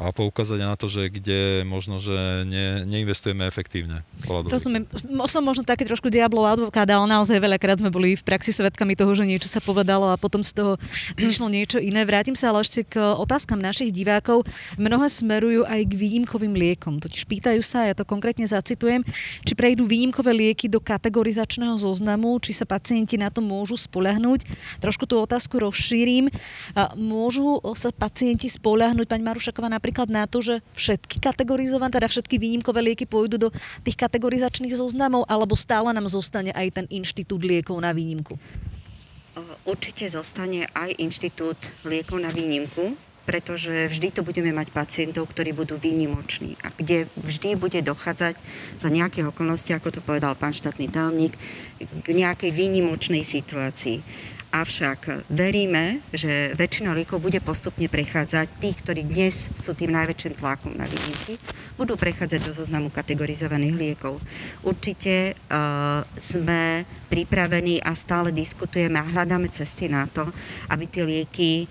a 0.00 0.08
poukázať 0.08 0.58
na 0.64 0.72
to, 0.72 0.88
že 0.88 1.12
kde 1.12 1.68
možno, 1.68 2.00
že 2.00 2.48
ne, 2.48 2.80
neinvestujeme 2.88 3.44
efektívne. 3.44 4.00
Rozumiem. 4.24 4.88
Som 5.28 5.44
možno 5.44 5.68
taký 5.68 5.84
trošku 5.84 6.08
diablov 6.08 6.48
advokát, 6.48 6.88
ale 6.88 7.04
naozaj 7.04 7.36
veľakrát 7.36 7.76
sme 7.76 7.92
boli 7.92 8.16
v 8.16 8.24
praxi 8.24 8.56
svetkami 8.56 8.96
toho, 8.96 9.12
že 9.12 9.28
niečo 9.28 9.52
sa 9.52 9.60
povedalo 9.60 10.08
a 10.08 10.16
potom 10.16 10.40
z 10.40 10.56
toho 10.56 10.72
zišlo 11.20 11.52
niečo 11.52 11.76
iné. 11.76 12.08
Vrátim 12.08 12.32
sa 12.32 12.48
ale 12.52 12.64
ešte 12.64 12.88
k 12.88 13.00
otázkam 13.00 13.60
našich 13.60 13.92
divákov. 13.92 14.48
Mnohé 14.80 15.12
smerujú 15.12 15.68
aj 15.68 15.84
k 15.84 15.92
výjimkovým 15.92 16.56
liekom. 16.56 16.96
Totiž 16.96 17.28
pýtajú 17.28 17.60
sa, 17.60 17.84
ja 17.84 17.92
to 17.92 18.08
konkrétne 18.08 18.48
zacitujem, 18.48 19.04
či 19.44 19.52
prejdú 19.52 19.84
výjimkové 19.84 20.32
lieky 20.32 20.72
do 20.72 20.80
kategorizačného 20.80 21.76
zoznamu, 21.76 22.40
či 22.40 22.56
sa 22.56 22.64
pacienti 22.64 23.20
na 23.20 23.28
to 23.28 23.44
môžu 23.44 23.76
spoľahnúť. 23.76 24.44
Trošku 24.80 25.04
tú 25.04 25.20
otázku 25.20 25.60
rozšírim. 25.60 26.32
Môžu 26.96 27.60
sa 27.76 27.92
pacienti 27.92 28.48
spoľahnúť, 28.48 29.04
pani 29.04 29.24
Marušaková, 29.24 29.81
napríklad 29.82 30.14
na 30.14 30.30
to, 30.30 30.38
že 30.38 30.62
všetky 30.78 31.18
kategorizované, 31.18 31.90
teda 31.90 32.06
všetky 32.06 32.38
výnimkové 32.38 32.86
lieky 32.86 33.02
pôjdu 33.02 33.34
do 33.34 33.48
tých 33.82 33.98
kategorizačných 33.98 34.78
zoznamov, 34.78 35.26
alebo 35.26 35.58
stále 35.58 35.90
nám 35.90 36.06
zostane 36.06 36.54
aj 36.54 36.78
ten 36.78 36.86
inštitút 36.86 37.42
liekov 37.42 37.82
na 37.82 37.90
výnimku? 37.90 38.38
Určite 39.66 40.06
zostane 40.06 40.70
aj 40.70 41.02
inštitút 41.02 41.58
liekov 41.82 42.22
na 42.22 42.30
výnimku, 42.30 42.94
pretože 43.26 43.90
vždy 43.90 44.14
tu 44.14 44.20
budeme 44.22 44.54
mať 44.54 44.70
pacientov, 44.70 45.26
ktorí 45.34 45.50
budú 45.50 45.82
výnimoční 45.82 46.54
a 46.62 46.70
kde 46.70 47.10
vždy 47.18 47.58
bude 47.58 47.82
dochádzať 47.82 48.38
za 48.78 48.86
nejaké 48.86 49.26
okolnosti, 49.26 49.74
ako 49.74 49.98
to 49.98 50.00
povedal 50.02 50.38
pán 50.38 50.54
štátny 50.54 50.86
tajomník, 50.94 51.34
k 51.82 52.08
nejakej 52.14 52.54
výnimočnej 52.54 53.26
situácii. 53.26 53.98
Avšak 54.52 55.32
veríme, 55.32 56.04
že 56.12 56.52
väčšina 56.52 56.92
liekov 56.92 57.24
bude 57.24 57.40
postupne 57.40 57.88
prechádzať, 57.88 58.60
tých, 58.60 58.84
ktorí 58.84 59.00
dnes 59.08 59.48
sú 59.56 59.72
tým 59.72 59.96
najväčším 59.96 60.36
tlakom 60.36 60.76
na 60.76 60.84
výnimky, 60.84 61.40
budú 61.80 61.96
prechádzať 61.96 62.40
do 62.44 62.52
zoznamu 62.52 62.92
kategorizovaných 62.92 63.72
liekov. 63.72 64.20
Určite 64.60 65.32
uh, 65.32 66.04
sme 66.20 66.84
pripravení 67.08 67.80
a 67.80 67.96
stále 67.96 68.28
diskutujeme 68.28 69.00
a 69.00 69.08
hľadáme 69.08 69.48
cesty 69.48 69.88
na 69.88 70.04
to, 70.04 70.28
aby 70.68 70.84
tie 70.84 71.08
lieky 71.08 71.64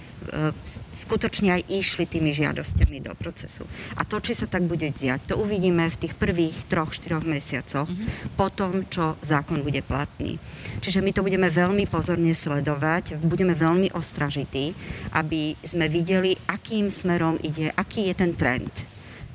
skutočne 0.94 1.60
aj 1.60 1.62
išli 1.72 2.06
tými 2.06 2.32
žiadosťami 2.32 2.98
do 3.02 3.14
procesu. 3.18 3.66
A 3.98 4.06
to, 4.06 4.22
či 4.22 4.38
sa 4.38 4.46
tak 4.46 4.66
bude 4.70 4.88
diať, 4.94 5.34
to 5.34 5.36
uvidíme 5.40 5.88
v 5.90 6.00
tých 6.00 6.14
prvých 6.16 6.70
troch, 6.70 6.94
štyroch 6.94 7.26
mesiacoch, 7.26 7.90
mm-hmm. 7.90 8.38
po 8.38 8.48
tom, 8.54 8.86
čo 8.88 9.18
zákon 9.24 9.66
bude 9.66 9.82
platný. 9.82 10.38
Čiže 10.82 11.02
my 11.02 11.12
to 11.14 11.26
budeme 11.26 11.50
veľmi 11.50 11.90
pozorne 11.90 12.32
sledovať, 12.32 13.18
budeme 13.22 13.58
veľmi 13.58 13.94
ostražití, 13.98 14.74
aby 15.18 15.58
sme 15.66 15.90
videli, 15.90 16.38
akým 16.50 16.88
smerom 16.92 17.38
ide, 17.42 17.74
aký 17.74 18.10
je 18.12 18.16
ten 18.18 18.32
trend 18.38 18.91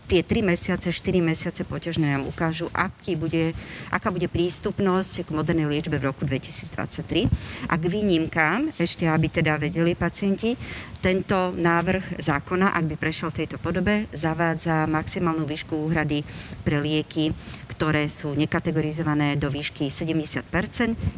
tie 0.06 0.22
3 0.22 0.42
mesiace, 0.46 0.88
4 0.94 1.18
mesiace 1.18 1.66
poťažné 1.66 2.14
nám 2.14 2.30
ukážu, 2.30 2.70
aký 2.70 3.18
bude, 3.18 3.50
aká 3.90 4.14
bude 4.14 4.30
prístupnosť 4.30 5.26
k 5.26 5.34
modernej 5.34 5.66
liečbe 5.66 5.98
v 5.98 6.08
roku 6.08 6.22
2023. 6.22 7.26
A 7.66 7.74
k 7.74 7.84
výnimkám, 7.90 8.70
ešte 8.78 9.10
aby 9.10 9.26
teda 9.26 9.58
vedeli 9.58 9.98
pacienti, 9.98 10.54
tento 11.02 11.54
návrh 11.54 12.22
zákona, 12.22 12.74
ak 12.74 12.84
by 12.90 12.96
prešiel 12.98 13.30
v 13.34 13.44
tejto 13.44 13.58
podobe, 13.58 14.06
zavádza 14.14 14.86
maximálnu 14.86 15.46
výšku 15.46 15.74
úhrady 15.74 16.22
pre 16.62 16.78
lieky, 16.82 17.34
ktoré 17.76 18.08
sú 18.08 18.32
nekategorizované 18.32 19.36
do 19.36 19.52
výšky 19.52 19.92
70% 19.92 20.48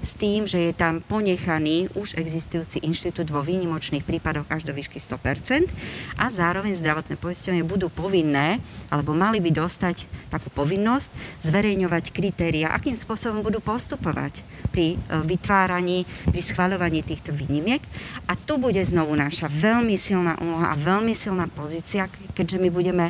s 0.03 0.11
tým, 0.19 0.43
že 0.43 0.59
je 0.59 0.73
tam 0.75 0.99
ponechaný 0.99 1.87
už 1.95 2.19
existujúci 2.19 2.83
inštitút 2.83 3.31
vo 3.31 3.47
výnimočných 3.47 4.03
prípadoch 4.03 4.51
až 4.51 4.67
do 4.67 4.75
výšky 4.75 4.99
100% 4.99 5.71
a 6.19 6.27
zároveň 6.27 6.75
zdravotné 6.75 7.15
poisťovne 7.15 7.63
budú 7.63 7.87
povinné, 7.95 8.59
alebo 8.91 9.15
mali 9.15 9.39
by 9.39 9.55
dostať 9.55 10.11
takú 10.35 10.51
povinnosť 10.51 11.15
zverejňovať 11.47 12.11
kritéria, 12.11 12.75
akým 12.75 12.99
spôsobom 12.99 13.47
budú 13.47 13.63
postupovať 13.63 14.43
pri 14.75 14.99
e, 14.99 15.23
vytváraní, 15.23 16.11
pri 16.27 16.43
schváľovaní 16.43 17.07
týchto 17.07 17.31
výnimiek. 17.31 17.81
A 18.27 18.35
tu 18.35 18.59
bude 18.59 18.83
znovu 18.83 19.15
naša 19.15 19.47
veľmi 19.47 19.95
silná 19.95 20.35
úloha 20.43 20.75
a 20.75 20.81
veľmi 20.81 21.15
silná 21.15 21.47
pozícia, 21.47 22.11
keďže 22.35 22.59
my 22.59 22.69
budeme 22.75 23.07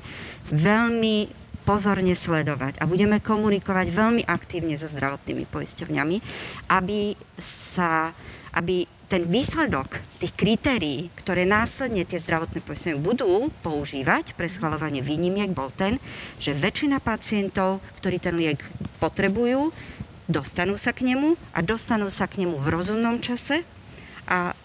veľmi 0.52 1.47
pozorne 1.68 2.16
sledovať 2.16 2.80
a 2.80 2.88
budeme 2.88 3.20
komunikovať 3.20 3.92
veľmi 3.92 4.22
aktívne 4.24 4.72
so 4.80 4.88
zdravotnými 4.88 5.44
poisťovňami, 5.44 6.16
aby 6.72 7.12
sa, 7.36 8.16
aby 8.56 8.88
ten 9.08 9.28
výsledok 9.28 10.00
tých 10.20 10.32
kritérií, 10.32 11.12
ktoré 11.16 11.44
následne 11.44 12.08
tie 12.08 12.16
zdravotné 12.16 12.64
poisťovne 12.64 13.04
budú 13.04 13.52
používať 13.60 14.32
pre 14.32 14.48
schvalovanie 14.48 15.04
výnimiek, 15.04 15.52
bol 15.52 15.68
ten, 15.68 16.00
že 16.40 16.56
väčšina 16.56 17.04
pacientov, 17.04 17.84
ktorí 18.00 18.16
ten 18.16 18.36
liek 18.40 18.64
potrebujú, 18.96 19.68
dostanú 20.28 20.80
sa 20.80 20.96
k 20.96 21.04
nemu 21.12 21.36
a 21.52 21.60
dostanú 21.60 22.08
sa 22.08 22.28
k 22.28 22.44
nemu 22.44 22.56
v 22.56 22.68
rozumnom 22.68 23.20
čase 23.20 23.64
a 24.28 24.56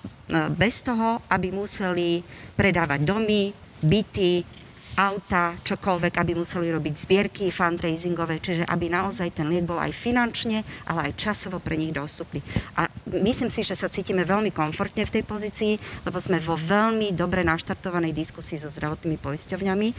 bez 0.56 0.84
toho, 0.84 1.20
aby 1.32 1.52
museli 1.52 2.24
predávať 2.56 3.04
domy, 3.04 3.52
byty, 3.84 4.63
auta, 4.98 5.58
čokoľvek, 5.66 6.14
aby 6.22 6.32
museli 6.38 6.70
robiť 6.70 6.94
zbierky 6.94 7.50
fundraisingové, 7.50 8.38
čiže 8.38 8.64
aby 8.70 8.90
naozaj 8.90 9.34
ten 9.34 9.50
liek 9.50 9.66
bol 9.66 9.82
aj 9.82 9.94
finančne, 9.94 10.62
ale 10.90 11.10
aj 11.10 11.18
časovo 11.18 11.58
pre 11.58 11.78
nich 11.78 11.94
dostupný. 11.94 12.40
A 12.78 12.86
myslím 13.10 13.50
si, 13.50 13.66
že 13.66 13.74
sa 13.74 13.90
cítime 13.90 14.22
veľmi 14.22 14.54
komfortne 14.54 15.06
v 15.06 15.14
tej 15.20 15.24
pozícii, 15.26 15.74
lebo 16.06 16.18
sme 16.22 16.38
vo 16.38 16.54
veľmi 16.54 17.14
dobre 17.14 17.42
naštartovanej 17.42 18.14
diskusii 18.14 18.62
so 18.62 18.70
zdravotnými 18.70 19.18
poisťovňami, 19.18 19.90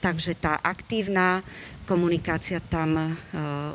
takže 0.00 0.36
tá 0.40 0.56
aktívna 0.64 1.44
komunikácia 1.88 2.60
tam 2.60 3.00
uh, 3.00 3.08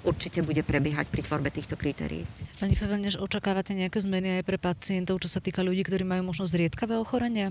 určite 0.06 0.46
bude 0.46 0.62
prebiehať 0.62 1.10
pri 1.10 1.26
tvorbe 1.26 1.50
týchto 1.50 1.74
kritérií. 1.74 2.22
Pani 2.62 2.78
Fevelnež, 2.78 3.18
očakávate 3.18 3.74
nejaké 3.74 3.98
zmeny 3.98 4.38
aj 4.40 4.44
pre 4.46 4.62
pacientov, 4.62 5.18
čo 5.18 5.34
sa 5.34 5.42
týka 5.42 5.66
ľudí, 5.66 5.82
ktorí 5.82 6.06
majú 6.06 6.30
možno 6.30 6.46
zriedkavé 6.46 6.94
ochorenia? 7.02 7.50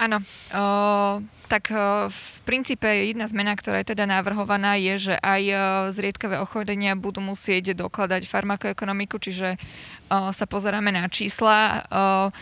Áno, 0.00 0.24
o, 0.24 0.64
tak 1.52 1.68
o, 1.68 2.08
v 2.08 2.24
princípe 2.48 2.88
jedna 2.88 3.28
zmena, 3.28 3.52
ktorá 3.52 3.84
je 3.84 3.92
teda 3.92 4.08
navrhovaná, 4.08 4.80
je, 4.80 5.12
že 5.12 5.14
aj 5.20 5.42
o, 5.44 5.56
zriedkavé 5.92 6.40
ochorenia 6.40 6.96
budú 6.96 7.20
musieť 7.20 7.76
dokladať 7.76 8.24
farmakoekonomiku, 8.24 9.20
čiže 9.20 9.60
o, 10.08 10.32
sa 10.32 10.44
pozeráme 10.48 10.88
na 10.88 11.12
čísla. 11.12 11.84
O, 11.88 12.32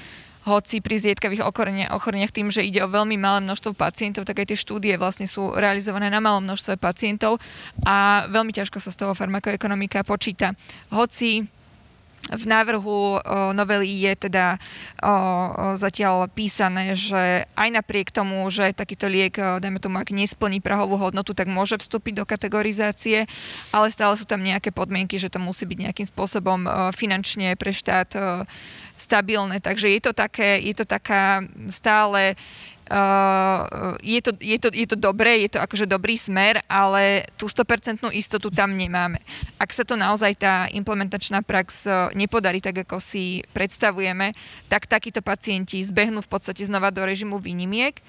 hoci 0.40 0.80
pri 0.80 0.96
zriedkavých 0.96 1.44
ochoreniach 1.92 2.32
tým, 2.32 2.48
že 2.48 2.64
ide 2.64 2.80
o 2.80 2.88
veľmi 2.88 3.20
malé 3.20 3.44
množstvo 3.44 3.76
pacientov, 3.76 4.24
tak 4.24 4.40
aj 4.40 4.48
tie 4.48 4.59
štúdie 4.59 4.96
vlastne 4.96 5.28
sú 5.28 5.53
realizované 5.53 6.09
na 6.09 6.16
malom 6.16 6.40
množstve 6.40 6.80
pacientov 6.80 7.36
a 7.84 8.24
veľmi 8.24 8.48
ťažko 8.48 8.80
sa 8.80 8.88
z 8.88 9.05
toho 9.05 9.12
farmakoekonomika 9.12 10.01
počíta. 10.01 10.57
Hoci 10.88 11.44
v 12.29 12.45
návrhu 12.45 13.16
novely 13.57 13.89
je 14.07 14.29
teda 14.29 14.61
zatiaľ 15.75 16.29
písané, 16.29 16.93
že 16.93 17.49
aj 17.57 17.68
napriek 17.73 18.12
tomu, 18.12 18.45
že 18.53 18.77
takýto 18.77 19.09
liek, 19.09 19.35
dajme 19.35 19.81
tomu, 19.81 19.99
ak 19.99 20.12
nesplní 20.12 20.61
prahovú 20.61 21.01
hodnotu, 21.01 21.33
tak 21.33 21.49
môže 21.49 21.81
vstúpiť 21.81 22.23
do 22.23 22.29
kategorizácie, 22.29 23.25
ale 23.73 23.89
stále 23.89 24.14
sú 24.21 24.29
tam 24.29 24.45
nejaké 24.45 24.71
podmienky, 24.71 25.16
že 25.16 25.33
to 25.33 25.41
musí 25.41 25.64
byť 25.64 25.79
nejakým 25.91 26.07
spôsobom 26.07 26.68
finančne 26.93 27.57
pre 27.57 27.73
štát 27.73 28.12
stabilné. 29.01 29.64
Takže 29.64 29.89
je 29.89 30.01
to, 30.05 30.12
také, 30.12 30.61
je 30.61 30.77
to 30.77 30.85
taká 30.85 31.41
stále 31.73 32.37
Uh, 32.91 33.95
je, 34.03 34.18
to, 34.18 34.34
je, 34.43 34.59
to, 34.59 34.68
je 34.74 34.82
to 34.82 34.99
dobré, 34.99 35.47
je 35.47 35.55
to 35.55 35.62
akože 35.62 35.86
dobrý 35.86 36.18
smer, 36.18 36.59
ale 36.66 37.22
tú 37.38 37.47
100% 37.47 38.03
istotu 38.11 38.51
tam 38.51 38.74
nemáme. 38.74 39.22
Ak 39.62 39.70
sa 39.70 39.86
to 39.86 39.95
naozaj 39.95 40.34
tá 40.34 40.66
implementačná 40.74 41.47
prax 41.47 41.86
uh, 41.86 42.11
nepodarí 42.18 42.59
tak, 42.59 42.82
ako 42.82 42.99
si 42.99 43.47
predstavujeme, 43.55 44.34
tak 44.66 44.91
takíto 44.91 45.22
pacienti 45.22 45.78
zbehnú 45.86 46.18
v 46.18 46.30
podstate 46.34 46.66
znova 46.66 46.91
do 46.91 47.07
režimu 47.07 47.38
výnimiek. 47.38 48.03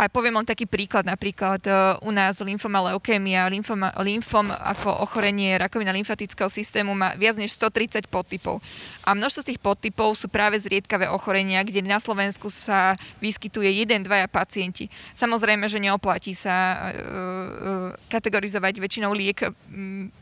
A 0.00 0.08
poviem 0.08 0.32
len 0.32 0.48
taký 0.48 0.64
príklad, 0.64 1.04
napríklad 1.04 1.60
uh, 1.68 2.00
u 2.00 2.08
nás 2.08 2.40
lymfoma 2.40 2.80
leukémia, 2.88 3.52
lymfoma, 3.52 3.92
lymfom 4.00 4.48
ako 4.48 5.04
ochorenie 5.04 5.60
rakovina 5.60 5.92
lymfatického 5.92 6.48
systému 6.48 6.96
má 6.96 7.12
viac 7.20 7.36
než 7.36 7.52
130 7.60 8.08
podtypov. 8.08 8.64
A 9.04 9.12
množstvo 9.12 9.44
z 9.44 9.48
tých 9.52 9.60
podtypov 9.60 10.16
sú 10.16 10.32
práve 10.32 10.56
zriedkavé 10.56 11.04
ochorenia, 11.04 11.60
kde 11.60 11.84
na 11.84 12.00
Slovensku 12.00 12.48
sa 12.48 12.96
vyskytuje 13.20 13.84
jeden, 13.84 14.00
dvaja 14.00 14.24
pacienti. 14.24 14.88
Samozrejme, 15.12 15.68
že 15.68 15.76
neoplatí 15.76 16.32
sa 16.32 16.56
uh, 16.56 16.80
uh, 16.80 16.88
kategorizovať 18.08 18.80
väčšinou 18.80 19.12
liek 19.12 19.52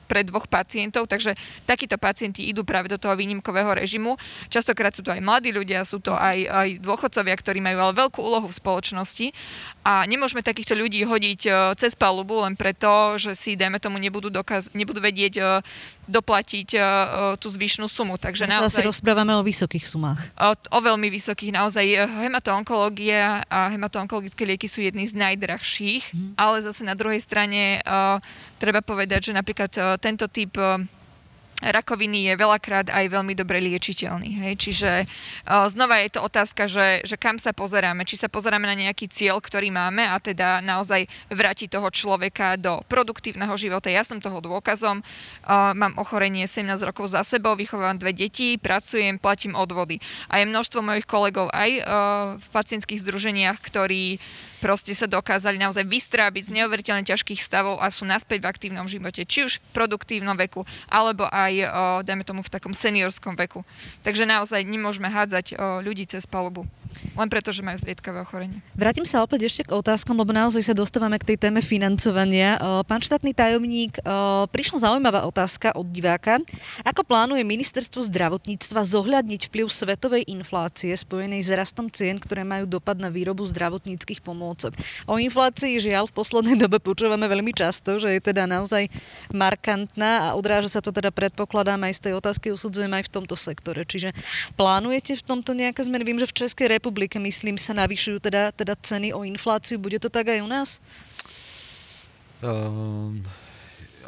pre 0.09 0.25
dvoch 0.25 0.49
pacientov, 0.49 1.05
takže 1.05 1.37
takíto 1.69 2.01
pacienti 2.01 2.49
idú 2.49 2.65
práve 2.65 2.89
do 2.89 2.97
toho 2.97 3.13
výnimkového 3.13 3.77
režimu. 3.77 4.17
Častokrát 4.49 4.97
sú 4.97 5.05
to 5.05 5.13
aj 5.13 5.21
mladí 5.21 5.53
ľudia, 5.53 5.85
sú 5.85 6.01
to 6.01 6.17
aj, 6.17 6.49
aj 6.49 6.69
dôchodcovia, 6.81 7.37
ktorí 7.37 7.61
majú 7.61 7.79
ale 7.85 7.93
veľkú 7.95 8.19
úlohu 8.25 8.49
v 8.49 8.57
spoločnosti 8.57 9.27
a 9.83 10.05
nemôžeme 10.05 10.45
takýchto 10.45 10.77
ľudí 10.77 11.01
hodiť 11.05 11.41
e, 11.47 11.51
cez 11.81 11.97
palubu 11.97 12.45
len 12.45 12.55
preto, 12.59 13.17
že 13.17 13.33
si, 13.33 13.57
dajme 13.57 13.81
tomu, 13.81 13.97
nebudú, 13.97 14.29
dokaz- 14.29 14.77
nebudú 14.77 15.01
vedieť 15.01 15.35
e, 15.39 15.43
doplatiť 16.09 16.69
e, 16.77 16.81
tú 17.41 17.49
zvyšnú 17.49 17.89
sumu. 17.89 18.21
Takže 18.21 18.49
naozaj... 18.49 18.85
Sa 18.85 18.89
rozprávame 18.89 19.33
o 19.37 19.43
vysokých 19.43 19.89
sumách. 19.89 20.21
O, 20.37 20.53
o 20.53 20.79
veľmi 20.81 21.09
vysokých. 21.09 21.57
Naozaj 21.57 21.87
hematoonkológia 22.21 23.49
a 23.49 23.73
hematoonkologické 23.73 24.45
lieky 24.45 24.69
sú 24.69 24.85
jedny 24.85 25.09
z 25.09 25.17
najdrahších, 25.17 26.05
mm. 26.13 26.31
ale 26.37 26.61
zase 26.61 26.85
na 26.85 26.93
druhej 26.93 27.21
strane 27.21 27.81
treba 28.61 28.81
povedať, 28.85 29.31
že 29.31 29.37
napríklad 29.37 30.01
tento 30.01 30.27
typ 30.29 30.57
rakoviny 31.59 32.31
je 32.31 32.35
veľakrát 32.39 32.87
aj 32.87 33.05
veľmi 33.11 33.35
dobre 33.35 33.59
liečiteľný. 33.59 34.47
Hej? 34.47 34.53
Čiže 34.63 34.91
uh, 35.05 35.67
znova 35.67 35.99
je 36.07 36.11
to 36.15 36.21
otázka, 36.23 36.71
že, 36.71 37.03
že 37.03 37.19
kam 37.19 37.43
sa 37.43 37.51
pozeráme. 37.51 38.07
Či 38.07 38.27
sa 38.27 38.29
pozeráme 38.31 38.71
na 38.71 38.79
nejaký 38.79 39.11
cieľ, 39.11 39.43
ktorý 39.43 39.75
máme 39.75 40.07
a 40.07 40.17
teda 40.23 40.63
naozaj 40.63 41.11
vrátiť 41.31 41.75
toho 41.75 41.91
človeka 41.91 42.55
do 42.55 42.83
produktívneho 42.87 43.53
života. 43.59 43.91
Ja 43.91 44.07
som 44.07 44.23
toho 44.23 44.39
dôkazom. 44.39 45.03
Uh, 45.03 45.75
mám 45.75 45.99
ochorenie 45.99 46.47
17 46.47 46.79
rokov 46.87 47.11
za 47.11 47.27
sebou, 47.27 47.59
vychovám 47.59 47.99
dve 47.99 48.15
deti, 48.15 48.55
pracujem, 48.55 49.19
platím 49.19 49.59
odvody. 49.59 49.99
A 50.31 50.39
je 50.39 50.47
množstvo 50.47 50.79
mojich 50.79 51.11
kolegov 51.11 51.51
aj 51.51 51.71
uh, 51.75 51.83
v 52.39 52.47
pacientských 52.55 53.03
združeniach, 53.03 53.59
ktorí 53.59 54.23
proste 54.59 54.93
sa 54.93 55.07
dokázali 55.07 55.57
naozaj 55.57 55.87
vystrábiť 55.87 56.51
z 56.51 56.55
neuveriteľne 56.61 57.07
ťažkých 57.07 57.41
stavov 57.41 57.79
a 57.79 57.89
sú 57.89 58.05
naspäť 58.05 58.43
v 58.45 58.51
aktívnom 58.51 58.87
živote, 58.91 59.23
či 59.25 59.47
už 59.47 59.63
v 59.63 59.71
produktívnom 59.73 60.35
veku, 60.35 60.67
alebo 60.91 61.31
aj, 61.31 61.48
o, 61.65 62.05
dajme 62.05 62.25
tomu, 62.27 62.41
v 62.45 62.53
takom 62.53 62.73
seniorskom 62.75 63.35
veku. 63.37 63.65
Takže 64.03 64.29
naozaj 64.29 64.65
nemôžeme 64.67 65.09
hádzať 65.09 65.55
o, 65.55 65.81
ľudí 65.83 66.05
cez 66.05 66.27
palubu. 66.27 66.69
Len 67.15 67.29
preto, 67.31 67.51
že 67.51 67.63
majú 67.63 67.79
zriedkavé 67.79 68.23
ochorenie. 68.23 68.59
Vrátim 68.75 69.05
sa 69.05 69.23
opäť 69.23 69.51
ešte 69.51 69.63
k 69.67 69.75
otázkom, 69.77 70.19
lebo 70.19 70.33
naozaj 70.33 70.63
sa 70.71 70.75
dostávame 70.75 71.21
k 71.21 71.35
tej 71.35 71.49
téme 71.49 71.61
financovania. 71.61 72.59
Pán 72.87 73.03
štátny 73.03 73.35
tajomník, 73.35 73.99
prišla 74.51 74.89
zaujímavá 74.91 75.27
otázka 75.27 75.75
od 75.77 75.87
diváka. 75.91 76.41
Ako 76.83 77.05
plánuje 77.05 77.45
ministerstvo 77.45 78.03
zdravotníctva 78.07 78.81
zohľadniť 78.83 79.51
vplyv 79.51 79.67
svetovej 79.69 80.23
inflácie 80.31 80.95
spojenej 80.95 81.43
s 81.45 81.51
rastom 81.53 81.91
cien, 81.93 82.17
ktoré 82.19 82.43
majú 82.43 82.67
dopad 82.67 82.99
na 82.99 83.13
výrobu 83.13 83.45
zdravotníckých 83.47 84.25
pomôcok? 84.25 84.75
O 85.05 85.21
inflácii 85.21 85.79
žiaľ 85.79 86.09
v 86.09 86.17
poslednej 86.17 86.57
dobe 86.63 86.81
počúvame 86.81 87.27
veľmi 87.29 87.53
často, 87.53 88.01
že 88.01 88.17
je 88.17 88.21
teda 88.23 88.49
naozaj 88.49 88.89
markantná 89.35 90.31
a 90.31 90.35
odráža 90.39 90.79
sa 90.79 90.81
to 90.81 90.95
teda 90.95 91.13
predpokladám 91.39 91.87
aj 91.87 91.95
z 91.95 92.03
tej 92.11 92.13
otázky 92.19 92.51
usudzujem 92.51 92.91
aj 92.91 93.07
v 93.07 93.15
tomto 93.15 93.39
sektore. 93.39 93.87
Čiže 93.87 94.11
plánujete 94.59 95.15
v 95.15 95.23
tomto 95.23 95.55
nejaké 95.55 95.87
zmeny? 95.87 96.03
Viem, 96.03 96.19
že 96.19 96.27
v 96.27 96.35
Českej 96.43 96.67
republike, 96.67 97.23
myslím, 97.23 97.55
sa 97.55 97.79
navyšujú 97.79 98.19
teda, 98.19 98.51
teda 98.51 98.75
ceny 98.75 99.15
o 99.15 99.23
infláciu. 99.23 99.79
Bude 99.79 100.03
to 100.03 100.11
tak 100.11 100.35
aj 100.35 100.43
u 100.43 100.51
nás? 100.51 100.83
Um, 102.43 103.23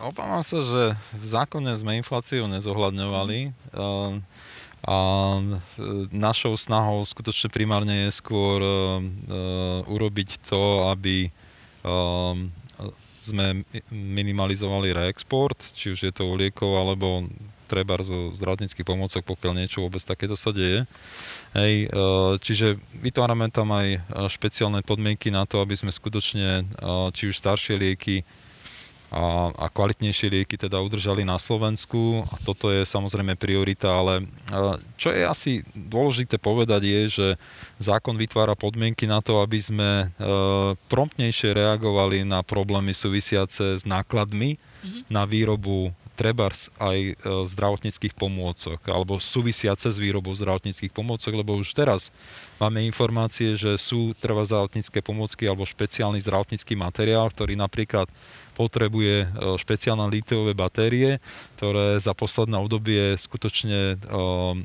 obávam 0.02 0.42
sa, 0.42 0.58
že 0.58 0.98
v 1.22 1.26
zákone 1.30 1.70
sme 1.78 2.02
infláciu 2.02 2.50
nezohľadňovali. 2.50 3.54
Um, 3.78 4.26
a 4.82 4.96
našou 6.10 6.58
snahou 6.58 6.98
skutočne 7.06 7.46
primárne 7.46 8.10
je 8.10 8.18
skôr 8.18 8.58
uh, 8.58 9.86
urobiť 9.86 10.42
to, 10.50 10.90
aby 10.90 11.30
sme 13.20 13.62
minimalizovali 13.92 14.96
reexport, 14.96 15.60
či 15.76 15.92
už 15.92 16.08
je 16.08 16.12
to 16.12 16.28
u 16.28 16.34
liekov 16.34 16.72
alebo 16.80 17.28
treba 17.70 18.02
zo 18.02 18.34
zdravotníckých 18.34 18.82
pomôcok, 18.82 19.22
pokiaľ 19.22 19.52
niečo 19.54 19.86
vôbec 19.86 20.02
takéto 20.02 20.34
sa 20.34 20.50
deje. 20.50 20.90
Hej, 21.54 21.86
e, 21.86 21.98
čiže 22.42 22.74
vytvárame 22.98 23.46
tam 23.54 23.70
aj 23.70 23.88
e, 23.94 23.98
špeciálne 24.26 24.82
podmienky 24.82 25.30
na 25.30 25.46
to, 25.46 25.62
aby 25.62 25.78
sme 25.78 25.94
skutočne 25.94 26.62
e, 26.62 26.62
či 27.14 27.30
už 27.30 27.38
staršie 27.38 27.78
lieky 27.78 28.26
a, 29.10 29.50
a 29.50 29.66
kvalitnejšie 29.66 30.30
lieky 30.30 30.54
teda 30.54 30.78
udržali 30.78 31.26
na 31.26 31.34
Slovensku. 31.34 32.22
A 32.30 32.34
toto 32.46 32.70
je 32.70 32.86
samozrejme 32.86 33.34
priorita, 33.34 33.90
ale 33.90 34.24
čo 34.94 35.10
je 35.10 35.26
asi 35.26 35.52
dôležité 35.74 36.38
povedať 36.38 36.82
je, 36.86 37.02
že 37.10 37.26
zákon 37.82 38.14
vytvára 38.14 38.54
podmienky 38.54 39.10
na 39.10 39.18
to, 39.18 39.42
aby 39.42 39.58
sme 39.58 40.14
promptnejšie 40.86 41.58
reagovali 41.58 42.22
na 42.22 42.46
problémy 42.46 42.94
súvisiace 42.94 43.78
s 43.78 43.82
nákladmi 43.82 44.54
mm-hmm. 44.54 45.02
na 45.10 45.26
výrobu 45.26 45.90
trebárs 46.20 46.68
aj 46.76 46.98
e, 47.00 47.12
zdravotníckých 47.48 48.12
pomôcok 48.12 48.76
alebo 48.92 49.16
súvisiace 49.16 49.88
s 49.88 49.96
výrobou 49.96 50.36
zdravotníckých 50.36 50.92
pomôcok, 50.92 51.32
lebo 51.32 51.56
už 51.56 51.72
teraz 51.72 52.12
máme 52.60 52.84
informácie, 52.84 53.56
že 53.56 53.80
sú 53.80 54.12
treba 54.12 54.44
zdravotnícke 54.44 55.00
pomôcky 55.00 55.48
alebo 55.48 55.64
špeciálny 55.64 56.20
zdravotnícky 56.20 56.76
materiál, 56.76 57.32
ktorý 57.32 57.56
napríklad 57.56 58.04
potrebuje 58.52 59.24
e, 59.24 59.26
špeciálne 59.56 60.04
litiové 60.12 60.52
batérie, 60.52 61.16
ktoré 61.56 61.96
za 61.96 62.12
posledné 62.12 62.60
obdobie 62.60 63.16
skutočne 63.20 64.00
uh, 64.00 64.56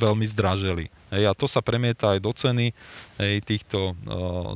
veľmi 0.00 0.24
zdraželi. 0.32 0.88
A 1.12 1.36
to 1.36 1.44
sa 1.44 1.60
premieta 1.60 2.16
aj 2.16 2.24
do 2.24 2.32
ceny 2.32 2.74
týchto 3.44 3.94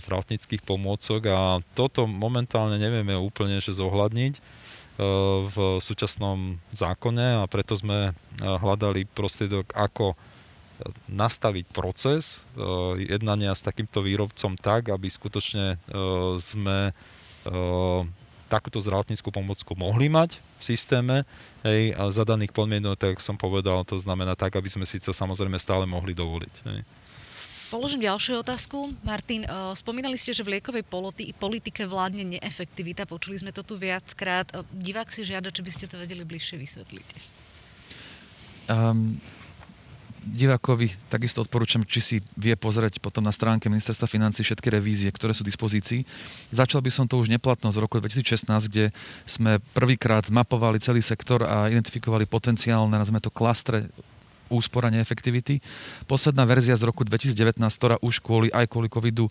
zdravotníckých 0.03 0.67
pomôcok 0.67 1.21
a 1.31 1.41
toto 1.77 2.09
momentálne 2.11 2.81
nevieme 2.81 3.15
úplne 3.15 3.63
že 3.63 3.77
zohľadniť 3.77 4.60
v 5.49 5.57
súčasnom 5.81 6.61
zákone 6.77 7.41
a 7.41 7.45
preto 7.49 7.77
sme 7.77 8.11
eh, 8.11 8.13
hľadali 8.41 9.09
prostriedok, 9.09 9.73
ako 9.73 10.13
eh, 10.13 10.19
nastaviť 11.09 11.65
proces 11.73 12.45
jednania 13.01 13.57
s 13.57 13.65
takýmto 13.65 14.05
výrobcom 14.05 14.57
tak, 14.61 14.93
aby 14.93 15.09
skutočne 15.09 15.81
sme 16.39 16.93
takúto 18.51 18.83
zdravotníckú 18.83 19.31
pomocku 19.31 19.73
mohli 19.79 20.11
mať 20.11 20.43
v 20.59 20.63
systéme 20.67 21.23
hej, 21.63 21.95
a 21.95 22.11
za 22.11 22.27
daných 22.27 22.51
podmienok, 22.51 22.99
tak 22.99 23.23
som 23.23 23.39
povedal, 23.39 23.87
to 23.87 23.97
znamená 24.03 24.35
tak, 24.35 24.59
aby 24.59 24.67
sme 24.67 24.83
si 24.83 24.99
to 24.99 25.15
samozrejme 25.15 25.55
stále 25.57 25.87
mohli 25.87 26.11
dovoliť. 26.13 26.55
Hej. 26.67 26.81
Položím 27.71 28.03
ďalšiu 28.03 28.43
otázku. 28.43 28.91
Martin, 29.07 29.47
eh, 29.47 29.51
spomínali 29.79 30.19
ste, 30.19 30.35
že 30.35 30.43
v 30.43 30.59
liekovej 30.59 30.83
politike 31.39 31.87
vládne 31.87 32.27
neefektivita. 32.27 33.07
Počuli 33.07 33.39
sme 33.39 33.55
to 33.55 33.63
tu 33.63 33.79
viackrát. 33.79 34.51
Eh, 34.51 34.67
divák 34.75 35.07
si 35.07 35.23
žiada, 35.23 35.55
či 35.55 35.63
by 35.63 35.71
ste 35.71 35.87
to 35.87 35.95
vedeli 35.95 36.27
bližšie 36.27 36.59
vysvetliť. 36.59 37.09
Um, 38.71 39.19
divákovi 40.27 40.91
takisto 41.07 41.47
odporúčam, 41.47 41.87
či 41.87 42.01
si 42.03 42.17
vie 42.35 42.59
pozrieť 42.59 42.99
potom 42.99 43.23
na 43.23 43.31
stránke 43.31 43.71
Ministerstva 43.71 44.11
financí 44.11 44.43
všetky 44.43 44.67
revízie, 44.67 45.09
ktoré 45.15 45.31
sú 45.31 45.47
v 45.47 45.55
dispozícii. 45.55 46.03
Začal 46.51 46.83
by 46.83 46.91
som 46.91 47.07
to 47.07 47.23
už 47.23 47.31
neplatnosť 47.31 47.75
z 47.79 47.83
roku 47.83 48.03
2016, 48.03 48.67
kde 48.67 48.91
sme 49.25 49.63
prvýkrát 49.75 50.27
zmapovali 50.27 50.83
celý 50.83 51.07
sektor 51.07 51.47
a 51.47 51.71
identifikovali 51.71 52.27
potenciálne, 52.27 52.99
nazveme 52.99 53.23
to 53.23 53.31
klastre 53.31 53.87
úspora 54.51 54.91
neefektivity. 54.91 55.63
Posledná 56.11 56.43
verzia 56.45 56.75
z 56.75 56.85
roku 56.85 57.07
2019, 57.07 57.57
ktorá 57.57 57.97
už 58.03 58.19
kvôli 58.21 58.51
aj 58.51 58.67
kvôli 58.67 58.91
covidu 58.91 59.31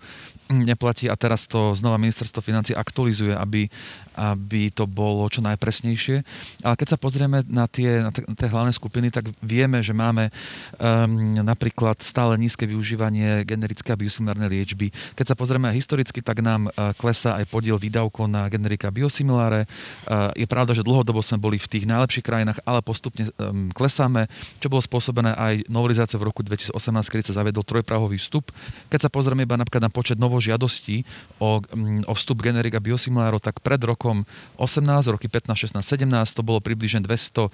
neplatí 0.49 1.05
a 1.11 1.15
teraz 1.19 1.45
to 1.45 1.77
znova 1.77 2.01
ministerstvo 2.01 2.41
financí 2.41 2.73
aktualizuje, 2.73 3.37
aby, 3.37 3.69
aby 4.17 4.73
to 4.73 4.89
bolo 4.89 5.27
čo 5.29 5.45
najpresnejšie. 5.45 6.25
Ale 6.65 6.75
keď 6.79 6.95
sa 6.95 6.97
pozrieme 6.97 7.45
na 7.45 7.69
tie, 7.69 8.01
na 8.01 8.09
tie 8.09 8.49
hlavné 8.49 8.73
skupiny, 8.73 9.13
tak 9.13 9.29
vieme, 9.43 9.83
že 9.85 9.93
máme 9.93 10.31
um, 10.79 11.37
napríklad 11.43 12.01
stále 12.01 12.39
nízke 12.39 12.65
využívanie 12.65 13.45
generické 13.45 13.93
a 13.93 13.99
biosimilárnej 13.99 14.49
liečby. 14.49 14.89
Keď 15.13 15.25
sa 15.33 15.35
pozrieme 15.37 15.69
historicky, 15.75 16.23
tak 16.23 16.41
nám 16.41 16.71
uh, 16.71 16.95
klesá 16.97 17.37
aj 17.37 17.45
podiel 17.51 17.77
výdavkov 17.77 18.25
na 18.25 18.49
generika 18.49 18.89
biosimiláre. 18.89 19.69
Uh, 20.07 20.33
je 20.33 20.47
pravda, 20.49 20.73
že 20.73 20.85
dlhodobo 20.85 21.21
sme 21.21 21.37
boli 21.37 21.61
v 21.61 21.69
tých 21.69 21.85
najlepších 21.85 22.25
krajinách, 22.25 22.63
ale 22.63 22.81
postupne 22.81 23.29
um, 23.37 23.69
klesáme, 23.69 24.25
čo 24.57 24.71
bolo 24.71 24.81
spôsobené 24.81 25.08
spôsobené 25.09 25.33
aj 25.33 25.65
novelizáciou 25.73 26.21
v 26.21 26.29
roku 26.29 26.45
2018, 26.45 26.77
kedy 26.85 27.23
sa 27.25 27.41
zaviedol 27.41 27.65
trojprahový 27.65 28.21
vstup. 28.21 28.53
Keď 28.93 28.99
sa 29.01 29.09
pozrieme 29.09 29.41
iba 29.41 29.57
napríklad 29.57 29.81
na 29.81 29.89
počet 29.89 30.21
novožiadostí 30.21 31.01
o, 31.41 31.65
mm, 31.65 32.05
o 32.05 32.13
vstup 32.13 32.45
generika 32.45 32.77
biosimilárov, 32.77 33.41
tak 33.41 33.57
pred 33.65 33.81
rokom 33.81 34.21
18, 34.61 35.09
roky 35.09 35.25
15, 35.25 35.73
16, 35.73 35.81
17 35.81 36.37
to 36.37 36.45
bolo 36.45 36.61
približne 36.61 37.01
290 37.01 37.49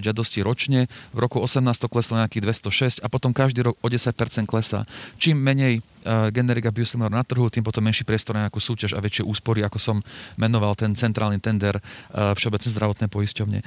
žiadostí 0.00 0.40
ročne, 0.40 0.88
v 1.12 1.18
roku 1.20 1.36
18 1.36 1.68
to 1.76 1.92
kleslo 1.92 2.16
nejakých 2.16 2.64
206 2.64 3.04
a 3.04 3.12
potom 3.12 3.36
každý 3.36 3.60
rok 3.60 3.76
o 3.84 3.92
10% 3.92 4.48
klesá. 4.48 4.88
Čím 5.20 5.36
menej 5.36 5.84
generika 6.32 6.72
biosimilár 6.72 7.12
na 7.12 7.24
trhu, 7.24 7.46
tým 7.52 7.64
potom 7.64 7.84
menší 7.84 8.04
priestor 8.04 8.36
na 8.36 8.48
nejakú 8.48 8.60
súťaž 8.60 8.96
a 8.96 9.00
väčšie 9.04 9.24
úspory, 9.26 9.60
ako 9.64 9.78
som 9.80 9.96
menoval 10.40 10.72
ten 10.74 10.96
centrálny 10.96 11.40
tender 11.40 11.76
Všeobecné 12.10 12.68
zdravotné 12.72 13.06
poisťovne. 13.12 13.58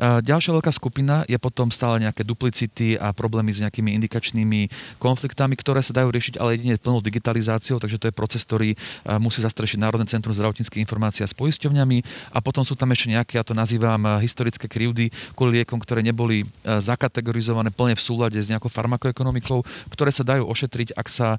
Ďalšia 0.00 0.52
veľká 0.56 0.72
skupina 0.72 1.26
je 1.28 1.36
potom 1.36 1.68
stále 1.68 2.00
nejaké 2.00 2.24
duplicity 2.24 2.96
a 2.96 3.12
problémy 3.12 3.52
s 3.52 3.60
nejakými 3.60 3.92
indikačnými 4.00 4.72
konfliktami, 4.96 5.54
ktoré 5.56 5.84
sa 5.84 5.92
dajú 5.92 6.08
riešiť 6.08 6.40
ale 6.40 6.56
jedine 6.56 6.80
plnou 6.80 7.04
digitalizáciou, 7.04 7.76
takže 7.76 8.00
to 8.00 8.08
je 8.08 8.14
proces, 8.14 8.42
ktorý 8.44 8.72
musí 9.20 9.44
zastrešiť 9.44 9.78
Národné 9.80 10.08
centrum 10.08 10.32
zdravotníckých 10.32 10.82
informácií 10.82 11.24
s 11.28 11.36
poisťovňami 11.36 11.98
a 12.32 12.38
potom 12.40 12.64
sú 12.64 12.74
tam 12.74 12.90
ešte 12.92 13.12
nejaké, 13.12 13.36
ja 13.36 13.44
to 13.44 13.52
nazývam 13.52 14.18
historické 14.18 14.66
krivdy 14.66 15.12
kvôli 15.36 15.60
liekom, 15.60 15.78
ktoré 15.78 16.00
neboli 16.00 16.48
zakategorizované 16.64 17.70
plne 17.70 17.94
v 17.94 18.02
súlade 18.02 18.38
s 18.40 18.48
nejakou 18.48 18.72
farmakoekonomikou, 18.72 19.62
ktoré 19.92 20.10
sa 20.10 20.24
dajú 20.24 20.48
ošetriť, 20.48 20.96
ak 20.96 21.08
sa 21.12 21.36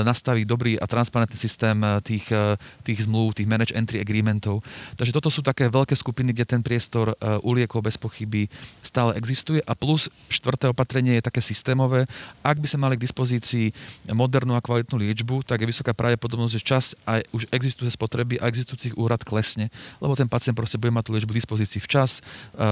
nastaví 0.00 0.48
dobrý 0.48 0.80
a 0.80 0.88
transparentný 0.88 1.36
systém 1.36 1.76
tých, 2.00 2.32
tých 2.80 3.04
zmluv, 3.04 3.36
tých 3.36 3.44
manage 3.44 3.76
entry 3.76 4.00
agreementov. 4.00 4.64
Takže 4.96 5.12
toto 5.12 5.28
sú 5.28 5.44
také 5.44 5.68
veľké 5.68 5.92
skupiny, 5.92 6.32
kde 6.32 6.48
ten 6.48 6.64
priestor 6.64 7.12
u 7.44 7.50
liekov 7.52 7.84
bez 7.84 8.00
pochyby 8.00 8.48
stále 8.80 9.12
existuje 9.20 9.60
a 9.68 9.76
plus 9.76 10.08
štvrté 10.32 10.72
opatrenie 10.72 11.20
je 11.20 11.26
také 11.28 11.44
systémové. 11.44 12.08
Ak 12.40 12.56
by 12.56 12.66
sa 12.70 12.80
mali 12.80 12.96
k 12.96 13.04
dispozícii 13.04 13.74
modernú 14.16 14.56
a 14.56 14.64
kvalitnú 14.64 14.96
liečbu, 14.96 15.44
tak 15.44 15.60
je 15.60 15.68
vysoká 15.68 15.92
pravdepodobnosť, 15.92 16.54
že 16.56 16.62
časť 16.64 16.88
aj 17.04 17.20
už 17.36 17.42
existuje 17.52 17.90
spotreby 17.92 18.40
a 18.40 18.48
existujúcich 18.48 18.96
úrad 18.96 19.20
klesne, 19.26 19.68
lebo 20.00 20.16
ten 20.16 20.30
pacient 20.30 20.56
proste 20.56 20.80
bude 20.80 20.94
mať 20.94 21.04
tú 21.06 21.12
liečbu 21.18 21.32
dispozícii 21.34 21.82
včas, 21.82 22.24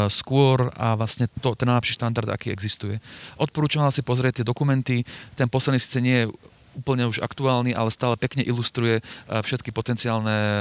skôr 0.08 0.72
a 0.78 0.94
vlastne 0.94 1.26
to, 1.42 1.52
ten 1.58 1.66
najlepší 1.66 1.98
štandard, 1.98 2.30
aký 2.30 2.54
existuje. 2.54 3.02
Odporúčam 3.40 3.82
si 3.90 4.06
pozrieť 4.06 4.40
tie 4.40 4.46
dokumenty. 4.46 5.02
Ten 5.34 5.50
posledný 5.50 5.82
síce 5.82 5.98
nie 5.98 6.22
je 6.22 6.26
úplne 6.74 7.06
už 7.10 7.22
aktuálny, 7.22 7.74
ale 7.74 7.90
stále 7.90 8.14
pekne 8.14 8.46
ilustruje 8.46 9.00
e, 9.00 9.02
všetky 9.28 9.74
potenciálne 9.74 10.30
e, 10.30 10.54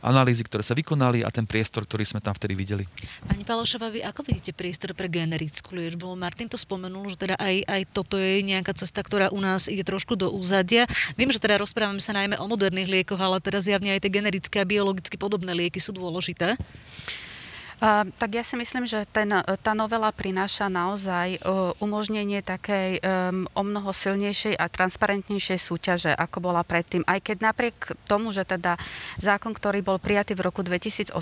analýzy, 0.00 0.44
ktoré 0.44 0.64
sa 0.64 0.72
vykonali 0.72 1.20
a 1.24 1.28
ten 1.28 1.44
priestor, 1.44 1.84
ktorý 1.84 2.04
sme 2.08 2.20
tam 2.24 2.32
vtedy 2.32 2.56
videli. 2.56 2.84
Pani 3.28 3.44
Palošová, 3.44 3.92
vy 3.92 4.00
ako 4.04 4.24
vidíte 4.24 4.56
priestor 4.56 4.96
pre 4.96 5.12
generickú 5.12 5.76
liečbu? 5.76 6.16
Martin 6.16 6.48
to 6.48 6.56
spomenul, 6.56 7.08
že 7.12 7.28
teda 7.28 7.36
aj, 7.36 7.56
aj 7.68 7.82
toto 7.92 8.16
je 8.16 8.40
nejaká 8.44 8.72
cesta, 8.72 9.04
ktorá 9.04 9.28
u 9.28 9.40
nás 9.40 9.68
ide 9.68 9.84
trošku 9.84 10.16
do 10.16 10.32
úzadia. 10.32 10.88
Viem, 11.14 11.28
že 11.28 11.42
teda 11.42 11.60
rozprávame 11.60 12.00
sa 12.00 12.16
najmä 12.16 12.40
o 12.40 12.46
moderných 12.48 12.88
liekoch, 12.88 13.20
ale 13.20 13.40
teda 13.44 13.60
zjavne 13.60 13.92
aj 13.94 14.02
tie 14.04 14.12
generické 14.12 14.56
a 14.64 14.68
biologicky 14.68 15.20
podobné 15.20 15.52
lieky 15.52 15.78
sú 15.78 15.92
dôležité. 15.92 16.56
Tak 17.78 18.30
ja 18.34 18.42
si 18.42 18.58
myslím, 18.58 18.90
že 18.90 19.06
ten, 19.06 19.30
tá 19.62 19.72
novela 19.72 20.10
prináša 20.10 20.66
naozaj 20.66 21.38
uh, 21.46 21.70
umožnenie 21.78 22.42
takej 22.42 22.98
um, 22.98 23.46
o 23.54 23.62
mnoho 23.62 23.94
silnejšej 23.94 24.58
a 24.58 24.66
transparentnejšej 24.66 25.58
súťaže, 25.62 26.10
ako 26.10 26.50
bola 26.50 26.66
predtým. 26.66 27.06
Aj 27.06 27.22
keď 27.22 27.54
napriek 27.54 27.94
tomu, 28.10 28.34
že 28.34 28.42
teda 28.42 28.74
zákon, 29.22 29.54
ktorý 29.54 29.86
bol 29.86 30.02
prijatý 30.02 30.34
v 30.34 30.50
roku 30.50 30.66
2018, 30.66 31.14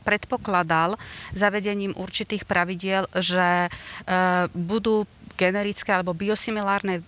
predpokladal 0.00 0.96
zavedením 1.36 1.92
určitých 2.00 2.48
pravidiel, 2.48 3.04
že 3.20 3.68
budú 4.56 5.04
generické 5.34 5.90
alebo 5.92 6.16
biosimilárne 6.16 7.02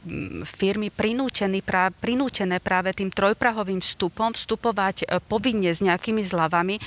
firmy 0.44 0.92
prinútené, 0.92 1.62
prá, 1.62 1.88
prinútené 1.90 2.58
práve 2.60 2.92
tým 2.92 3.08
trojprahovým 3.08 3.80
vstupom 3.80 4.34
vstupovať 4.34 5.06
e, 5.06 5.22
povinne 5.24 5.70
s 5.70 5.80
nejakými 5.80 6.20
zľavami. 6.20 6.76
E, 6.76 6.82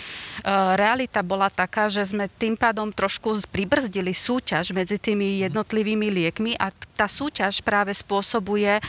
realita 0.76 1.24
bola 1.26 1.48
taká, 1.50 1.88
že 1.88 2.04
sme 2.06 2.28
tým 2.28 2.60
pádom 2.60 2.92
trošku 2.92 3.40
pribrzdili 3.50 4.12
súťaž 4.12 4.76
medzi 4.76 5.00
tými 5.00 5.42
jednotlivými 5.48 6.08
liekmi 6.12 6.60
a 6.60 6.70
tá 6.94 7.08
súťaž 7.08 7.64
práve 7.64 7.96
spôsobuje 7.96 8.78
e, 8.78 8.82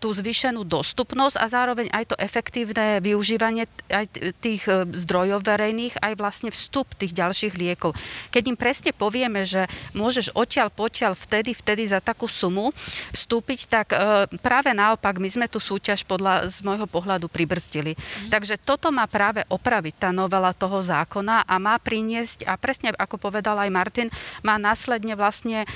tú 0.00 0.10
zvýšenú 0.10 0.64
dostupnosť 0.64 1.36
a 1.38 1.46
zároveň 1.46 1.86
aj 1.92 2.04
to 2.12 2.16
efektívne 2.16 2.98
využívanie 3.04 3.68
aj 3.92 4.06
tých 4.40 4.64
zdrojov 5.06 5.44
verejných, 5.44 6.00
aj 6.00 6.12
vlastne 6.16 6.50
vstup 6.50 6.88
tých 6.96 7.12
ďalších 7.12 7.54
liekov. 7.54 7.92
Keď 8.32 8.42
im 8.48 8.56
presne 8.56 8.90
povieme, 8.96 9.44
že 9.44 9.68
môžeš 9.92 10.32
odtiaľ 10.32 10.72
potiaľ 10.72 11.12
vtedy 11.12 11.49
vtedy, 11.54 11.80
vtedy 11.80 11.86
za 11.86 12.02
takú 12.02 12.28
sumu 12.28 12.74
vstúpiť, 13.14 13.60
tak 13.70 13.86
e, 13.94 14.26
práve 14.42 14.74
naopak 14.74 15.16
my 15.22 15.28
sme 15.30 15.46
tú 15.48 15.56
súťaž 15.62 16.04
podľa, 16.04 16.50
z 16.50 16.60
môjho 16.60 16.84
pohľadu 16.84 17.30
pribrzdili. 17.30 17.94
Mm. 17.94 18.28
Takže 18.28 18.60
toto 18.60 18.90
má 18.90 19.06
práve 19.06 19.46
opraviť 19.48 19.94
tá 19.96 20.10
novela 20.10 20.52
toho 20.52 20.82
zákona 20.82 21.48
a 21.48 21.54
má 21.62 21.78
priniesť, 21.80 22.44
a 22.44 22.58
presne 22.58 22.92
ako 22.98 23.30
povedal 23.30 23.56
aj 23.56 23.70
Martin, 23.70 24.08
má 24.42 24.58
následne 24.60 25.16
vlastne 25.16 25.64
e, 25.64 25.66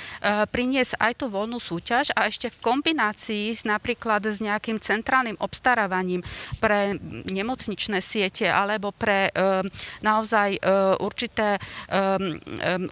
priniesť 0.50 0.98
aj 1.00 1.12
tú 1.14 1.30
voľnú 1.30 1.56
súťaž 1.62 2.12
a 2.12 2.28
ešte 2.28 2.52
v 2.52 2.58
kombinácii 2.60 3.54
s 3.54 3.62
napríklad 3.64 4.26
s 4.26 4.42
nejakým 4.42 4.82
centrálnym 4.82 5.38
obstarávaním 5.40 6.20
pre 6.58 6.98
nemocničné 7.30 8.02
siete 8.02 8.50
alebo 8.50 8.90
pre 8.90 9.30
e, 9.30 9.62
naozaj 10.02 10.58
určité, 11.00 11.56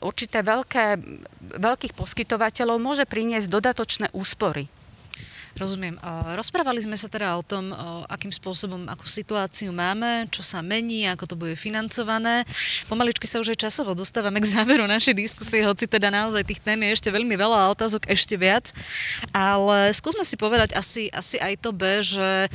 určité 0.00 0.38
veľké, 0.40 0.86
veľkých 1.58 1.94
poskytovateľov 1.96 2.71
môže 2.76 3.08
priniesť 3.08 3.48
dodatočné 3.48 4.06
úspory. 4.12 4.68
Rozumiem. 5.52 6.00
Rozprávali 6.32 6.80
sme 6.80 6.96
sa 6.96 7.12
teda 7.12 7.36
o 7.36 7.44
tom, 7.44 7.76
akým 8.08 8.32
spôsobom, 8.32 8.88
akú 8.88 9.04
situáciu 9.04 9.68
máme, 9.68 10.24
čo 10.32 10.40
sa 10.40 10.64
mení, 10.64 11.04
ako 11.06 11.24
to 11.28 11.36
bude 11.36 11.60
financované. 11.60 12.48
Pomaličky 12.88 13.28
sa 13.28 13.36
už 13.36 13.52
aj 13.52 13.68
časovo 13.68 13.92
dostávame 13.92 14.40
k 14.40 14.48
záveru 14.48 14.88
našej 14.88 15.12
diskusie, 15.12 15.60
hoci 15.62 15.84
teda 15.84 16.08
naozaj 16.08 16.48
tých 16.48 16.58
tém 16.64 16.80
je 16.82 16.96
ešte 16.96 17.12
veľmi 17.12 17.36
veľa 17.36 17.68
a 17.68 17.70
otázok 17.70 18.08
ešte 18.08 18.34
viac. 18.34 18.72
Ale 19.28 19.92
skúsme 19.92 20.24
si 20.24 20.40
povedať 20.40 20.72
asi, 20.72 21.12
asi 21.12 21.36
aj 21.36 21.60
to 21.60 21.70
B, 21.70 22.00
že 22.00 22.48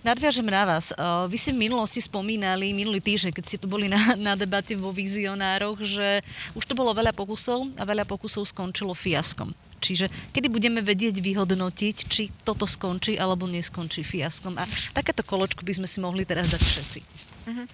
nadviažem 0.00 0.48
na 0.48 0.64
vás. 0.64 0.96
Vy 1.28 1.36
si 1.36 1.52
v 1.52 1.70
minulosti 1.70 2.00
spomínali, 2.00 2.72
minulý 2.72 3.04
týždeň, 3.04 3.36
keď 3.36 3.44
ste 3.46 3.60
tu 3.60 3.68
boli 3.68 3.86
na, 3.86 4.16
na 4.16 4.32
debate 4.32 4.72
vo 4.74 4.90
vizionároch, 4.96 5.84
že 5.84 6.24
už 6.56 6.64
to 6.64 6.72
bolo 6.72 6.96
veľa 6.96 7.12
pokusov 7.12 7.68
a 7.76 7.84
veľa 7.84 8.08
pokusov 8.08 8.48
skončilo 8.48 8.96
fiaskom. 8.96 9.52
Čiže 9.80 10.06
kedy 10.36 10.52
budeme 10.52 10.84
vedieť 10.84 11.18
vyhodnotiť, 11.24 11.96
či 12.06 12.28
toto 12.44 12.68
skončí 12.68 13.16
alebo 13.16 13.48
neskončí 13.48 14.04
fiaskom. 14.04 14.60
A 14.60 14.68
takéto 14.92 15.24
koločku 15.24 15.64
by 15.64 15.80
sme 15.80 15.88
si 15.88 15.98
mohli 16.04 16.28
teraz 16.28 16.52
dať 16.52 16.62
všetci. 16.62 17.00
Uh-huh. 17.48 17.66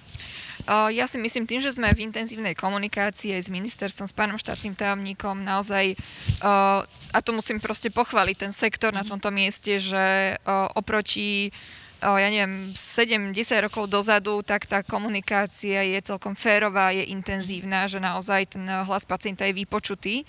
Ja 0.66 1.06
si 1.06 1.20
myslím, 1.22 1.46
tým, 1.46 1.62
že 1.62 1.70
sme 1.70 1.94
v 1.94 2.10
intenzívnej 2.10 2.58
komunikácii 2.58 3.38
aj 3.38 3.46
s 3.46 3.50
ministerstvom, 3.54 4.10
s 4.10 4.14
pánom 4.16 4.34
štátnym 4.34 4.74
tajomníkom, 4.74 5.46
naozaj, 5.46 5.94
a 6.42 7.18
to 7.22 7.30
musím 7.30 7.62
proste 7.62 7.94
pochváliť, 7.94 8.36
ten 8.48 8.52
sektor 8.52 8.90
na 8.90 9.06
mhm. 9.06 9.10
tomto 9.14 9.30
mieste, 9.30 9.78
že 9.78 10.34
oproti 10.74 11.54
ja 11.96 12.28
neviem, 12.28 12.76
7-10 12.76 13.32
rokov 13.66 13.88
dozadu, 13.88 14.44
tak 14.44 14.68
tá 14.68 14.84
komunikácia 14.84 15.80
je 15.80 15.98
celkom 16.04 16.36
férová, 16.36 16.92
je 16.92 17.08
intenzívna, 17.08 17.88
že 17.88 17.96
naozaj 17.96 18.52
ten 18.52 18.68
hlas 18.68 19.08
pacienta 19.08 19.48
je 19.48 19.56
vypočutý 19.56 20.28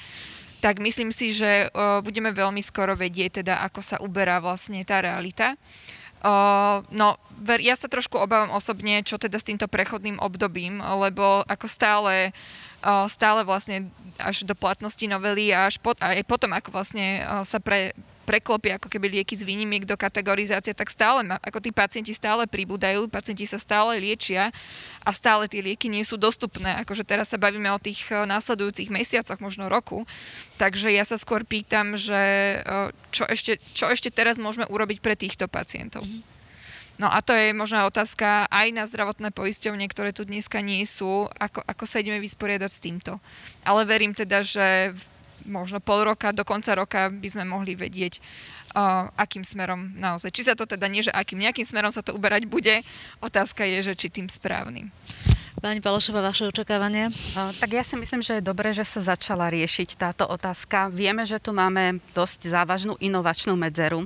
tak 0.61 0.81
myslím 0.81 1.13
si, 1.13 1.31
že 1.33 1.69
budeme 2.01 2.33
veľmi 2.33 2.61
skoro 2.65 2.97
vedieť, 2.97 3.43
teda, 3.43 3.61
ako 3.65 3.79
sa 3.81 3.97
uberá 4.01 4.41
vlastne 4.41 4.81
tá 4.81 5.01
realita. 5.01 5.53
no, 6.91 7.09
ja 7.61 7.75
sa 7.77 7.87
trošku 7.87 8.17
obávam 8.17 8.53
osobne, 8.53 9.05
čo 9.05 9.21
teda 9.21 9.37
s 9.37 9.47
týmto 9.47 9.69
prechodným 9.69 10.17
obdobím, 10.17 10.81
lebo 10.81 11.45
ako 11.45 11.65
stále 11.69 12.33
stále 13.09 13.41
vlastne 13.41 13.89
až 14.21 14.45
do 14.45 14.53
platnosti 14.53 15.01
novely 15.09 15.49
a 15.49 15.65
až 15.65 15.81
pot, 15.81 15.97
aj 15.97 16.21
potom, 16.29 16.53
ako 16.53 16.69
vlastne 16.69 17.25
sa 17.41 17.57
pre, 17.57 17.97
preklopia 18.27 18.75
ako 18.75 18.91
keby 18.91 19.07
lieky 19.07 19.39
z 19.39 19.47
výnimiek 19.47 19.87
do 19.87 19.95
kategorizácie, 19.95 20.75
tak 20.75 20.91
stále, 20.91 21.23
ako 21.39 21.63
tí 21.63 21.71
pacienti 21.71 22.11
stále 22.11 22.43
pribúdajú, 22.43 23.07
pacienti 23.07 23.47
sa 23.47 23.55
stále 23.55 23.95
liečia 24.03 24.51
a 25.07 25.15
stále 25.15 25.47
tie 25.47 25.63
lieky 25.63 25.87
nie 25.87 26.03
sú 26.03 26.19
dostupné. 26.19 26.75
Akože 26.83 27.07
teraz 27.07 27.31
sa 27.31 27.39
bavíme 27.39 27.71
o 27.71 27.79
tých 27.79 28.11
eh, 28.11 28.27
následujúcich 28.27 28.91
mesiacoch, 28.91 29.39
možno 29.39 29.71
roku. 29.71 30.03
Takže 30.59 30.91
ja 30.91 31.07
sa 31.07 31.15
skôr 31.15 31.47
pýtam, 31.47 31.95
že 31.95 32.59
eh, 32.59 32.91
čo 33.15 33.23
ešte, 33.23 33.55
čo 33.63 33.87
ešte 33.87 34.11
teraz 34.11 34.35
môžeme 34.35 34.67
urobiť 34.67 34.99
pre 34.99 35.15
týchto 35.15 35.47
pacientov. 35.47 36.03
Mm-hmm. 36.03 36.35
No 36.97 37.13
a 37.13 37.21
to 37.21 37.29
je 37.29 37.53
možná 37.53 37.85
otázka 37.85 38.49
aj 38.49 38.67
na 38.73 38.89
zdravotné 38.89 39.29
poisťovne, 39.29 39.85
ktoré 39.85 40.09
tu 40.17 40.25
dneska 40.25 40.65
nie 40.65 40.81
sú, 40.81 41.29
ako, 41.37 41.61
ako 41.61 41.83
sa 41.85 42.01
ideme 42.01 42.17
vysporiadať 42.17 42.71
s 42.73 42.81
týmto. 42.81 43.21
Ale 43.61 43.85
verím 43.85 44.17
teda, 44.17 44.41
že 44.41 44.97
možno 45.47 45.79
pol 45.79 46.03
roka, 46.03 46.35
do 46.35 46.43
konca 46.43 46.75
roka 46.75 47.09
by 47.09 47.27
sme 47.27 47.43
mohli 47.47 47.73
vedieť, 47.73 48.19
uh, 48.75 49.09
akým 49.15 49.41
smerom 49.47 49.95
naozaj. 49.97 50.29
Či 50.29 50.51
sa 50.51 50.53
to 50.53 50.67
teda 50.67 50.85
nie, 50.91 51.01
že 51.01 51.15
akým 51.15 51.39
nejakým 51.39 51.65
smerom 51.65 51.89
sa 51.89 52.05
to 52.05 52.13
uberať 52.13 52.45
bude, 52.45 52.83
otázka 53.23 53.65
je, 53.65 53.91
že 53.91 53.93
či 53.95 54.07
tým 54.11 54.27
správnym. 54.27 54.91
Pani 55.57 55.81
Palošová, 55.81 56.21
vaše 56.21 56.45
očakávanie? 56.45 57.09
Tak 57.33 57.73
ja 57.73 57.81
si 57.81 57.97
myslím, 57.97 58.21
že 58.21 58.37
je 58.37 58.45
dobré, 58.45 58.77
že 58.77 58.85
sa 58.85 59.01
začala 59.01 59.49
riešiť 59.49 59.97
táto 59.97 60.29
otázka. 60.29 60.93
Vieme, 60.93 61.25
že 61.25 61.41
tu 61.41 61.49
máme 61.49 61.97
dosť 62.13 62.45
závažnú 62.45 62.93
inovačnú 63.01 63.57
medzeru 63.57 64.05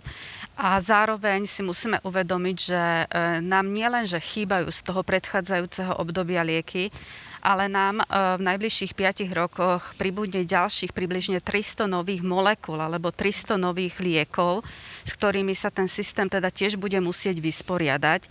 a 0.56 0.80
zároveň 0.80 1.44
si 1.44 1.60
musíme 1.60 2.00
uvedomiť, 2.08 2.56
že 2.56 2.80
e, 2.80 3.06
nám 3.44 3.68
nielenže 3.68 4.24
chýbajú 4.24 4.72
z 4.72 4.80
toho 4.80 5.04
predchádzajúceho 5.04 6.00
obdobia 6.00 6.48
lieky, 6.48 6.88
ale 7.42 7.68
nám 7.68 8.00
e, 8.02 8.06
v 8.38 8.42
najbližších 8.46 8.94
5 8.94 9.28
rokoch 9.34 9.98
pribudne 9.98 10.46
ďalších 10.46 10.94
približne 10.94 11.42
300 11.42 11.90
nových 11.90 12.22
molekúl 12.22 12.78
alebo 12.78 13.10
300 13.10 13.58
nových 13.58 13.98
liekov, 14.00 14.62
s 15.04 15.12
ktorými 15.18 15.58
sa 15.58 15.74
ten 15.74 15.90
systém 15.90 16.30
teda 16.30 16.54
tiež 16.54 16.78
bude 16.78 17.02
musieť 17.02 17.42
vysporiadať. 17.42 18.30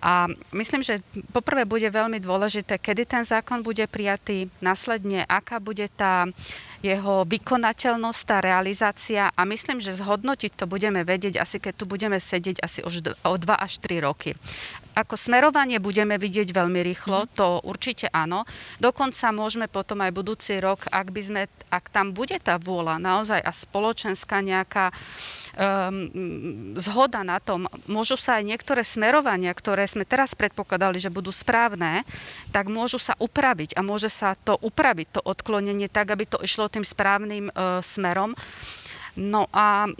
A 0.00 0.32
myslím, 0.56 0.80
že 0.80 1.04
poprvé 1.36 1.68
bude 1.68 1.84
veľmi 1.84 2.24
dôležité, 2.24 2.80
kedy 2.80 3.04
ten 3.04 3.24
zákon 3.24 3.60
bude 3.60 3.84
prijatý, 3.84 4.48
následne 4.64 5.28
aká 5.28 5.60
bude 5.60 5.84
tá 5.92 6.24
jeho 6.80 7.28
vykonateľnosť, 7.28 8.20
tá 8.24 8.36
realizácia 8.40 9.28
a 9.28 9.42
myslím, 9.44 9.84
že 9.84 10.00
zhodnotiť 10.00 10.56
to 10.56 10.64
budeme 10.64 11.04
vedieť 11.04 11.36
asi 11.36 11.60
keď 11.60 11.74
tu 11.76 11.84
budeme 11.84 12.16
sedieť 12.16 12.64
asi 12.64 12.80
už 12.80 13.20
o 13.20 13.36
2 13.36 13.44
až 13.52 13.72
3 13.84 14.00
roky. 14.00 14.32
Ako 14.96 15.14
smerovanie 15.14 15.78
budeme 15.78 16.16
vidieť 16.16 16.50
veľmi 16.50 16.80
rýchlo, 16.80 17.28
mhm. 17.28 17.28
to 17.36 17.46
určite 17.68 18.08
áno. 18.10 18.48
Dokonca 18.80 19.30
môžeme 19.36 19.68
potom 19.68 20.00
aj 20.00 20.16
budúci 20.16 20.56
rok, 20.58 20.88
ak, 20.88 21.12
by 21.12 21.20
sme, 21.20 21.42
ak 21.68 21.92
tam 21.92 22.16
bude 22.16 22.40
tá 22.40 22.56
vôľa 22.56 22.96
naozaj 22.96 23.44
a 23.44 23.52
spoločenská 23.52 24.40
nejaká 24.40 24.88
um, 25.56 26.74
zhoda 26.78 27.24
na 27.26 27.38
tom, 27.42 27.66
môžu 27.90 28.14
sa 28.20 28.38
aj 28.38 28.44
niektoré 28.46 28.82
smerovania, 28.86 29.50
ktoré 29.54 29.86
sme 29.86 30.06
teraz 30.06 30.34
predpokladali, 30.34 31.02
že 31.02 31.12
budú 31.12 31.30
správne, 31.34 32.06
tak 32.54 32.70
môžu 32.70 32.98
sa 32.98 33.14
upraviť 33.18 33.74
a 33.74 33.80
môže 33.82 34.10
sa 34.10 34.38
to 34.38 34.58
upraviť, 34.60 35.18
to 35.18 35.20
odklonenie, 35.22 35.90
tak, 35.90 36.12
aby 36.12 36.26
to 36.26 36.38
išlo 36.42 36.70
tým 36.70 36.86
správnym 36.86 37.50
uh, 37.50 37.80
smerom. 37.80 38.34
No 39.18 39.50
a 39.50 39.90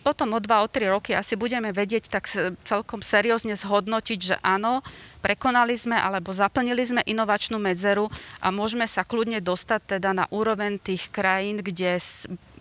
potom 0.00 0.32
o 0.32 0.40
dva, 0.40 0.64
o 0.64 0.68
tri 0.70 0.88
roky 0.88 1.12
asi 1.12 1.36
budeme 1.36 1.74
vedieť 1.76 2.08
tak 2.08 2.24
celkom 2.64 3.04
seriózne 3.04 3.52
zhodnotiť, 3.52 4.18
že 4.18 4.36
áno, 4.40 4.80
prekonali 5.20 5.76
sme 5.76 5.98
alebo 5.98 6.32
zaplnili 6.32 6.80
sme 6.80 7.02
inovačnú 7.04 7.60
medzeru 7.60 8.08
a 8.40 8.48
môžeme 8.48 8.88
sa 8.88 9.04
kľudne 9.04 9.44
dostať 9.44 9.98
teda 9.98 10.16
na 10.16 10.24
úroveň 10.32 10.80
tých 10.80 11.12
krajín, 11.12 11.60
kde 11.60 12.00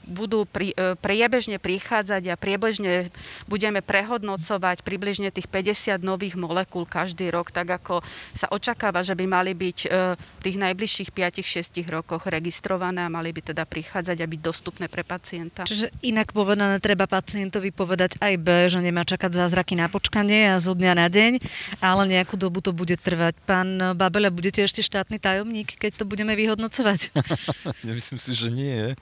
budú 0.10 0.44
pri, 0.50 0.74
e, 0.74 0.98
priebežne 0.98 1.62
prichádzať 1.62 2.34
a 2.34 2.36
priebežne 2.36 3.14
budeme 3.46 3.80
prehodnocovať 3.86 4.82
približne 4.82 5.30
tých 5.30 5.46
50 5.48 6.02
nových 6.02 6.36
molekúl 6.36 6.90
každý 6.90 7.30
rok, 7.30 7.54
tak 7.54 7.70
ako 7.70 8.02
sa 8.34 8.50
očakáva, 8.50 9.06
že 9.06 9.14
by 9.14 9.26
mali 9.30 9.54
byť 9.54 9.78
e, 9.86 9.88
v 10.18 10.42
tých 10.42 10.58
najbližších 10.58 11.10
5-6 11.14 11.86
rokoch 11.88 12.26
registrované 12.26 13.06
a 13.06 13.14
mali 13.14 13.30
by 13.30 13.54
teda 13.54 13.64
prichádzať 13.70 14.18
a 14.20 14.26
byť 14.26 14.42
dostupné 14.42 14.86
pre 14.90 15.06
pacienta. 15.06 15.64
Čiže 15.70 15.94
inak 16.02 16.34
povedané, 16.34 16.82
treba 16.82 17.06
pacientovi 17.06 17.70
povedať 17.70 18.18
aj 18.20 18.34
B, 18.42 18.68
že 18.68 18.82
nemá 18.82 19.06
čakať 19.06 19.32
zázraky 19.46 19.78
na 19.78 19.88
počkanie 19.88 20.52
a 20.54 20.58
zo 20.58 20.74
dňa 20.74 20.94
na 20.98 21.08
deň, 21.08 21.32
ale 21.80 22.04
nejakú 22.10 22.36
dobu 22.36 22.60
to 22.60 22.74
bude 22.74 22.98
trvať. 22.98 23.38
Pán 23.46 23.96
Babele, 23.96 24.34
budete 24.34 24.66
ešte 24.66 24.82
štátny 24.82 25.22
tajomník, 25.22 25.78
keď 25.78 26.02
to 26.02 26.04
budeme 26.10 26.34
vyhodnocovať? 26.34 27.14
Nemyslím 27.88 28.20
si, 28.20 28.32
že 28.34 28.50
nie. 28.50 28.96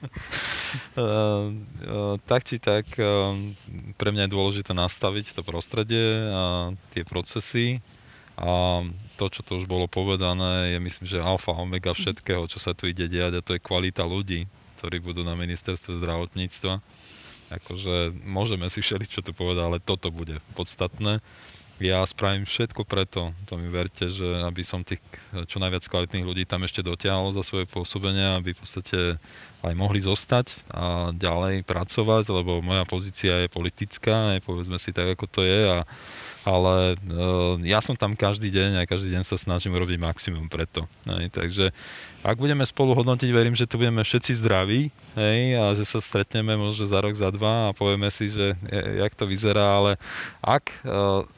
Tak 2.25 2.41
či 2.41 2.57
tak 2.57 2.89
pre 3.95 4.09
mňa 4.09 4.25
je 4.25 4.33
dôležité 4.33 4.73
nastaviť 4.73 5.37
to 5.37 5.45
prostredie 5.45 6.25
a 6.25 6.73
tie 6.91 7.05
procesy. 7.05 7.77
A 8.37 8.85
to, 9.17 9.25
čo 9.33 9.41
to 9.41 9.57
už 9.57 9.65
bolo 9.65 9.89
povedané, 9.89 10.73
je 10.73 10.79
myslím, 10.81 11.05
že 11.09 11.17
alfa 11.17 11.57
omega 11.57 11.93
všetkého, 11.93 12.45
čo 12.45 12.61
sa 12.61 12.77
tu 12.77 12.85
ide 12.85 13.09
diať 13.09 13.41
a 13.41 13.45
to 13.45 13.57
je 13.57 13.65
kvalita 13.65 14.05
ľudí, 14.05 14.45
ktorí 14.77 15.01
budú 15.01 15.25
na 15.25 15.33
ministerstve 15.33 15.97
zdravotníctva. 15.97 16.77
Akože 17.47 18.13
môžeme 18.29 18.69
si 18.69 18.85
všeliť, 18.85 19.09
čo 19.09 19.25
tu 19.25 19.33
povedať, 19.33 19.63
ale 19.65 19.79
toto 19.81 20.13
bude 20.13 20.37
podstatné 20.53 21.17
ja 21.77 22.01
spravím 22.09 22.49
všetko 22.49 22.89
preto, 22.89 23.37
to 23.45 23.53
mi 23.53 23.69
verte, 23.69 24.09
že 24.09 24.25
aby 24.41 24.65
som 24.65 24.81
tých 24.81 25.01
čo 25.45 25.61
najviac 25.61 25.85
kvalitných 25.85 26.25
ľudí 26.25 26.43
tam 26.49 26.65
ešte 26.65 26.81
dotiahol 26.81 27.37
za 27.37 27.45
svoje 27.45 27.69
pôsobenie, 27.69 28.37
aby 28.41 28.57
v 28.57 28.61
podstate 28.61 28.99
aj 29.61 29.73
mohli 29.77 30.01
zostať 30.01 30.57
a 30.73 31.13
ďalej 31.13 31.61
pracovať, 31.65 32.29
lebo 32.33 32.65
moja 32.65 32.81
pozícia 32.85 33.45
je 33.45 33.53
politická, 33.53 34.37
je, 34.37 34.45
povedzme 34.45 34.77
si 34.81 34.89
tak, 34.89 35.17
ako 35.17 35.25
to 35.29 35.41
je, 35.45 35.59
a, 35.69 35.85
ale 36.45 36.93
e, 36.93 37.67
ja 37.67 37.81
som 37.81 37.97
tam 37.97 38.13
každý 38.13 38.53
deň 38.53 38.81
a 38.81 38.89
každý 38.89 39.13
deň 39.17 39.23
sa 39.25 39.37
snažím 39.37 39.75
robiť 39.75 39.97
maximum 39.97 40.47
preto. 40.47 40.85
Hej, 41.05 41.33
takže 41.33 41.65
ak 42.21 42.37
budeme 42.37 42.65
spolu 42.65 42.93
hodnotiť, 42.97 43.29
verím, 43.33 43.57
že 43.57 43.69
tu 43.69 43.81
budeme 43.81 44.05
všetci 44.05 44.31
zdraví 44.39 44.93
hej, 45.17 45.41
a 45.57 45.73
že 45.73 45.83
sa 45.85 45.99
stretneme 46.01 46.53
možno 46.57 46.85
za 46.85 47.01
rok, 47.01 47.13
za 47.17 47.29
dva 47.33 47.69
a 47.69 47.75
povieme 47.75 48.07
si, 48.13 48.29
že 48.29 48.53
jak 48.71 49.13
to 49.17 49.25
vyzerá, 49.25 49.81
ale 49.81 49.91
ak 50.39 50.69
e, 50.69 51.36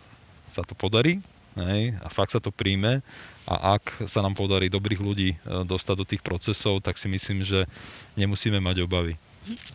sa 0.59 0.67
to 0.67 0.75
podarí 0.75 1.23
hej, 1.55 1.95
a 2.03 2.07
fakt 2.11 2.35
sa 2.35 2.43
to 2.43 2.51
príjme 2.51 2.99
a 3.47 3.79
ak 3.79 4.05
sa 4.05 4.19
nám 4.21 4.35
podarí 4.35 4.67
dobrých 4.67 5.01
ľudí 5.01 5.29
e, 5.33 5.37
dostať 5.65 5.95
do 5.95 6.05
tých 6.05 6.21
procesov, 6.21 6.83
tak 6.83 6.99
si 6.99 7.09
myslím, 7.09 7.41
že 7.41 7.65
nemusíme 8.13 8.61
mať 8.61 8.85
obavy. 8.85 9.17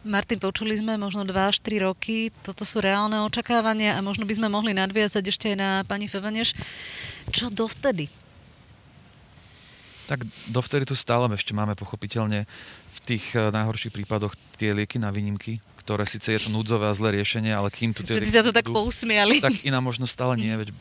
Martin, 0.07 0.39
počuli 0.39 0.79
sme 0.79 0.95
možno 0.95 1.27
2 1.27 1.35
až 1.35 1.59
3 1.59 1.89
roky, 1.89 2.31
toto 2.47 2.63
sú 2.63 2.79
reálne 2.79 3.19
očakávania 3.27 3.99
a 3.99 4.05
možno 4.05 4.23
by 4.23 4.37
sme 4.39 4.49
mohli 4.53 4.77
nadviazať 4.77 5.25
ešte 5.27 5.47
aj 5.51 5.57
na 5.59 5.71
pani 5.83 6.07
Fevaneš. 6.07 6.55
Čo 7.35 7.51
dovtedy? 7.51 8.07
Tak 10.05 10.23
dovtedy 10.53 10.85
tu 10.85 10.95
stále 10.95 11.27
ešte 11.33 11.57
máme 11.57 11.75
pochopiteľne 11.75 12.47
v 12.95 12.99
tých 13.03 13.35
e, 13.35 13.51
najhorších 13.51 13.91
prípadoch 13.91 14.37
tie 14.55 14.71
lieky 14.71 15.03
na 15.03 15.11
výnimky, 15.11 15.59
ktoré 15.85 16.09
síce 16.09 16.33
je 16.33 16.41
to 16.41 16.49
núdzové 16.49 16.89
a 16.89 16.97
zlé 16.97 17.21
riešenie, 17.21 17.53
ale 17.53 17.69
kým 17.69 17.93
tu 17.93 18.01
tie... 18.01 18.17
Všetci 18.17 18.33
sa 18.33 18.41
to 18.41 18.57
tak 18.57 18.65
pousmiali. 18.73 19.45
Tak 19.45 19.69
iná 19.69 19.85
možnosť 19.85 20.13
stále 20.17 20.35
nie, 20.41 20.49
veď 20.57 20.73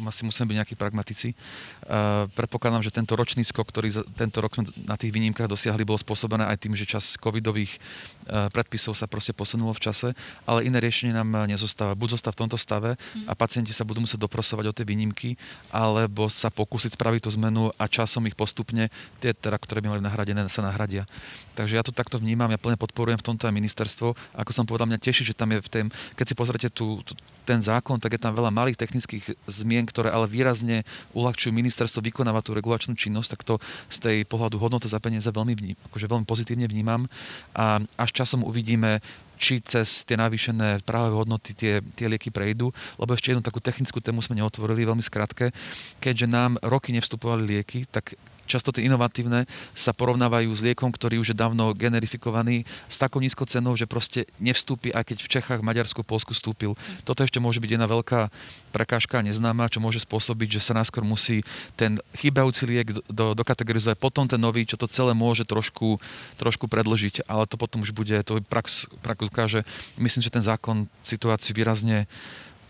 asi 0.00 0.24
musíme 0.24 0.48
byť 0.48 0.56
nejakí 0.62 0.74
pragmatici. 0.78 1.36
Uh, 1.84 2.24
predpokladám, 2.32 2.80
že 2.80 2.94
tento 2.94 3.12
ročný 3.12 3.44
skok, 3.44 3.68
ktorý 3.68 3.88
za, 3.92 4.02
tento 4.16 4.40
rok 4.40 4.56
na 4.88 4.96
tých 4.96 5.12
výnimkách 5.12 5.50
dosiahli, 5.50 5.84
bolo 5.84 6.00
spôsobené 6.00 6.48
aj 6.48 6.58
tým, 6.64 6.72
že 6.72 6.88
čas 6.88 7.20
covidových 7.20 7.76
uh, 7.76 8.48
predpisov 8.48 8.96
sa 8.96 9.04
proste 9.04 9.36
posunulo 9.36 9.74
v 9.76 9.82
čase, 9.84 10.08
ale 10.48 10.64
iné 10.64 10.80
riešenie 10.80 11.12
nám 11.12 11.44
nezostáva. 11.44 11.92
Buď 11.98 12.16
zostáva 12.16 12.34
v 12.38 12.40
tomto 12.46 12.56
stave 12.56 12.96
mhm. 12.96 13.28
a 13.28 13.32
pacienti 13.36 13.74
sa 13.76 13.84
budú 13.84 14.00
musieť 14.00 14.24
doprosovať 14.24 14.64
o 14.70 14.72
tie 14.72 14.86
výnimky, 14.86 15.36
alebo 15.68 16.30
sa 16.32 16.48
pokúsiť 16.48 16.96
spraviť 16.96 17.28
tú 17.28 17.30
zmenu 17.36 17.68
a 17.76 17.84
časom 17.90 18.24
ich 18.24 18.38
postupne, 18.38 18.88
tie 19.20 19.36
teda, 19.36 19.58
ktoré 19.60 19.84
by 19.84 19.98
mali 19.98 20.02
nahradené, 20.02 20.46
sa 20.48 20.64
nahradia. 20.64 21.04
Takže 21.52 21.76
ja 21.76 21.84
to 21.84 21.92
takto 21.92 22.16
vnímam, 22.16 22.48
ja 22.48 22.56
plne 22.56 22.80
podporujem 22.80 23.20
v 23.20 23.26
tomto 23.28 23.44
aj 23.44 23.52
ministerstvo. 23.52 24.16
Ako 24.40 24.51
som 24.52 24.68
povedal, 24.68 24.86
mňa 24.86 25.00
teší, 25.00 25.24
že 25.26 25.34
tam 25.36 25.50
je 25.56 25.64
v 25.64 25.68
tém, 25.68 25.86
keď 26.14 26.26
si 26.28 26.34
pozrite 26.36 26.68
tú, 26.70 27.00
tú, 27.02 27.16
ten 27.42 27.58
zákon, 27.58 27.98
tak 27.98 28.14
je 28.14 28.22
tam 28.22 28.36
veľa 28.36 28.54
malých 28.54 28.78
technických 28.78 29.34
zmien, 29.48 29.88
ktoré 29.88 30.12
ale 30.12 30.30
výrazne 30.30 30.86
uľahčujú 31.16 31.50
ministerstvo 31.50 32.04
vykonávať 32.04 32.42
tú 32.46 32.52
regulačnú 32.54 32.92
činnosť, 32.94 33.28
tak 33.34 33.40
to 33.42 33.54
z 33.90 33.98
tej 33.98 34.16
pohľadu 34.28 34.60
hodnoty 34.60 34.86
za 34.86 35.02
peniaze 35.02 35.26
veľmi, 35.26 35.54
vním, 35.56 35.76
akože 35.90 36.06
veľmi 36.06 36.26
pozitívne 36.28 36.68
vnímam. 36.68 37.08
A 37.56 37.82
až 37.98 38.10
časom 38.12 38.46
uvidíme, 38.46 39.02
či 39.42 39.58
cez 39.58 40.06
tie 40.06 40.14
navýšené 40.14 40.86
práve 40.86 41.18
hodnoty 41.18 41.50
tie, 41.50 41.82
tie 41.98 42.06
lieky 42.06 42.30
prejdú, 42.30 42.70
lebo 42.94 43.10
ešte 43.10 43.34
jednu 43.34 43.42
takú 43.42 43.58
technickú 43.58 43.98
tému 43.98 44.22
sme 44.22 44.38
neotvorili, 44.38 44.86
veľmi 44.86 45.02
skrátke. 45.02 45.50
Keďže 45.98 46.30
nám 46.30 46.62
roky 46.62 46.94
nevstupovali 46.94 47.58
lieky, 47.58 47.90
tak 47.90 48.14
často 48.52 48.68
tie 48.68 48.84
inovatívne 48.84 49.48
sa 49.72 49.96
porovnávajú 49.96 50.52
s 50.52 50.60
liekom, 50.60 50.92
ktorý 50.92 51.24
už 51.24 51.32
je 51.32 51.40
dávno 51.40 51.72
generifikovaný 51.72 52.68
s 52.86 53.00
takou 53.00 53.24
nízkou 53.24 53.48
cenou, 53.48 53.72
že 53.72 53.88
proste 53.88 54.28
nevstúpi, 54.36 54.92
aj 54.92 55.08
keď 55.08 55.18
v 55.24 55.30
Čechách, 55.32 55.60
Maďarsku, 55.64 56.04
Polsku 56.04 56.36
vstúpil. 56.36 56.76
Toto 57.08 57.24
ešte 57.24 57.40
môže 57.40 57.64
byť 57.64 57.70
jedna 57.80 57.88
veľká 57.88 58.28
prekážka 58.72 59.24
neznáma, 59.24 59.72
čo 59.72 59.80
môže 59.80 60.04
spôsobiť, 60.04 60.60
že 60.60 60.64
sa 60.64 60.76
náskôr 60.76 61.04
musí 61.04 61.40
ten 61.76 61.96
chýbajúci 62.16 62.62
liek 62.68 62.88
do, 62.92 63.00
do, 63.08 63.26
dokategorizovať, 63.36 63.96
potom 63.96 64.28
ten 64.28 64.40
nový, 64.40 64.68
čo 64.68 64.76
to 64.76 64.88
celé 64.88 65.16
môže 65.16 65.48
trošku, 65.48 66.00
trošku 66.36 66.68
predložiť, 66.68 67.24
ale 67.28 67.48
to 67.48 67.56
potom 67.56 67.80
už 67.84 67.92
bude, 67.96 68.16
to 68.24 68.40
prax, 68.48 68.88
prax 69.00 69.24
ukáže. 69.24 69.60
Myslím, 69.96 70.24
že 70.24 70.34
ten 70.34 70.44
zákon 70.44 70.88
situáciu 71.04 71.56
výrazne 71.56 72.08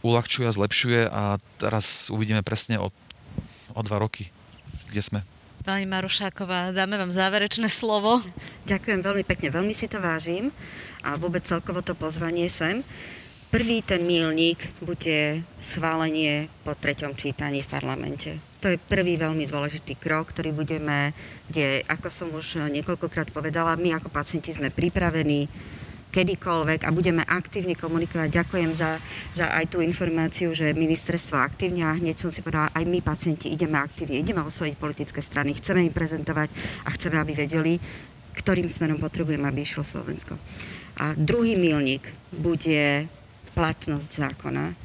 uľahčuje 0.03 0.47
a 0.51 0.57
zlepšuje 0.57 1.01
a 1.07 1.23
teraz 1.63 2.11
uvidíme 2.11 2.43
presne 2.43 2.83
o, 2.83 2.91
o 3.73 3.81
dva 3.87 4.03
roky, 4.03 4.29
kde 4.91 5.03
sme. 5.03 5.21
Pani 5.63 5.87
Marušáková, 5.87 6.75
dáme 6.75 6.99
vám 6.99 7.15
záverečné 7.15 7.71
slovo. 7.71 8.19
Ďakujem 8.67 8.99
veľmi 8.99 9.23
pekne, 9.23 9.55
veľmi 9.55 9.71
si 9.71 9.87
to 9.87 10.03
vážim 10.03 10.51
a 11.07 11.15
vôbec 11.15 11.47
celkovo 11.47 11.87
to 11.87 11.95
pozvanie 11.95 12.51
sem. 12.51 12.83
Prvý 13.47 13.79
ten 13.79 14.03
mílnik 14.03 14.59
bude 14.83 15.47
schválenie 15.63 16.51
po 16.67 16.75
treťom 16.75 17.15
čítaní 17.15 17.63
v 17.63 17.71
parlamente. 17.71 18.43
To 18.59 18.75
je 18.75 18.83
prvý 18.91 19.15
veľmi 19.15 19.47
dôležitý 19.47 20.03
krok, 20.03 20.35
ktorý 20.35 20.51
budeme, 20.51 21.15
kde, 21.47 21.87
ako 21.87 22.11
som 22.11 22.35
už 22.35 22.67
niekoľkokrát 22.67 23.31
povedala, 23.31 23.79
my 23.79 24.03
ako 24.03 24.11
pacienti 24.11 24.51
sme 24.51 24.75
pripravení 24.75 25.47
kedykoľvek 26.13 26.85
a 26.85 26.93
budeme 26.93 27.25
aktívne 27.25 27.73
komunikovať. 27.73 28.29
Ďakujem 28.29 28.71
za, 28.77 29.01
za 29.33 29.49
aj 29.49 29.73
tú 29.73 29.81
informáciu, 29.81 30.53
že 30.53 30.77
ministerstvo 30.77 31.41
aktívne 31.41 31.89
a 31.89 31.97
hneď 31.97 32.21
som 32.21 32.29
si 32.29 32.45
povedala, 32.45 32.69
aj 32.77 32.85
my 32.85 33.01
pacienti 33.01 33.49
ideme 33.49 33.81
aktívne, 33.81 34.21
ideme 34.21 34.45
osvojiť 34.45 34.77
politické 34.77 35.25
strany, 35.25 35.57
chceme 35.57 35.81
im 35.89 35.97
prezentovať 35.97 36.53
a 36.85 36.89
chceme, 36.93 37.17
aby 37.17 37.33
vedeli, 37.33 37.81
ktorým 38.37 38.69
smerom 38.69 39.01
potrebujeme, 39.01 39.49
aby 39.49 39.65
išlo 39.65 39.81
Slovensko. 39.81 40.37
A 41.01 41.17
druhý 41.17 41.57
milník 41.57 42.13
bude 42.29 43.09
platnosť 43.57 44.11
zákona 44.29 44.77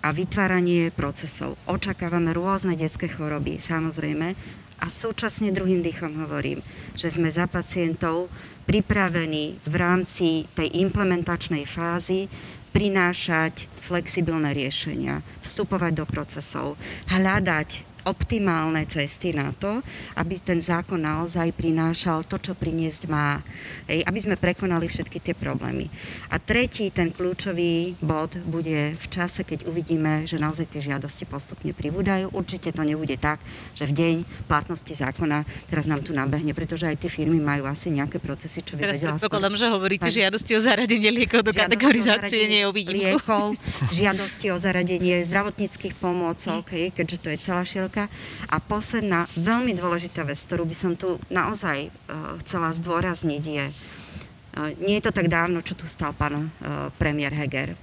a 0.00 0.08
vytváranie 0.16 0.88
procesov. 0.96 1.60
Očakávame 1.68 2.32
rôzne 2.32 2.72
detské 2.72 3.08
choroby, 3.12 3.60
samozrejme, 3.60 4.32
a 4.80 4.86
súčasne 4.88 5.52
druhým 5.52 5.84
dýchom 5.84 6.24
hovorím, 6.24 6.64
že 6.96 7.12
sme 7.12 7.28
za 7.28 7.44
pacientov 7.44 8.32
pripravení 8.70 9.58
v 9.66 9.74
rámci 9.74 10.46
tej 10.54 10.70
implementačnej 10.86 11.66
fázy 11.66 12.30
prinášať 12.70 13.66
flexibilné 13.82 14.54
riešenia, 14.54 15.26
vstupovať 15.42 15.92
do 15.98 16.06
procesov, 16.06 16.78
hľadať 17.10 17.89
optimálne 18.04 18.84
cesty 18.86 19.32
na 19.32 19.52
to, 19.56 19.80
aby 20.16 20.36
ten 20.40 20.60
zákon 20.60 21.00
naozaj 21.00 21.52
prinášal 21.56 22.24
to, 22.28 22.36
čo 22.40 22.52
priniesť 22.54 23.08
má. 23.08 23.40
Hej, 23.88 24.04
aby 24.06 24.18
sme 24.20 24.36
prekonali 24.36 24.86
všetky 24.86 25.18
tie 25.20 25.34
problémy. 25.34 25.90
A 26.30 26.38
tretí, 26.38 26.88
ten 26.94 27.10
kľúčový 27.10 27.98
bod 28.00 28.38
bude 28.46 28.94
v 28.94 29.06
čase, 29.10 29.42
keď 29.42 29.66
uvidíme, 29.66 30.24
že 30.28 30.38
naozaj 30.38 30.70
tie 30.70 30.82
žiadosti 30.82 31.26
postupne 31.26 31.74
pribúdajú. 31.74 32.30
Určite 32.30 32.70
to 32.70 32.82
nebude 32.86 33.16
tak, 33.18 33.42
že 33.74 33.88
v 33.88 33.92
deň 33.92 34.16
platnosti 34.46 34.92
zákona 34.94 35.42
teraz 35.66 35.90
nám 35.90 36.04
tu 36.06 36.14
nabehne, 36.14 36.54
pretože 36.54 36.86
aj 36.86 36.96
tie 37.02 37.10
firmy 37.10 37.42
majú 37.42 37.66
asi 37.66 37.90
nejaké 37.90 38.22
procesy, 38.22 38.62
čo 38.62 38.78
by 38.78 38.86
Teraz 38.86 38.96
vedela 39.00 39.16
predpokladám, 39.18 39.54
že 39.58 39.66
hovoríte 39.70 40.06
Pani- 40.06 40.18
žiadosti 40.22 40.52
o 40.54 40.60
zaradenie 40.60 41.10
liekov 41.10 41.40
do 41.42 41.52
kategorizácie, 41.52 42.40
nie 42.46 42.62
o 42.66 42.72
výnimku. 42.72 42.94
liekov, 43.18 43.46
žiadosti 43.98 44.46
o 44.54 44.56
zaradenie 44.56 45.22
zdravotníckých 45.26 45.94
pomôcok, 45.98 46.62
hej, 46.74 46.94
keďže 46.94 47.16
to 47.20 47.28
je 47.34 47.38
celá 47.42 47.62
široka. 48.00 48.48
A 48.50 48.56
posledná, 48.58 49.26
veľmi 49.38 49.76
dôležitá 49.76 50.26
vec, 50.26 50.38
ktorú 50.42 50.66
by 50.66 50.76
som 50.76 50.92
tu 50.98 51.18
naozaj 51.30 51.86
uh, 51.86 52.34
chcela 52.42 52.74
zdôrazniť 52.74 53.42
je, 53.46 53.66
uh, 53.70 54.70
nie 54.82 54.98
je 54.98 55.04
to 55.06 55.12
tak 55.14 55.30
dávno, 55.30 55.62
čo 55.62 55.78
tu 55.78 55.86
stal 55.86 56.10
pán 56.16 56.48
uh, 56.48 56.90
premiér 56.98 57.34
Heger, 57.34 57.78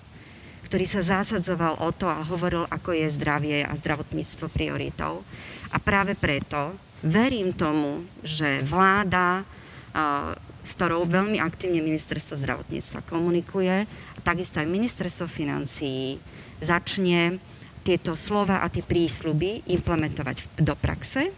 ktorý 0.68 0.84
sa 0.84 1.00
zásadzoval 1.00 1.80
o 1.80 1.90
to 1.96 2.12
a 2.12 2.28
hovoril, 2.28 2.68
ako 2.68 2.92
je 2.92 3.16
zdravie 3.16 3.64
a 3.64 3.72
zdravotníctvo 3.80 4.52
prioritou. 4.52 5.24
A 5.72 5.80
práve 5.80 6.20
preto 6.20 6.76
verím 7.04 7.56
tomu, 7.56 8.04
že 8.24 8.64
vláda 8.64 9.48
s 10.62 10.76
ktorou 10.78 11.10
veľmi 11.10 11.42
aktívne 11.42 11.82
ministerstvo 11.82 12.38
zdravotníctva 12.38 13.02
komunikuje 13.08 13.88
a 13.88 14.20
takisto 14.22 14.62
aj 14.62 14.70
ministerstvo 14.70 15.26
financií 15.26 16.22
začne 16.62 17.42
tieto 17.88 18.20
slova 18.20 18.60
a 18.60 18.68
tie 18.68 18.84
prísľuby 18.84 19.72
implementovať 19.72 20.60
do 20.60 20.76
praxe 20.76 21.32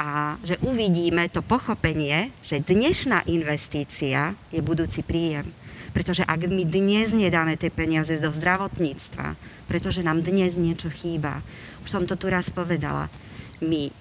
a 0.00 0.40
že 0.40 0.56
uvidíme 0.64 1.28
to 1.28 1.44
pochopenie, 1.44 2.32
že 2.40 2.64
dnešná 2.64 3.28
investícia 3.28 4.32
je 4.48 4.64
budúci 4.64 5.04
príjem. 5.04 5.52
Pretože 5.92 6.24
ak 6.24 6.48
my 6.48 6.64
dnes 6.64 7.12
nedáme 7.12 7.58
tie 7.60 7.68
peniaze 7.68 8.16
do 8.16 8.32
zdravotníctva, 8.32 9.36
pretože 9.68 10.00
nám 10.00 10.24
dnes 10.24 10.56
niečo 10.56 10.88
chýba, 10.88 11.44
už 11.84 11.90
som 11.90 12.04
to 12.08 12.16
tu 12.16 12.32
raz 12.32 12.48
povedala, 12.48 13.12
my 13.60 13.92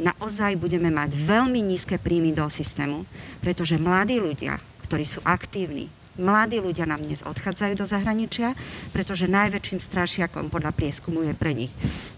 naozaj 0.00 0.56
budeme 0.56 0.88
mať 0.88 1.18
veľmi 1.18 1.60
nízke 1.60 2.00
príjmy 2.00 2.32
do 2.32 2.48
systému, 2.48 3.04
pretože 3.44 3.76
mladí 3.76 4.16
ľudia, 4.22 4.56
ktorí 4.86 5.04
sú 5.04 5.20
aktívni, 5.26 5.92
mladí 6.18 6.58
ľudia 6.58 6.88
nám 6.88 7.04
dnes 7.06 7.22
odchádzajú 7.22 7.74
do 7.78 7.86
zahraničia, 7.86 8.58
pretože 8.90 9.30
najväčším 9.30 9.78
strašiakom 9.78 10.50
podľa 10.50 10.74
prieskumu 10.74 11.22
je 11.22 11.34
pre 11.36 11.54
nich 11.54 11.70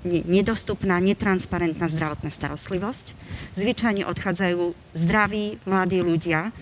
ne- 0.07 0.25
nedostupná, 0.25 1.03
netransparentná 1.03 1.91
zdravotná 1.91 2.31
starostlivosť. 2.33 3.17
Zvyčajne 3.53 4.09
odchádzajú 4.09 4.73
zdraví 4.97 5.61
mladí 5.69 6.01
ľudia, 6.01 6.55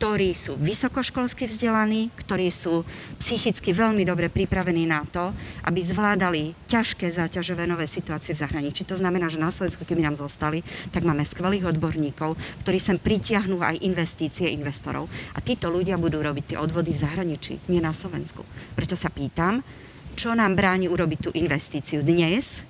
ktorí 0.00 0.32
sú 0.32 0.56
vysokoškolsky 0.56 1.44
vzdelaní, 1.44 2.08
ktorí 2.24 2.48
sú 2.48 2.88
psychicky 3.20 3.76
veľmi 3.76 4.08
dobre 4.08 4.32
pripravení 4.32 4.88
na 4.88 5.04
to, 5.04 5.28
aby 5.68 5.76
zvládali 5.84 6.56
ťažké 6.72 7.04
záťažové 7.12 7.68
nové 7.68 7.84
situácie 7.84 8.32
v 8.32 8.40
zahraničí. 8.40 8.88
To 8.88 8.96
znamená, 8.96 9.28
že 9.28 9.36
na 9.36 9.52
Slovensku, 9.52 9.84
keby 9.84 10.08
nám 10.08 10.16
zostali, 10.16 10.64
tak 10.88 11.04
máme 11.04 11.20
skvelých 11.20 11.76
odborníkov, 11.76 12.32
ktorí 12.64 12.80
sem 12.80 12.96
pritiahnú 12.96 13.60
aj 13.60 13.84
investície 13.84 14.48
investorov. 14.56 15.04
A 15.36 15.44
títo 15.44 15.68
ľudia 15.68 16.00
budú 16.00 16.24
robiť 16.24 16.56
tie 16.56 16.58
odvody 16.64 16.96
v 16.96 17.02
zahraničí, 17.04 17.60
nie 17.68 17.84
na 17.84 17.92
Slovensku. 17.92 18.40
Preto 18.72 18.96
sa 18.96 19.12
pýtam, 19.12 19.60
čo 20.16 20.32
nám 20.32 20.56
bráni 20.56 20.88
urobiť 20.88 21.28
tú 21.28 21.30
investíciu 21.36 22.00
dnes, 22.00 22.64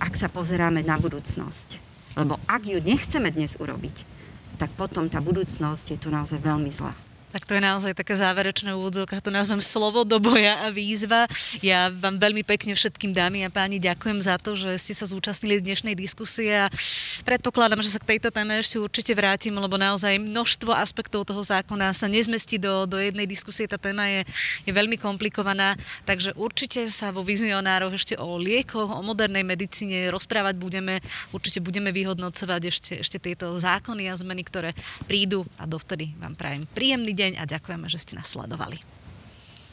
ak 0.00 0.16
sa 0.16 0.32
pozeráme 0.32 0.80
na 0.80 0.96
budúcnosť. 0.96 1.76
Lebo 2.16 2.40
ak 2.48 2.64
ju 2.64 2.80
nechceme 2.80 3.28
dnes 3.28 3.60
urobiť, 3.60 4.16
tak 4.58 4.74
potom 4.74 5.06
tá 5.06 5.22
budúcnosť 5.22 5.94
je 5.94 5.98
tu 6.02 6.10
naozaj 6.10 6.42
veľmi 6.42 6.68
zlá. 6.68 7.07
Tak 7.28 7.44
to 7.44 7.52
je 7.52 7.60
naozaj 7.60 7.92
také 7.92 8.16
záverečné 8.16 8.72
úvodzovka, 8.72 9.20
to 9.20 9.28
nazvem 9.28 9.60
slovo 9.60 10.00
do 10.08 10.16
boja 10.16 10.64
a 10.64 10.72
výzva. 10.72 11.28
Ja 11.60 11.92
vám 11.92 12.16
veľmi 12.16 12.40
pekne 12.40 12.72
všetkým 12.72 13.12
dámy 13.12 13.44
a 13.44 13.52
páni 13.52 13.76
ďakujem 13.76 14.24
za 14.24 14.40
to, 14.40 14.56
že 14.56 14.72
ste 14.80 14.96
sa 14.96 15.04
zúčastnili 15.04 15.60
dnešnej 15.60 15.92
diskusie 15.92 16.48
a 16.56 16.72
predpokladám, 17.28 17.84
že 17.84 17.92
sa 17.92 18.00
k 18.00 18.16
tejto 18.16 18.32
téme 18.32 18.56
ešte 18.56 18.80
určite 18.80 19.12
vrátim, 19.12 19.52
lebo 19.52 19.76
naozaj 19.76 20.16
množstvo 20.16 20.72
aspektov 20.72 21.28
toho 21.28 21.44
zákona 21.44 21.92
sa 21.92 22.08
nezmestí 22.08 22.56
do, 22.56 22.88
do 22.88 22.96
jednej 22.96 23.28
diskusie. 23.28 23.68
Tá 23.68 23.76
téma 23.76 24.08
je, 24.08 24.20
je 24.64 24.72
veľmi 24.72 24.96
komplikovaná, 24.96 25.76
takže 26.08 26.32
určite 26.32 26.88
sa 26.88 27.12
vo 27.12 27.20
vizionároch 27.20 27.92
ešte 27.92 28.16
o 28.16 28.40
liekoch, 28.40 28.88
o 28.88 29.04
modernej 29.04 29.44
medicíne 29.44 30.08
rozprávať 30.08 30.56
budeme. 30.56 31.04
Určite 31.36 31.60
budeme 31.60 31.92
vyhodnocovať 31.92 32.62
ešte, 32.64 32.92
ešte 33.04 33.20
tieto 33.20 33.52
zákony 33.60 34.08
a 34.08 34.16
zmeny, 34.16 34.48
ktoré 34.48 34.72
prídu 35.04 35.44
a 35.60 35.68
dovtedy 35.68 36.16
vám 36.16 36.32
prajem 36.32 36.64
príjemný 36.72 37.17
deň 37.18 37.42
a 37.42 37.44
ďakujeme, 37.44 37.90
že 37.90 37.98
ste 37.98 38.14
nás 38.14 38.30
sledovali. 38.30 38.78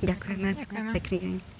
Ďakujeme. 0.02 0.58
Ďakujeme. 0.66 0.92
Pekný 0.98 1.18
deň. 1.22 1.55